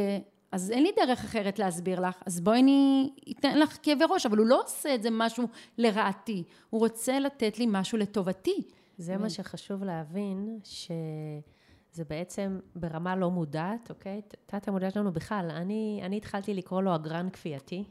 אז 0.53 0.71
אין 0.71 0.83
לי 0.83 0.91
דרך 0.95 1.23
אחרת 1.23 1.59
להסביר 1.59 1.99
לך, 1.99 2.23
אז 2.25 2.41
בואי 2.41 2.59
אני 2.59 3.09
אתן 3.31 3.59
לך 3.59 3.77
כאבי 3.83 4.05
ראש, 4.09 4.25
אבל 4.25 4.37
הוא 4.37 4.45
לא 4.45 4.61
עושה 4.63 4.95
את 4.95 5.03
זה 5.03 5.09
משהו 5.11 5.47
לרעתי, 5.77 6.43
הוא 6.69 6.79
רוצה 6.79 7.19
לתת 7.19 7.59
לי 7.59 7.65
משהו 7.69 7.97
לטובתי. 7.97 8.63
זה 8.97 9.17
מה 9.17 9.29
שחשוב 9.29 9.83
להבין, 9.83 10.59
שזה 10.63 12.03
בעצם 12.09 12.59
ברמה 12.75 13.15
לא 13.15 13.31
מודעת, 13.31 13.89
אוקיי? 13.89 14.21
תת 14.45 14.67
המודע 14.67 14.91
שלנו 14.91 15.11
בכלל, 15.11 15.51
אני, 15.51 16.01
אני 16.03 16.17
התחלתי 16.17 16.53
לקרוא 16.53 16.81
לו 16.81 16.95
אגרן 16.95 17.29
כפייתי, 17.29 17.83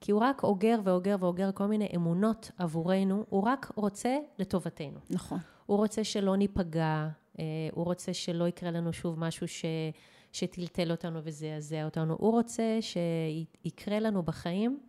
כי 0.00 0.12
הוא 0.12 0.20
רק 0.20 0.42
אוגר 0.42 0.78
ואוגר 0.84 1.16
ואוגר 1.20 1.50
כל 1.52 1.66
מיני 1.66 1.88
אמונות 1.96 2.50
עבורנו, 2.58 3.24
הוא 3.28 3.42
רק 3.42 3.72
רוצה 3.74 4.16
לטובתנו. 4.38 4.98
נכון. 5.10 5.38
הוא 5.66 5.76
רוצה 5.76 6.04
שלא 6.04 6.36
ניפגע, 6.36 7.08
אה, 7.38 7.44
הוא 7.72 7.84
רוצה 7.84 8.14
שלא 8.14 8.48
יקרה 8.48 8.70
לנו 8.70 8.92
שוב 8.92 9.18
משהו 9.18 9.48
ש... 9.48 9.64
שטלטל 10.34 10.90
אותנו 10.90 11.20
וזעזע 11.24 11.84
אותנו. 11.84 12.16
הוא 12.18 12.32
רוצה 12.32 12.78
שיקרה 12.80 14.00
לנו 14.00 14.22
בחיים 14.22 14.80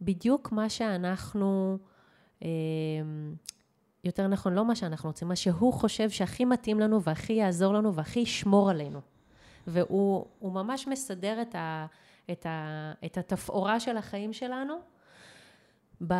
בדיוק 0.00 0.52
מה 0.52 0.68
שאנחנו, 0.68 1.78
אה, 2.42 2.48
יותר 4.04 4.26
נכון, 4.26 4.54
לא 4.54 4.64
מה 4.64 4.74
שאנחנו 4.74 5.08
רוצים, 5.08 5.28
מה 5.28 5.36
שהוא 5.36 5.72
חושב 5.72 6.10
שהכי 6.10 6.44
מתאים 6.44 6.80
לנו 6.80 7.02
והכי 7.02 7.32
יעזור 7.32 7.74
לנו 7.74 7.94
והכי 7.94 8.20
ישמור 8.20 8.70
עלינו. 8.70 9.00
והוא 9.66 10.26
ממש 10.42 10.88
מסדר 10.88 11.42
את, 11.42 11.54
ה, 11.54 11.86
את, 12.32 12.46
ה, 12.46 12.92
את 13.04 13.18
התפאורה 13.18 13.80
של 13.80 13.96
החיים 13.96 14.32
שלנו. 14.32 14.74
ב... 16.06 16.14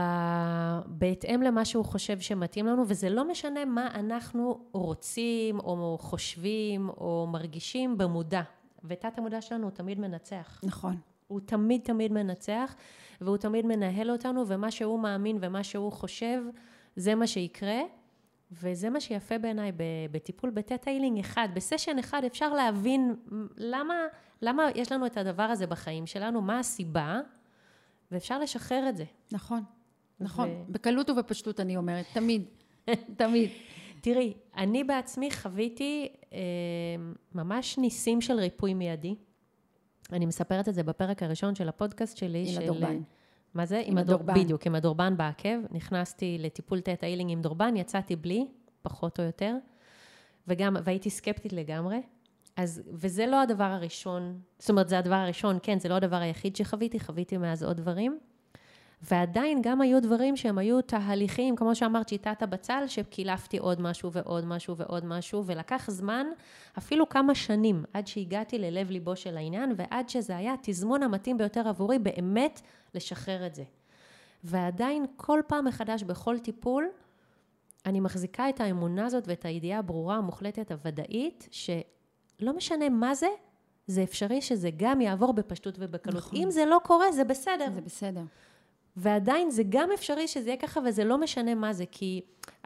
בהתאם 0.87 1.43
למה 1.43 1.65
שהוא 1.65 1.85
חושב 1.85 2.21
שמתאים 2.21 2.67
לנו, 2.67 2.85
וזה 2.89 3.11
לא 3.11 3.29
משנה 3.29 3.65
מה 3.65 3.89
אנחנו 3.95 4.61
רוצים, 4.73 5.59
או 5.59 5.97
חושבים, 6.01 6.89
או 6.89 7.27
מרגישים 7.31 7.99
במודע. 7.99 8.43
ותת 8.85 9.19
המודע 9.19 9.41
שלנו 9.41 9.65
הוא 9.65 9.71
תמיד 9.71 10.01
מנצח. 10.01 10.61
נכון. 10.63 10.97
הוא 11.29 11.41
תמיד 11.41 11.81
תמיד 11.85 12.13
מנצח, 12.13 12.75
והוא 13.21 13.37
תמיד 13.37 13.67
מנהל 13.67 14.11
אותנו, 14.11 14.45
ומה 14.47 14.71
שהוא 14.71 15.01
מאמין 15.01 15.39
ומה 15.41 15.65
שהוא 15.65 15.93
חושב, 15.93 16.43
זה 16.97 17.15
מה 17.15 17.27
שיקרה. 17.27 17.81
וזה 18.53 18.91
מה 18.91 19.01
שיפה 19.01 19.39
בעיניי 19.39 19.73
בטיפול 20.11 20.51
בטט-איילינג 20.51 21.19
אחד, 21.19 21.49
בסשן 21.55 21.99
אחד 21.99 22.23
אפשר 22.27 22.53
להבין 22.53 23.17
למה, 23.57 23.95
למה 24.43 24.63
יש 24.75 24.93
לנו 24.93 25.07
את 25.07 25.17
הדבר 25.17 25.43
הזה 25.43 25.67
בחיים 25.67 26.07
שלנו, 26.07 26.41
מה 26.41 26.59
הסיבה, 26.59 27.21
ואפשר 28.11 28.39
לשחרר 28.39 28.89
את 28.89 28.97
זה. 28.97 29.05
נכון, 29.33 29.63
נכון. 30.21 30.49
ו... 30.49 30.73
בקלות 30.73 31.11
ובפשטות 31.11 31.61
אני 31.61 31.77
אומרת, 31.77 32.07
תמיד, 32.13 32.45
תמיד. 33.17 33.51
תראי, 34.01 34.35
אני 34.57 34.85
בעצמי 34.85 35.31
חוויתי 35.31 36.09
אה, 36.33 36.39
ממש 37.35 37.79
ניסים 37.79 38.21
של 38.21 38.35
ריפוי 38.35 38.75
מיידי. 38.75 39.15
אני 40.13 40.27
מספרת 40.27 40.69
את 40.69 40.75
זה 40.75 40.83
בפרק 40.83 41.23
הראשון 41.23 41.55
של 41.55 41.69
הפודקאסט 41.69 42.17
שלי. 42.17 42.39
עם 42.39 42.55
של... 42.55 42.63
הדורבן. 42.63 43.01
מה 43.55 43.67
זה? 43.67 43.79
עם, 43.79 43.91
עם 43.91 43.99
הדורבן. 43.99 44.35
בדיוק, 44.35 44.67
עם 44.67 44.75
הדורבן 44.75 45.17
בעקב. 45.17 45.59
נכנסתי 45.71 46.37
לטיפול 46.41 46.81
תטא 46.81 47.07
אילינג 47.07 47.31
עם 47.31 47.43
דורבן, 47.43 47.77
יצאתי 47.77 48.17
בלי, 48.17 48.47
פחות 48.83 49.21
או 49.21 49.25
יותר, 49.25 49.57
וגם, 50.49 50.77
והייתי 50.85 51.11
סקפטית 51.11 51.53
לגמרי. 51.53 52.01
אז, 52.61 52.83
וזה 52.93 53.27
לא 53.27 53.43
הדבר 53.43 53.65
הראשון, 53.65 54.41
זאת 54.59 54.71
אומרת, 54.71 54.89
זה 54.89 54.99
הדבר 54.99 55.15
הראשון, 55.15 55.59
כן, 55.63 55.79
זה 55.79 55.89
לא 55.89 55.95
הדבר 55.95 56.17
היחיד 56.17 56.57
שחוויתי, 56.57 57.01
חוויתי 57.01 57.37
מאז 57.37 57.63
עוד 57.63 57.77
דברים. 57.77 58.19
ועדיין 59.03 59.63
גם 59.63 59.81
היו 59.81 60.03
דברים 60.03 60.37
שהם 60.37 60.59
היו 60.59 60.83
תהליכים, 60.83 61.57
כמו 61.57 61.75
שאמרת, 61.75 62.09
שיטת 62.09 62.43
הבצל, 62.43 62.85
שקילפתי 62.87 63.59
עוד 63.59 63.81
משהו 63.81 64.13
ועוד 64.13 64.45
משהו 64.45 64.77
ועוד 64.77 65.05
משהו, 65.05 65.43
ולקח 65.47 65.91
זמן, 65.91 66.27
אפילו 66.79 67.09
כמה 67.09 67.35
שנים, 67.35 67.85
עד 67.93 68.07
שהגעתי 68.07 68.59
ללב 68.59 68.91
ליבו 68.91 69.17
של 69.17 69.37
העניין, 69.37 69.73
ועד 69.77 70.09
שזה 70.09 70.37
היה 70.37 70.55
התזמון 70.55 71.03
המתאים 71.03 71.39
ביותר 71.39 71.69
עבורי 71.69 71.99
באמת 71.99 72.61
לשחרר 72.95 73.47
את 73.47 73.55
זה. 73.55 73.65
ועדיין 74.45 75.07
כל 75.17 75.41
פעם 75.47 75.65
מחדש 75.65 76.03
בכל 76.03 76.39
טיפול, 76.39 76.89
אני 77.87 78.01
מחזיקה 78.01 78.49
את 78.49 78.61
האמונה 78.61 79.07
הזאת 79.07 79.29
ואת 79.29 79.45
הידיעה 79.45 79.79
הברורה, 79.79 80.17
המוחלטת, 80.17 80.73
הוודאית, 80.73 81.49
שלא 82.41 82.53
משנה 82.53 82.89
מה 82.89 83.15
זה, 83.15 83.29
זה 83.87 84.03
אפשרי 84.03 84.43
שזה 84.43 84.71
גם 84.77 85.01
יעבור 85.01 85.33
בפשטות 85.33 85.75
ובקלות. 85.79 86.17
נכון. 86.17 86.39
אם 86.43 86.51
זה 86.51 86.67
לא 86.67 86.81
קורה, 86.85 87.13
זה 87.13 87.25
בסדר. 87.25 87.67
זה 87.75 87.81
בסדר. 87.81 88.23
ועדיין 88.97 89.51
זה 89.51 89.63
גם 89.69 89.89
אפשרי 89.95 90.29
שזה 90.29 90.49
יהיה 90.51 90.61
ככה, 90.61 90.81
וזה 90.87 91.05
לא 91.05 91.19
משנה 91.19 91.55
מה 91.55 91.73
זה, 91.73 91.85
כי 91.91 92.21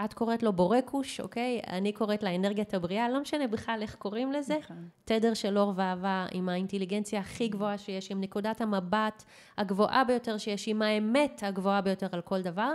את 0.05 0.14
קוראת 0.14 0.43
לו 0.43 0.53
בורקוש, 0.53 1.20
אוקיי? 1.20 1.61
אני 1.66 1.93
קוראת 1.93 2.22
לה 2.22 2.35
אנרגיית 2.35 2.75
הבריאה, 2.75 3.09
לא 3.09 3.20
משנה 3.20 3.47
בכלל 3.47 3.79
איך 3.83 3.95
קוראים 3.95 4.33
לזה. 4.33 4.59
נכון. 4.61 4.89
תדר 5.05 5.35
של 5.35 5.59
אור 5.59 5.72
ואהבה, 5.77 6.27
עם 6.33 6.49
האינטליגנציה 6.49 7.20
הכי 7.20 7.49
גבוהה 7.49 7.79
שיש, 7.79 8.11
עם 8.11 8.20
נקודת 8.20 8.61
המבט 8.61 9.25
הגבוהה 9.59 10.05
ביותר 10.05 10.39
שיש, 10.39 10.68
עם 10.68 10.83
האמת 10.83 11.43
הגבוהה 11.47 11.81
ביותר 11.81 12.07
על 12.12 12.20
כל 12.20 12.43
דבר. 12.43 12.75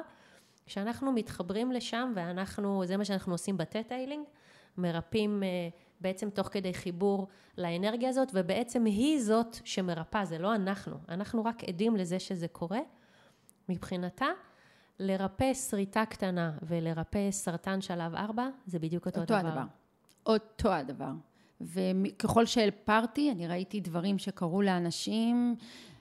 כשאנחנו 0.66 1.12
מתחברים 1.12 1.72
לשם, 1.72 2.12
ואנחנו, 2.16 2.86
זה 2.86 2.97
מה 2.97 3.06
שאנחנו 3.06 3.34
עושים 3.34 3.58
בטט-איילינג, 3.58 4.24
מרפאים 4.78 5.43
אה, 5.43 5.70
בעצם 6.02 6.30
תוך 6.30 6.47
כדי 6.52 6.74
חיבור 6.74 7.28
לאנרגיה 7.58 8.10
הזאת, 8.10 8.32
ובעצם 8.34 8.86
היא 8.86 9.20
זאת 9.22 9.58
שמרפאה, 9.64 10.26
זה 10.26 10.38
לא 10.38 10.56
אנחנו. 10.56 10.97
אנחנו 11.10 11.45
רק 11.45 11.64
עדים 11.64 11.95
לזה 11.95 12.20
שזה 12.20 12.47
קורה. 12.47 12.80
מבחינתה, 13.70 14.28
לרפא 15.00 15.54
שריטה 15.54 16.06
קטנה 16.06 16.52
ולרפא 16.62 17.32
סרטן 17.32 17.82
שלב 17.82 18.16
4, 18.16 18.50
זה 18.66 18.80
בדיוק 18.80 19.06
אותו, 19.06 19.22
אותו 19.22 19.39
דבר. 19.39 19.47
הדבר. 19.47 19.64
אותו 20.26 20.72
הדבר. 20.72 21.12
וככל 21.62 22.45
שהלפרתי, 22.45 23.32
אני 23.32 23.47
ראיתי 23.47 23.80
דברים 23.80 24.18
שקרו 24.18 24.62
לאנשים 24.62 25.56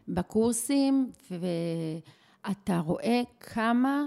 בקורסים, 0.09 1.13
ואתה 1.31 2.79
רואה 2.79 3.21
כמה 3.41 4.05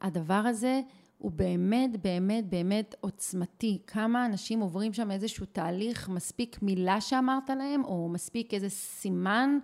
הדבר 0.00 0.34
הזה 0.34 0.80
הוא 1.18 1.32
באמת, 1.32 2.02
באמת, 2.02 2.48
באמת 2.48 2.94
עוצמתי. 3.00 3.78
כמה 3.86 4.26
אנשים 4.26 4.60
עוברים 4.60 4.92
שם 4.92 5.10
איזשהו 5.10 5.46
תהליך, 5.46 6.08
מספיק 6.08 6.62
מילה 6.62 7.00
שאמרת 7.00 7.50
להם, 7.50 7.84
או 7.84 8.08
מספיק 8.08 8.54
איזה 8.54 8.68
סימן, 8.68 9.58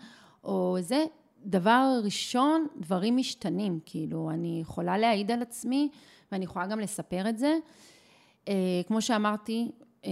או 0.44 0.76
זה, 0.80 1.05
דבר 1.44 2.00
ראשון, 2.05 2.66
דברים 2.76 3.16
משתנים, 3.16 3.80
כאילו, 3.86 4.30
אני 4.30 4.59
יכולה 4.61 4.98
להעיד 4.98 5.30
על 5.30 5.42
עצמי, 5.42 5.88
ואני 6.32 6.44
יכולה 6.44 6.66
גם 6.66 6.80
לספר 6.80 7.28
את 7.28 7.38
זה. 7.38 7.57
אה, 8.48 8.80
כמו 8.86 9.03
שאמרתי, 9.03 9.70
אה, 10.05 10.11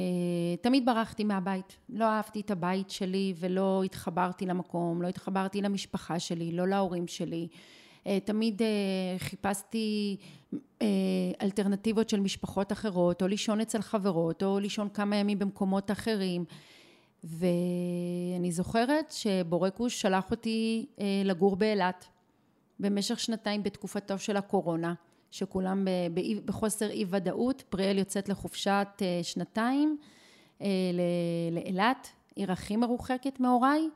תמיד 0.60 0.86
ברחתי 0.86 1.24
מהבית. 1.24 1.76
לא 1.88 2.04
אהבתי 2.04 2.40
את 2.40 2.50
הבית 2.50 2.90
שלי 2.90 3.34
ולא 3.36 3.82
התחברתי 3.84 4.46
למקום, 4.46 5.02
לא 5.02 5.08
התחברתי 5.08 5.62
למשפחה 5.62 6.18
שלי, 6.18 6.52
לא 6.52 6.68
להורים 6.68 7.06
שלי. 7.06 7.48
תמיד 8.24 8.62
חיפשתי 9.18 10.16
אלטרנטיבות 11.42 12.08
של 12.08 12.20
משפחות 12.20 12.72
אחרות, 12.72 13.22
או 13.22 13.28
לישון 13.28 13.60
אצל 13.60 13.82
חברות, 13.82 14.42
או 14.42 14.58
לישון 14.58 14.88
כמה 14.88 15.16
ימים 15.16 15.38
במקומות 15.38 15.90
אחרים. 15.90 16.44
ואני 17.24 18.52
זוכרת 18.52 19.12
שבורקוש 19.12 20.00
שלח 20.00 20.30
אותי 20.30 20.86
לגור 21.24 21.56
באילת 21.56 22.04
במשך 22.80 23.20
שנתיים 23.20 23.62
בתקופתו 23.62 24.18
של 24.18 24.36
הקורונה. 24.36 24.94
שכולם 25.30 25.86
בחוסר 26.44 26.90
אי 26.90 27.04
ודאות, 27.08 27.62
פריאל 27.68 27.98
יוצאת 27.98 28.28
לחופשת 28.28 28.88
אה, 29.02 29.20
שנתיים 29.22 29.96
אה, 30.62 30.66
לאילת, 31.52 32.08
עיר 32.34 32.52
הכי 32.52 32.76
מרוחקת 32.76 33.40
מהוריי, 33.40 33.88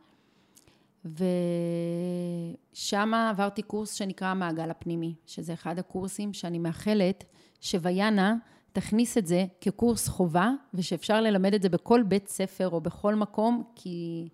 ושם 1.04 3.14
עברתי 3.14 3.62
קורס 3.62 3.92
שנקרא 3.92 4.28
המעגל 4.28 4.70
הפנימי, 4.70 5.14
שזה 5.26 5.52
אחד 5.52 5.78
הקורסים 5.78 6.32
שאני 6.32 6.58
מאחלת 6.58 7.24
שוויאנה 7.60 8.34
תכניס 8.72 9.18
את 9.18 9.26
זה 9.26 9.44
כקורס 9.60 10.08
חובה, 10.08 10.50
ושאפשר 10.74 11.20
ללמד 11.20 11.54
את 11.54 11.62
זה 11.62 11.68
בכל 11.68 12.02
בית 12.02 12.28
ספר 12.28 12.68
או 12.68 12.80
בכל 12.80 13.14
מקום, 13.14 13.62
כי 13.74 14.28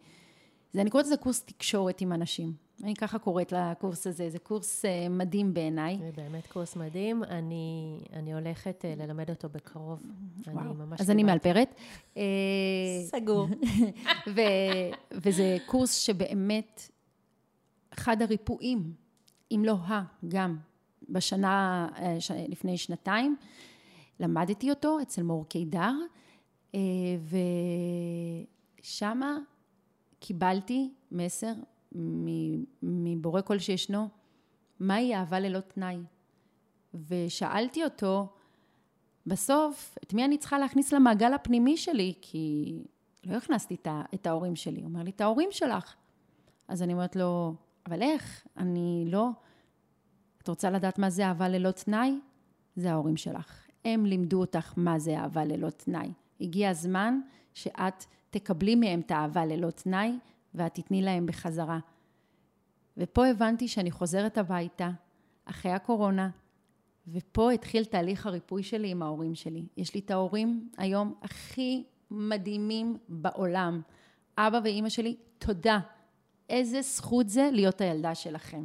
זה, 0.72 0.80
אני 0.80 0.90
קוראת 0.90 1.06
לזה 1.06 1.16
קורס 1.16 1.42
תקשורת 1.42 2.00
עם 2.00 2.12
אנשים. 2.12 2.52
אני 2.82 2.94
ככה 2.94 3.18
קוראת 3.18 3.52
לקורס 3.52 4.06
הזה, 4.06 4.30
זה 4.30 4.38
קורס 4.38 4.84
אה, 4.84 5.08
מדהים 5.08 5.54
בעיניי. 5.54 5.98
זה 5.98 6.10
באמת 6.16 6.46
קורס 6.46 6.76
מדהים, 6.76 7.24
אני, 7.24 7.98
אני 8.12 8.34
הולכת 8.34 8.84
אה, 8.84 8.94
ללמד 8.96 9.30
אותו 9.30 9.48
בקרוב. 9.48 10.02
וואו, 10.46 10.58
אני 10.60 10.74
ממש 10.74 11.00
אז 11.00 11.10
אני 11.10 11.24
מאלפרת. 11.24 11.74
אה, 12.16 12.22
סגור. 13.04 13.48
ו, 14.34 14.40
וזה 15.12 15.56
קורס 15.66 15.94
שבאמת, 15.94 16.90
אחד 17.90 18.22
הריפואים, 18.22 18.92
אם 19.50 19.62
לא 19.66 19.72
ה, 19.72 20.02
גם, 20.28 20.56
בשנה, 21.08 21.88
לפני 22.48 22.78
שנתיים, 22.78 23.36
למדתי 24.20 24.70
אותו 24.70 24.98
אצל 25.02 25.22
מור 25.22 25.46
קידר, 25.48 25.92
ושמה 28.80 29.38
קיבלתי 30.20 30.90
מסר 31.12 31.52
מבורא 32.82 33.40
כל 33.40 33.58
שישנו, 33.58 34.08
מהי 34.80 35.14
אהבה 35.14 35.40
ללא 35.40 35.60
תנאי? 35.60 35.96
ושאלתי 36.94 37.84
אותו, 37.84 38.28
בסוף, 39.26 39.98
את 40.02 40.14
מי 40.14 40.24
אני 40.24 40.38
צריכה 40.38 40.58
להכניס 40.58 40.92
למעגל 40.92 41.34
הפנימי 41.34 41.76
שלי? 41.76 42.14
כי 42.20 42.76
לא 43.24 43.36
הכנסתי 43.36 43.76
את 44.14 44.26
ההורים 44.26 44.56
שלי. 44.56 44.80
הוא 44.80 44.88
אומר 44.88 45.02
לי, 45.02 45.10
את 45.10 45.20
ההורים 45.20 45.48
שלך. 45.52 45.94
אז 46.68 46.82
אני 46.82 46.92
אומרת 46.92 47.16
לו, 47.16 47.54
אבל 47.86 48.02
איך? 48.02 48.46
אני 48.56 49.04
לא... 49.06 49.28
את 50.42 50.48
רוצה 50.48 50.70
לדעת 50.70 50.98
מה 50.98 51.10
זה 51.10 51.26
אהבה 51.26 51.48
ללא 51.48 51.70
תנאי? 51.70 52.18
זה 52.76 52.90
ההורים 52.90 53.16
שלך. 53.16 53.66
הם 53.84 54.06
לימדו 54.06 54.40
אותך 54.40 54.72
מה 54.76 54.98
זה 54.98 55.18
אהבה 55.18 55.44
ללא 55.44 55.70
תנאי. 55.70 56.12
הגיע 56.40 56.70
הזמן 56.70 57.20
שאת 57.54 58.04
תקבלי 58.30 58.74
מהם 58.74 59.00
את 59.00 59.10
האהבה 59.10 59.46
ללא 59.46 59.70
תנאי, 59.70 60.12
ואת 60.54 60.74
תתני 60.74 61.02
להם 61.02 61.26
בחזרה. 61.26 61.78
ופה 62.96 63.26
הבנתי 63.26 63.68
שאני 63.68 63.90
חוזרת 63.90 64.38
הביתה, 64.38 64.90
אחרי 65.44 65.72
הקורונה, 65.72 66.30
ופה 67.08 67.50
התחיל 67.50 67.84
תהליך 67.84 68.26
הריפוי 68.26 68.62
שלי 68.62 68.90
עם 68.90 69.02
ההורים 69.02 69.34
שלי. 69.34 69.66
יש 69.76 69.94
לי 69.94 70.00
את 70.00 70.10
ההורים 70.10 70.68
היום 70.76 71.14
הכי 71.22 71.84
מדהימים 72.10 72.96
בעולם. 73.08 73.82
אבא 74.38 74.60
ואימא 74.64 74.88
שלי, 74.88 75.16
תודה. 75.38 75.78
איזה 76.48 76.82
זכות 76.82 77.28
זה 77.28 77.48
להיות 77.52 77.80
הילדה 77.80 78.14
שלכם. 78.14 78.64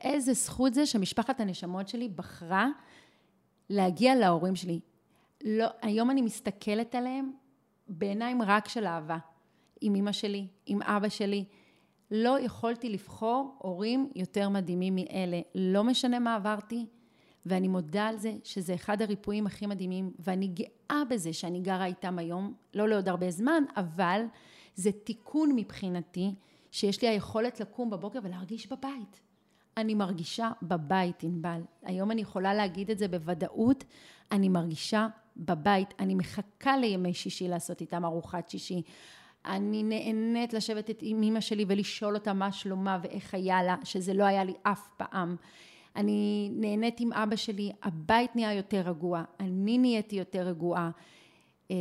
איזה 0.00 0.32
זכות 0.32 0.74
זה 0.74 0.86
שמשפחת 0.86 1.40
הנשמות 1.40 1.88
שלי 1.88 2.08
בחרה 2.08 2.68
להגיע 3.70 4.14
להורים 4.14 4.56
שלי. 4.56 4.80
לא, 5.44 5.66
היום 5.82 6.10
אני 6.10 6.22
מסתכלת 6.22 6.94
עליהם 6.94 7.32
בעיניים 7.88 8.42
רק 8.42 8.68
של 8.68 8.86
אהבה. 8.86 9.18
עם 9.80 9.94
אמא 9.94 10.12
שלי, 10.12 10.46
עם 10.66 10.82
אבא 10.82 11.08
שלי. 11.08 11.44
לא 12.10 12.40
יכולתי 12.40 12.88
לבחור 12.88 13.56
הורים 13.58 14.10
יותר 14.14 14.48
מדהימים 14.48 14.94
מאלה. 14.94 15.40
לא 15.54 15.84
משנה 15.84 16.18
מה 16.18 16.34
עברתי, 16.34 16.86
ואני 17.46 17.68
מודה 17.68 18.06
על 18.06 18.16
זה 18.16 18.34
שזה 18.44 18.74
אחד 18.74 19.02
הריפויים 19.02 19.46
הכי 19.46 19.66
מדהימים, 19.66 20.12
ואני 20.18 20.46
גאה 20.46 21.02
בזה 21.10 21.32
שאני 21.32 21.60
גרה 21.60 21.86
איתם 21.86 22.18
היום, 22.18 22.54
לא 22.74 22.88
לעוד 22.88 23.08
הרבה 23.08 23.30
זמן, 23.30 23.62
אבל 23.76 24.24
זה 24.74 24.92
תיקון 24.92 25.52
מבחינתי, 25.56 26.34
שיש 26.70 27.02
לי 27.02 27.08
היכולת 27.08 27.60
לקום 27.60 27.90
בבוקר 27.90 28.18
ולהרגיש 28.22 28.72
בבית. 28.72 29.20
אני 29.76 29.94
מרגישה 29.94 30.50
בבית, 30.62 31.22
ענבל. 31.22 31.60
היום 31.82 32.10
אני 32.10 32.20
יכולה 32.20 32.54
להגיד 32.54 32.90
את 32.90 32.98
זה 32.98 33.08
בוודאות, 33.08 33.84
אני 34.32 34.48
מרגישה 34.48 35.06
בבית. 35.36 35.94
אני 35.98 36.14
מחכה 36.14 36.76
לימי 36.76 37.14
שישי 37.14 37.48
לעשות 37.48 37.80
איתם 37.80 38.04
ארוחת 38.04 38.48
שישי. 38.48 38.82
אני 39.46 39.82
נהנית 39.82 40.52
לשבת 40.52 40.90
עם 41.00 41.22
אימא 41.22 41.40
שלי 41.40 41.64
ולשאול 41.68 42.14
אותה 42.14 42.32
מה 42.32 42.52
שלומה 42.52 42.98
ואיך 43.02 43.34
היה 43.34 43.62
לה, 43.62 43.76
שזה 43.84 44.14
לא 44.14 44.24
היה 44.24 44.44
לי 44.44 44.54
אף 44.62 44.88
פעם. 44.96 45.36
אני 45.96 46.50
נהנית 46.52 47.00
עם 47.00 47.12
אבא 47.12 47.36
שלי, 47.36 47.72
הבית 47.82 48.36
נהיה 48.36 48.54
יותר 48.54 48.80
רגוע, 48.80 49.22
אני 49.40 49.78
נהייתי 49.78 50.16
יותר 50.16 50.42
רגועה. 50.42 50.90
אה, 51.70 51.76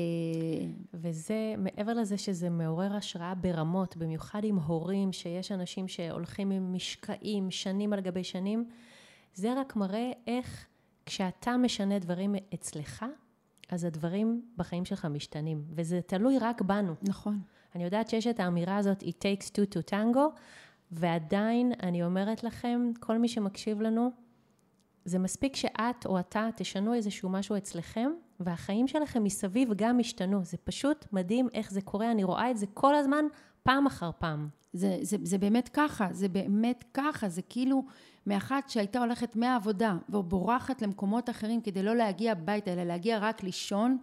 וזה, 0.94 1.56
מעבר 1.58 1.94
לזה 1.94 2.18
שזה 2.18 2.50
מעורר 2.50 2.96
השראה 2.96 3.36
ברמות, 3.36 3.98
במיוחד 3.98 4.44
עם 4.44 4.58
הורים, 4.60 5.14
שיש 5.14 5.52
אנשים 5.52 5.88
שהולכים 5.88 6.52
עם 6.52 6.74
משקעים 6.74 7.52
שנים 7.52 7.94
על 7.94 8.02
גבי 8.02 8.24
שנים, 8.24 8.66
זה 9.34 9.54
רק 9.60 9.76
מראה 9.76 10.12
איך 10.28 10.66
כשאתה 11.06 11.58
משנה 11.58 12.00
דברים 12.00 12.36
אצלך, 12.54 13.06
אז 13.74 13.84
הדברים 13.84 14.42
בחיים 14.58 14.86
שלך 14.86 15.06
משתנים, 15.06 15.64
וזה 15.70 16.02
תלוי 16.02 16.38
רק 16.38 16.62
בנו. 16.62 16.94
נכון. 17.02 17.40
אני 17.76 17.84
יודעת 17.84 18.10
שיש 18.10 18.28
את 18.28 18.40
האמירה 18.40 18.78
הזאת, 18.78 19.04
it 19.04 19.06
takes 19.06 19.46
two 19.46 19.76
to 19.76 19.92
tango, 19.92 20.40
ועדיין 20.92 21.72
אני 21.84 22.04
אומרת 22.04 22.44
לכם, 22.44 22.92
כל 23.00 23.18
מי 23.18 23.28
שמקשיב 23.28 23.82
לנו, 23.82 24.12
זה 25.06 25.20
מספיק 25.20 25.56
שאת 25.56 26.06
או 26.06 26.20
אתה 26.20 26.50
תשנו 26.56 26.94
איזשהו 26.94 27.30
משהו 27.30 27.58
אצלכם, 27.58 28.12
והחיים 28.40 28.88
שלכם 28.88 29.24
מסביב 29.24 29.70
גם 29.76 30.00
השתנו. 30.00 30.44
זה 30.44 30.58
פשוט 30.58 31.06
מדהים 31.12 31.48
איך 31.54 31.72
זה 31.72 31.82
קורה, 31.82 32.12
אני 32.12 32.24
רואה 32.24 32.52
את 32.52 32.58
זה 32.58 32.66
כל 32.74 32.96
הזמן, 32.96 33.26
פעם 33.64 33.86
אחר 33.86 34.12
פעם. 34.20 34.48
זה, 34.74 34.98
זה, 35.02 35.18
זה 35.24 35.38
באמת 35.38 35.70
ככה, 35.74 36.08
זה 36.12 36.28
באמת 36.28 36.84
ככה, 36.94 37.30
זה 37.30 37.42
כאילו 37.42 37.84
מאחת 38.28 38.70
שהייתה 38.70 39.00
הולכת 39.00 39.36
מהעבודה 39.36 39.98
ובורחת 40.10 40.82
למקומות 40.82 41.30
אחרים 41.30 41.62
כדי 41.62 41.84
לא 41.84 41.96
להגיע 41.96 42.32
הביתה, 42.32 42.74
אלא 42.74 42.84
להגיע 42.84 43.18
רק 43.22 43.44
לישון. 43.44 43.98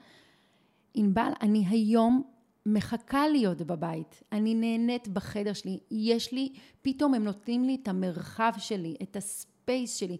ענבל, 0.94 1.32
אני 1.42 1.64
היום 1.68 2.22
מחכה 2.66 3.28
להיות 3.28 3.62
בבית, 3.62 4.22
אני 4.32 4.54
נהנית 4.54 5.08
בחדר 5.08 5.52
שלי, 5.52 5.78
יש 5.90 6.32
לי, 6.32 6.52
פתאום 6.82 7.14
הם 7.14 7.24
נותנים 7.24 7.64
לי 7.64 7.78
את 7.82 7.88
המרחב 7.88 8.52
שלי, 8.58 8.96
את 9.02 9.16
הספייס 9.16 9.96
שלי. 9.96 10.16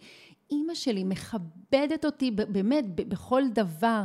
אימא 0.51 0.75
שלי 0.75 1.05
מכבדת 1.05 2.05
אותי 2.05 2.31
באמת 2.31 2.85
בכל 2.95 3.43
דבר. 3.53 4.05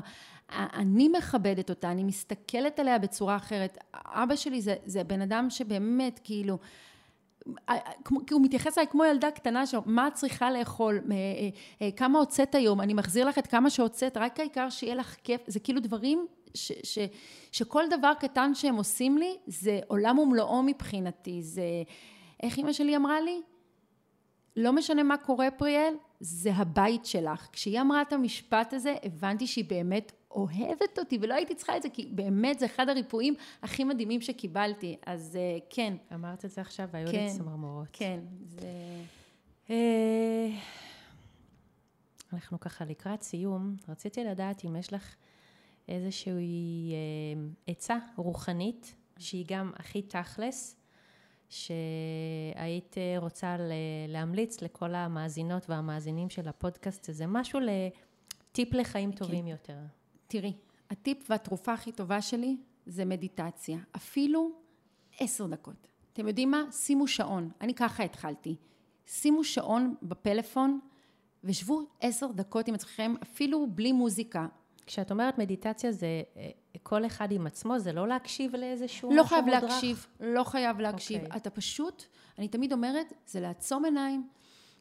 אני 0.51 1.09
מכבדת 1.09 1.69
אותה, 1.69 1.91
אני 1.91 2.03
מסתכלת 2.03 2.79
עליה 2.79 2.99
בצורה 2.99 3.35
אחרת. 3.35 3.77
אבא 3.93 4.35
שלי 4.35 4.61
זה, 4.61 4.75
זה 4.85 5.03
בן 5.03 5.21
אדם 5.21 5.49
שבאמת, 5.49 6.19
כאילו, 6.23 6.57
הוא 8.31 8.41
מתייחס 8.41 8.77
אליי 8.77 8.87
כמו 8.87 9.05
ילדה 9.05 9.31
קטנה 9.31 9.63
מה 9.85 10.07
את 10.07 10.13
צריכה 10.13 10.51
לאכול, 10.51 11.01
אה, 11.11 11.15
אה, 11.81 11.91
כמה 11.91 12.19
הוצאת 12.19 12.55
היום, 12.55 12.81
אני 12.81 12.93
מחזיר 12.93 13.27
לך 13.27 13.37
את 13.37 13.47
כמה 13.47 13.69
שהוצאת, 13.69 14.17
רק 14.17 14.39
העיקר 14.39 14.69
שיהיה 14.69 14.95
לך 14.95 15.15
כיף, 15.23 15.41
זה 15.47 15.59
כאילו 15.59 15.79
דברים 15.79 16.27
ש, 16.53 16.71
ש, 16.83 16.99
שכל 17.51 17.83
דבר 17.89 18.11
קטן 18.19 18.53
שהם 18.55 18.75
עושים 18.75 19.17
לי, 19.17 19.37
זה 19.47 19.79
עולם 19.87 20.19
ומלואו 20.19 20.63
מבחינתי, 20.63 21.41
זה, 21.41 21.63
איך 22.43 22.57
אימא 22.57 22.73
שלי 22.73 22.95
אמרה 22.95 23.21
לי? 23.21 23.41
לא 24.55 24.73
משנה 24.73 25.03
מה 25.03 25.17
קורה 25.17 25.51
פריאל, 25.51 25.93
זה 26.19 26.51
הבית 26.53 27.05
שלך. 27.05 27.47
כשהיא 27.51 27.81
אמרה 27.81 28.01
את 28.01 28.13
המשפט 28.13 28.73
הזה, 28.73 28.95
הבנתי 29.03 29.47
שהיא 29.47 29.65
באמת 29.67 30.11
אוהבת 30.35 30.99
אותי, 30.99 31.17
ולא 31.21 31.33
הייתי 31.33 31.55
צריכה 31.55 31.77
את 31.77 31.81
זה, 31.81 31.89
כי 31.89 32.05
באמת 32.11 32.59
זה 32.59 32.65
אחד 32.65 32.89
הריפויים 32.89 33.35
הכי 33.61 33.83
מדהימים 33.83 34.21
שקיבלתי, 34.21 34.97
אז 35.05 35.37
uh, 35.37 35.63
כן. 35.69 35.93
אמרת 36.13 36.45
את 36.45 36.51
זה 36.51 36.61
עכשיו, 36.61 36.89
והיו 36.91 37.11
כן, 37.11 37.23
לי 37.23 37.37
צמרמורות. 37.37 37.87
כן, 37.93 38.19
זה... 38.45 38.67
Uh, 39.67 39.71
אנחנו 42.33 42.59
ככה 42.59 42.85
לקראת 42.85 43.21
סיום, 43.21 43.75
רציתי 43.89 44.23
לדעת 44.23 44.65
אם 44.65 44.75
יש 44.75 44.93
לך 44.93 45.15
איזושהי 45.87 46.91
uh, 46.91 47.71
עצה 47.71 47.97
רוחנית, 48.15 48.95
שהיא 49.17 49.45
גם 49.47 49.71
הכי 49.75 50.01
תכלס, 50.01 50.75
שהיית 51.49 52.95
רוצה 53.17 53.57
להמליץ 54.07 54.61
לכל 54.61 54.95
המאזינות 54.95 55.69
והמאזינים 55.69 56.29
של 56.29 56.47
הפודקאסט 56.47 57.09
הזה, 57.09 57.27
משהו 57.27 57.59
לטיפ 57.59 58.73
לחיים 58.73 59.11
כן. 59.11 59.17
טובים 59.17 59.47
יותר. 59.47 59.77
תראי, 60.27 60.53
הטיפ 60.89 61.29
והתרופה 61.29 61.73
הכי 61.73 61.91
טובה 61.91 62.21
שלי 62.21 62.57
זה 62.85 63.05
מדיטציה. 63.05 63.77
אפילו 63.95 64.51
עשר 65.19 65.47
דקות. 65.47 65.87
אתם 66.13 66.27
יודעים 66.27 66.51
מה? 66.51 66.63
שימו 66.71 67.07
שעון. 67.07 67.49
אני 67.61 67.73
ככה 67.73 68.03
התחלתי. 68.03 68.55
שימו 69.07 69.43
שעון 69.43 69.95
בפלאפון 70.01 70.79
ושבו 71.43 71.81
עשר 72.01 72.27
דקות 72.31 72.67
עם 72.67 72.75
עצמכם, 72.75 73.15
אפילו 73.23 73.67
בלי 73.69 73.91
מוזיקה. 73.91 74.47
כשאת 74.85 75.11
אומרת 75.11 75.37
מדיטציה 75.37 75.91
זה 75.91 76.07
אה, 76.37 76.49
כל 76.83 77.05
אחד 77.05 77.31
עם 77.31 77.47
עצמו, 77.47 77.79
זה 77.79 77.93
לא 77.93 78.07
להקשיב 78.07 78.55
לאיזשהו 78.55 79.09
לא 79.11 79.23
משהו 79.23 79.29
חייב 79.29 79.45
מודרך? 79.45 79.63
להקשיב, 79.63 80.07
לא 80.19 80.43
חייב 80.43 80.79
להקשיב. 80.79 81.23
אוקיי. 81.23 81.37
אתה 81.37 81.49
פשוט, 81.49 82.03
אני 82.37 82.47
תמיד 82.47 82.73
אומרת, 82.73 83.13
זה 83.27 83.39
לעצום 83.39 83.85
עיניים, 83.85 84.27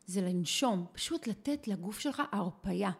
זה 0.07 0.21
לנשום, 0.21 0.87
פשוט 0.93 1.27
לתת 1.27 1.69
לגוף 1.69 1.99
שלך 1.99 2.23
הרפייה. 2.33 2.91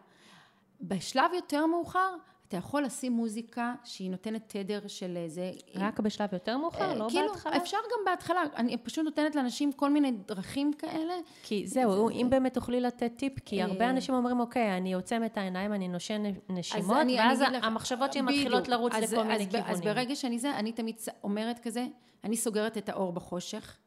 בשלב 0.81 1.31
יותר 1.33 1.65
מאוחר, 1.65 2.15
אתה 2.47 2.57
יכול 2.57 2.83
לשים 2.83 3.11
מוזיקה 3.11 3.73
שהיא 3.83 4.11
נותנת 4.11 4.43
תדר 4.57 4.79
של 4.87 5.17
איזה... 5.17 5.51
רק 5.75 5.99
בשלב 5.99 6.29
יותר 6.33 6.57
מאוחר, 6.57 6.93
לא 6.93 7.07
כאילו, 7.09 7.27
בהתחלה? 7.27 7.57
אפשר 7.57 7.77
גם 7.77 8.05
בהתחלה, 8.05 8.39
אני 8.55 8.77
פשוט 8.77 9.05
נותנת 9.05 9.35
לאנשים 9.35 9.71
כל 9.73 9.89
מיני 9.89 10.11
דרכים 10.11 10.73
כאלה. 10.73 11.13
כי 11.43 11.67
זהו, 11.67 12.09
אם 12.09 12.27
באמת 12.29 12.53
תוכלי 12.53 12.81
לתת 12.81 13.11
טיפ, 13.17 13.33
כי 13.45 13.61
הרבה 13.61 13.85
אה, 13.85 13.89
אנשים 13.89 14.15
אומרים, 14.15 14.39
אוקיי, 14.39 14.77
אני 14.77 14.93
עוצם 14.93 15.21
את 15.25 15.37
העיניים, 15.37 15.73
אני 15.73 15.87
נושן 15.87 16.23
נשימות, 16.49 16.97
אני- 16.97 17.17
ואז 17.19 17.41
אני 17.41 17.57
לך- 17.57 17.63
המחשבות 17.63 18.13
שלי 18.13 18.21
בדיוק. 18.21 18.37
מתחילות 18.39 18.67
לרוץ 18.67 18.93
אז- 18.95 19.13
לכל 19.13 19.23
מיני 19.23 19.35
אז 19.43 19.49
כיוונים. 19.51 19.71
אז 19.71 19.81
ברגע 19.81 20.15
שאני 20.15 20.39
זה, 20.39 20.55
אני 20.55 20.71
תמיד 20.71 20.95
אומרת 21.23 21.59
כזה, 21.59 21.85
אני 22.23 22.37
סוגרת 22.37 22.77
את 22.77 22.89
האור 22.89 23.13
בחושך, 23.13 23.77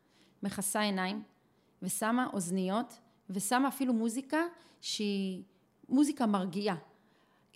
מכסה 0.43 0.81
עיניים, 0.81 1.23
ושמה 1.83 2.27
אוזניות, 2.33 2.99
ושמה 3.31 3.69
אפילו 3.69 3.93
מוזיקה 3.93 4.39
שהיא 4.81 5.43
מוזיקה 5.89 6.27
מרגיעה. 6.27 6.77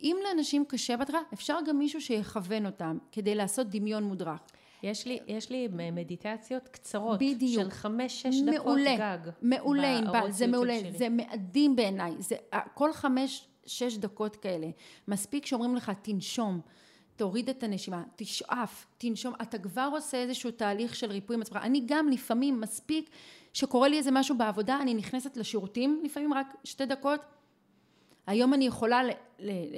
אם 0.02 0.16
לאנשים 0.24 0.64
קשה 0.64 0.96
בהתחלה, 0.96 1.20
אפשר 1.34 1.58
גם 1.66 1.78
מישהו 1.78 2.00
שיכוון 2.00 2.66
אותם 2.66 2.98
כדי 3.12 3.34
לעשות 3.34 3.66
דמיון 3.66 4.04
מודרך. 4.04 4.40
יש 4.82 5.06
לי, 5.06 5.18
יש 5.26 5.50
לי 5.50 5.68
מדיטציות 5.92 6.68
קצרות, 6.68 7.18
בדיוק. 7.18 7.62
של 7.62 7.70
חמש-שש 7.70 8.40
דקות 8.40 8.66
מעולה, 8.66 8.96
גג. 8.96 9.30
מעולה, 9.42 9.98
ענבל, 9.98 10.30
זה 10.30 10.46
מעולה, 10.46 10.80
שלי. 10.80 10.92
זה 10.92 11.08
מאדים 11.08 11.76
בעיניי, 11.76 12.12
זה 12.18 12.36
כל 12.74 12.92
חמש, 12.92 13.48
שש 13.66 13.96
דקות 13.96 14.36
כאלה, 14.36 14.66
מספיק 15.08 15.46
שאומרים 15.46 15.76
לך 15.76 15.92
תנשום, 16.02 16.60
תוריד 17.16 17.48
את 17.48 17.62
הנשימה, 17.62 18.02
תשאף, 18.16 18.86
תנשום, 18.98 19.34
אתה 19.42 19.58
כבר 19.58 19.88
עושה 19.92 20.16
איזשהו 20.16 20.50
תהליך 20.50 20.94
של 20.94 21.10
ריפוי 21.10 21.36
עם 21.36 21.42
עצמך, 21.42 21.58
אני 21.62 21.82
גם 21.86 22.08
לפעמים 22.08 22.60
מספיק 22.60 23.10
שקורה 23.52 23.88
לי 23.88 23.98
איזה 23.98 24.10
משהו 24.10 24.38
בעבודה, 24.38 24.78
אני 24.82 24.94
נכנסת 24.94 25.36
לשירותים, 25.36 26.00
לפעמים 26.04 26.34
רק 26.34 26.54
שתי 26.64 26.86
דקות, 26.86 27.20
היום 28.26 28.54
אני 28.54 28.66
יכולה 28.66 29.00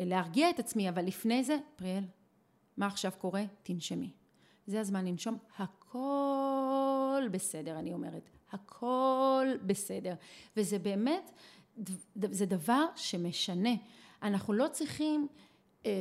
להרגיע 0.07 0.51
את 0.51 0.59
עצמי, 0.59 0.89
אבל 0.89 1.05
לפני 1.05 1.45
זה, 1.45 1.57
פריאל, 1.77 2.05
מה 2.77 2.87
עכשיו 2.87 3.13
קורה? 3.19 3.43
תנשמי. 3.63 4.11
זה 4.67 4.81
הזמן 4.81 5.05
לנשום, 5.07 5.39
הכל 5.59 7.29
בסדר, 7.31 7.79
אני 7.79 7.93
אומרת, 7.93 8.31
הכל 8.53 9.47
בסדר. 9.67 10.15
וזה 10.57 10.79
באמת, 10.79 11.31
זה 12.17 12.47
דבר 12.47 12.87
שמשנה. 12.97 13.75
אנחנו 14.23 14.53
לא 14.53 14.67
צריכים 14.73 15.29
אה, 15.87 15.93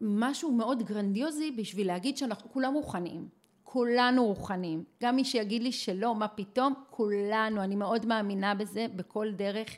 משהו 0.00 0.52
מאוד 0.52 0.82
גרנדיוזי 0.82 1.50
בשביל 1.50 1.86
להגיד 1.86 2.16
שאנחנו 2.16 2.50
כולם 2.50 2.74
רוחניים. 2.74 3.28
כולנו 3.62 4.26
רוחניים. 4.26 4.84
גם 5.02 5.16
מי 5.16 5.24
שיגיד 5.24 5.62
לי 5.62 5.72
שלא, 5.72 6.14
מה 6.14 6.28
פתאום, 6.28 6.74
כולנו. 6.90 7.62
אני 7.62 7.76
מאוד 7.76 8.06
מאמינה 8.06 8.54
בזה 8.54 8.86
בכל 8.96 9.32
דרך, 9.32 9.68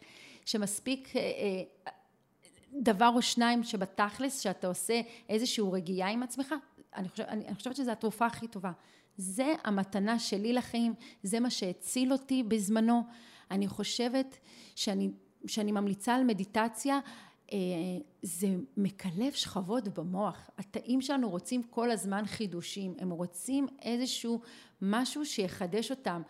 שמספיק... 0.45 1.16
אה, 1.16 1.20
אה, 1.20 1.93
דבר 2.80 3.11
או 3.14 3.22
שניים 3.22 3.64
שבתכלס, 3.64 4.40
שאתה 4.40 4.66
עושה 4.66 5.01
איזושהי 5.28 5.64
רגיעה 5.72 6.11
עם 6.11 6.22
עצמך, 6.22 6.55
אני 6.97 7.09
חושבת, 7.09 7.28
אני, 7.28 7.47
אני 7.47 7.55
חושבת 7.55 7.76
שזו 7.76 7.90
התרופה 7.90 8.26
הכי 8.26 8.49
טובה. 8.49 8.72
זה 9.16 9.55
המתנה 9.64 10.18
שלי 10.18 10.53
לחיים, 10.53 10.95
זה 11.22 11.40
מה 11.40 11.51
שהציל 11.51 12.12
אותי 12.12 12.43
בזמנו. 12.43 13.03
אני 13.51 13.68
חושבת 13.68 14.38
שאני, 14.74 15.11
שאני 15.47 15.72
ממליצה 15.72 16.14
על 16.14 16.24
מדיטציה, 16.24 17.01
אה, 17.53 17.59
זה 18.22 18.49
מקלב 18.76 19.32
שכבות 19.32 19.88
במוח. 19.88 20.51
התאים 20.59 21.01
שלנו 21.01 21.30
רוצים 21.30 21.62
כל 21.62 21.90
הזמן 21.90 22.26
חידושים, 22.26 22.95
הם 22.99 23.11
רוצים 23.11 23.66
איזשהו 23.82 24.40
משהו 24.82 25.26
שיחדש 25.26 25.90
אותם. 25.90 26.22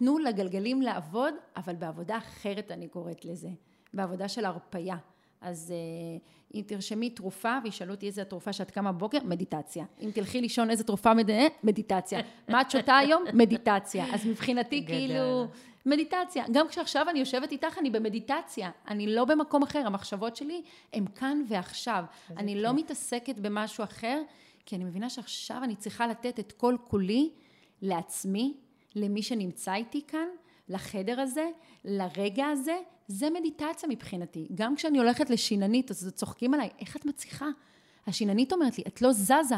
תנו 0.00 0.18
לגלגלים 0.18 0.82
לעבוד, 0.82 1.34
אבל 1.56 1.74
בעבודה 1.74 2.18
אחרת 2.18 2.70
אני 2.70 2.88
קוראת 2.88 3.24
לזה, 3.24 3.48
בעבודה 3.94 4.28
של 4.28 4.44
הרפייה. 4.44 4.96
אז 5.40 5.74
uh, 5.74 6.54
אם 6.54 6.62
תרשמי 6.66 7.10
תרופה 7.10 7.58
וישאלו 7.64 7.94
אותי 7.94 8.06
איזה 8.06 8.22
התרופה 8.22 8.52
שאת 8.52 8.70
קמה 8.70 8.92
בבוקר, 8.92 9.18
מדיטציה. 9.24 9.84
אם 10.00 10.10
תלכי 10.14 10.40
לישון 10.40 10.70
איזה 10.70 10.84
תרופה 10.84 11.14
מד... 11.14 11.30
אה, 11.30 11.46
מדיטציה. 11.64 12.20
מה 12.48 12.60
את 12.60 12.70
שותה 12.70 12.96
היום? 12.96 13.24
מדיטציה. 13.42 14.14
אז 14.14 14.26
מבחינתי 14.26 14.80
גדל. 14.80 14.88
כאילו, 14.88 15.46
מדיטציה. 15.86 16.44
גם 16.52 16.68
כשעכשיו 16.68 17.08
אני 17.10 17.18
יושבת 17.18 17.52
איתך, 17.52 17.78
אני 17.78 17.90
במדיטציה. 17.90 18.70
אני 18.88 19.14
לא 19.14 19.24
במקום 19.24 19.62
אחר, 19.62 19.86
המחשבות 19.86 20.36
שלי 20.36 20.62
הן 20.92 21.04
כאן 21.14 21.42
ועכשיו. 21.48 22.04
אני 22.36 22.62
לא 22.62 22.72
מתעסקת 22.72 23.38
במשהו 23.38 23.84
אחר, 23.84 24.22
כי 24.66 24.76
אני 24.76 24.84
מבינה 24.84 25.10
שעכשיו 25.10 25.60
אני 25.64 25.76
צריכה 25.76 26.06
לתת 26.06 26.40
את 26.40 26.52
כל 26.52 26.76
כולי 26.88 27.30
לעצמי, 27.82 28.54
למי 28.96 29.22
שנמצא 29.22 29.74
איתי 29.74 30.02
כאן, 30.06 30.28
לחדר 30.68 31.20
הזה, 31.20 31.48
לרגע 31.84 32.46
הזה, 32.46 32.78
זה 33.08 33.30
מדיטציה 33.30 33.88
מבחינתי. 33.88 34.48
גם 34.54 34.76
כשאני 34.76 34.98
הולכת 34.98 35.30
לשיננית, 35.30 35.90
אז 35.90 36.12
צוחקים 36.14 36.54
עליי, 36.54 36.68
איך 36.78 36.96
את 36.96 37.06
מצליחה? 37.06 37.46
השיננית 38.06 38.52
אומרת 38.52 38.78
לי, 38.78 38.84
את 38.86 39.02
לא 39.02 39.12
זזה. 39.12 39.56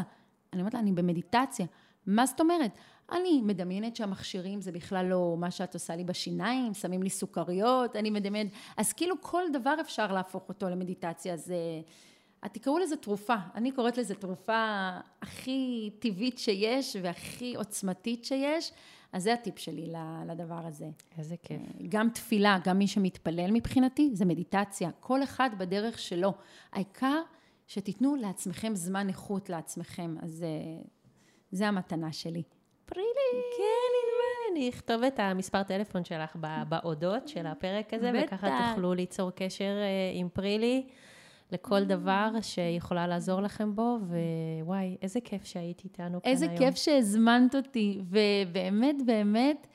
אני 0.53 0.61
אומרת 0.61 0.73
לה, 0.73 0.79
אני 0.79 0.91
במדיטציה. 0.91 1.65
מה 2.07 2.25
זאת 2.25 2.39
אומרת? 2.39 2.71
אני 3.11 3.41
מדמיינת 3.41 3.95
שהמכשירים 3.95 4.61
זה 4.61 4.71
בכלל 4.71 5.05
לא 5.05 5.35
מה 5.39 5.51
שאת 5.51 5.73
עושה 5.73 5.95
לי 5.95 6.03
בשיניים, 6.03 6.73
שמים 6.73 7.03
לי 7.03 7.09
סוכריות, 7.09 7.95
אני 7.95 8.09
מדמיינת... 8.09 8.51
אז 8.77 8.93
כאילו 8.93 9.15
כל 9.21 9.43
דבר 9.53 9.75
אפשר 9.81 10.13
להפוך 10.13 10.49
אותו 10.49 10.69
למדיטציה, 10.69 11.33
אז 11.33 11.51
אה, 11.51 12.49
תקראו 12.49 12.79
לזה 12.79 12.95
תרופה. 12.95 13.35
אני 13.55 13.71
קוראת 13.71 13.97
לזה 13.97 14.15
תרופה 14.15 14.89
הכי 15.21 15.89
טבעית 15.99 16.37
שיש 16.37 16.97
והכי 17.01 17.55
עוצמתית 17.55 18.25
שיש. 18.25 18.71
אז 19.13 19.23
זה 19.23 19.33
הטיפ 19.33 19.59
שלי 19.59 19.93
לדבר 20.27 20.67
הזה. 20.67 20.89
איזה 21.17 21.35
כיף. 21.43 21.61
גם 21.89 22.09
תפילה, 22.09 22.57
גם 22.63 22.77
מי 22.77 22.87
שמתפלל 22.87 23.51
מבחינתי, 23.51 24.09
זה 24.13 24.25
מדיטציה. 24.25 24.89
כל 24.99 25.23
אחד 25.23 25.49
בדרך 25.57 25.99
שלו. 25.99 26.33
העיקר 26.71 27.21
שתיתנו 27.67 28.15
לעצמכם 28.15 28.75
זמן 28.75 29.07
איכות 29.07 29.49
לעצמכם. 29.49 30.15
אז 30.21 30.43
אה, 30.43 30.83
זה 31.51 31.67
המתנה 31.67 32.13
שלי. 32.13 32.43
פרילי. 32.85 33.43
כן, 33.57 33.63
ענבל, 33.99 34.51
אני 34.51 34.69
אכתוב 34.69 35.03
את 35.03 35.19
המספר 35.19 35.63
טלפון 35.63 36.03
שלך 36.05 36.35
באודות 36.69 37.27
של 37.27 37.47
הפרק 37.47 37.93
הזה. 37.93 38.11
וככה 38.23 38.69
תוכלו 38.69 38.93
ליצור 38.93 39.31
קשר 39.31 39.63
אה, 39.63 40.11
עם 40.13 40.29
פרילי 40.29 40.87
לכל 41.53 41.83
דבר 41.83 42.29
שיכולה 42.41 43.07
לעזור 43.07 43.41
לכם 43.41 43.75
בו, 43.75 43.97
ווואי, 44.61 44.97
איזה 45.01 45.21
כיף 45.21 45.45
שהיית 45.45 45.81
איתנו 45.83 46.21
כאן 46.21 46.31
איזה 46.31 46.45
היום. 46.45 46.57
כיף 46.57 46.75
שהזמנת 46.75 47.55
אותי, 47.55 48.01
ובאמת, 48.03 48.95
באמת, 49.05 49.67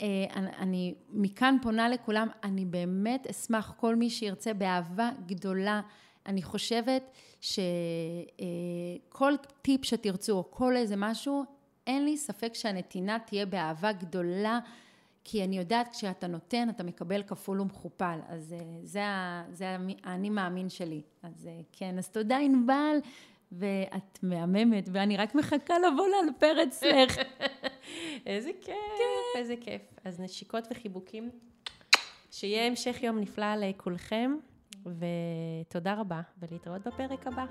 אה, 0.00 0.06
אני, 0.36 0.48
אני 0.58 0.94
מכאן 1.10 1.56
פונה 1.62 1.88
לכולם, 1.88 2.28
אני 2.44 2.64
באמת 2.64 3.26
אשמח, 3.26 3.74
כל 3.76 3.96
מי 3.96 4.10
שירצה 4.10 4.54
באהבה 4.54 5.10
גדולה. 5.26 5.80
אני 6.26 6.42
חושבת 6.42 7.10
שכל 7.40 9.32
טיפ 9.62 9.84
שתרצו, 9.84 10.32
או 10.32 10.50
כל 10.50 10.76
איזה 10.76 10.94
משהו, 10.96 11.44
אין 11.86 12.04
לי 12.04 12.16
ספק 12.16 12.54
שהנתינה 12.54 13.18
תהיה 13.18 13.46
באהבה 13.46 13.92
גדולה, 13.92 14.58
כי 15.24 15.44
אני 15.44 15.58
יודעת, 15.58 15.88
כשאתה 15.88 16.26
נותן, 16.26 16.68
אתה 16.70 16.82
מקבל 16.82 17.22
כפול 17.22 17.60
ומכופל. 17.60 18.18
אז 18.28 18.52
אה, 18.52 18.58
זה, 18.82 19.02
זה 19.52 19.76
האני 20.04 20.30
מאמין 20.30 20.68
שלי. 20.68 21.02
אז 21.22 21.46
אה, 21.46 21.60
כן, 21.72 21.98
אז 21.98 22.08
תודה 22.08 22.38
ענבל, 22.38 22.96
ואת 23.52 24.18
מהממת, 24.22 24.88
ואני 24.92 25.16
רק 25.16 25.34
מחכה 25.34 25.74
לבוא 25.78 26.06
לאלפר 26.08 26.62
אצלך. 26.68 27.18
איזה 28.26 28.50
כיף, 28.60 28.76
איזה 29.36 29.54
כיף. 29.60 29.82
אז 30.04 30.20
נשיקות 30.20 30.68
וחיבוקים. 30.70 31.30
שיהיה 32.30 32.66
המשך 32.66 33.02
יום 33.02 33.18
נפלא 33.18 33.54
לכולכם, 33.56 34.36
ותודה 34.86 35.94
רבה, 35.94 36.20
ולהתראות 36.38 36.86
בפרק 36.86 37.26
הבא. 37.26 37.44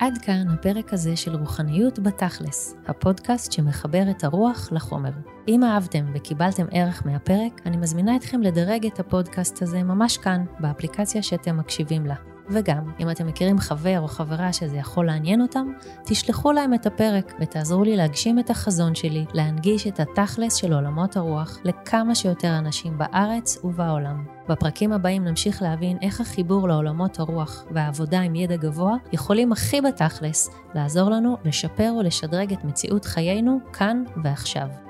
עד 0.00 0.18
כאן 0.18 0.48
הפרק 0.48 0.92
הזה 0.92 1.16
של 1.16 1.36
רוחניות 1.36 1.98
בתכלס, 1.98 2.76
הפודקאסט 2.86 3.52
שמחבר 3.52 4.02
את 4.10 4.24
הרוח 4.24 4.68
לחומר. 4.72 5.10
אם 5.48 5.64
אהבתם 5.64 6.04
וקיבלתם 6.14 6.66
ערך 6.70 7.06
מהפרק, 7.06 7.60
אני 7.66 7.76
מזמינה 7.76 8.16
אתכם 8.16 8.42
לדרג 8.42 8.86
את 8.86 9.00
הפודקאסט 9.00 9.62
הזה 9.62 9.82
ממש 9.82 10.16
כאן, 10.16 10.44
באפליקציה 10.60 11.22
שאתם 11.22 11.56
מקשיבים 11.56 12.06
לה. 12.06 12.29
וגם, 12.50 12.82
אם 13.00 13.10
אתם 13.10 13.26
מכירים 13.26 13.58
חבר 13.58 14.00
או 14.00 14.08
חברה 14.08 14.52
שזה 14.52 14.76
יכול 14.76 15.06
לעניין 15.06 15.40
אותם, 15.40 15.72
תשלחו 16.04 16.52
להם 16.52 16.74
את 16.74 16.86
הפרק 16.86 17.34
ותעזרו 17.40 17.84
לי 17.84 17.96
להגשים 17.96 18.38
את 18.38 18.50
החזון 18.50 18.94
שלי, 18.94 19.24
להנגיש 19.34 19.86
את 19.86 20.00
התכלס 20.00 20.54
של 20.54 20.72
עולמות 20.72 21.16
הרוח 21.16 21.58
לכמה 21.64 22.14
שיותר 22.14 22.58
אנשים 22.58 22.98
בארץ 22.98 23.58
ובעולם. 23.64 24.24
בפרקים 24.48 24.92
הבאים 24.92 25.24
נמשיך 25.24 25.62
להבין 25.62 25.98
איך 26.02 26.20
החיבור 26.20 26.68
לעולמות 26.68 27.18
הרוח 27.18 27.64
והעבודה 27.70 28.20
עם 28.20 28.34
ידע 28.34 28.56
גבוה 28.56 28.96
יכולים 29.12 29.52
הכי 29.52 29.80
בתכלס 29.80 30.50
לעזור 30.74 31.10
לנו 31.10 31.36
לשפר 31.44 31.94
ולשדרג 31.98 32.52
את 32.52 32.64
מציאות 32.64 33.04
חיינו 33.04 33.58
כאן 33.72 34.04
ועכשיו. 34.22 34.89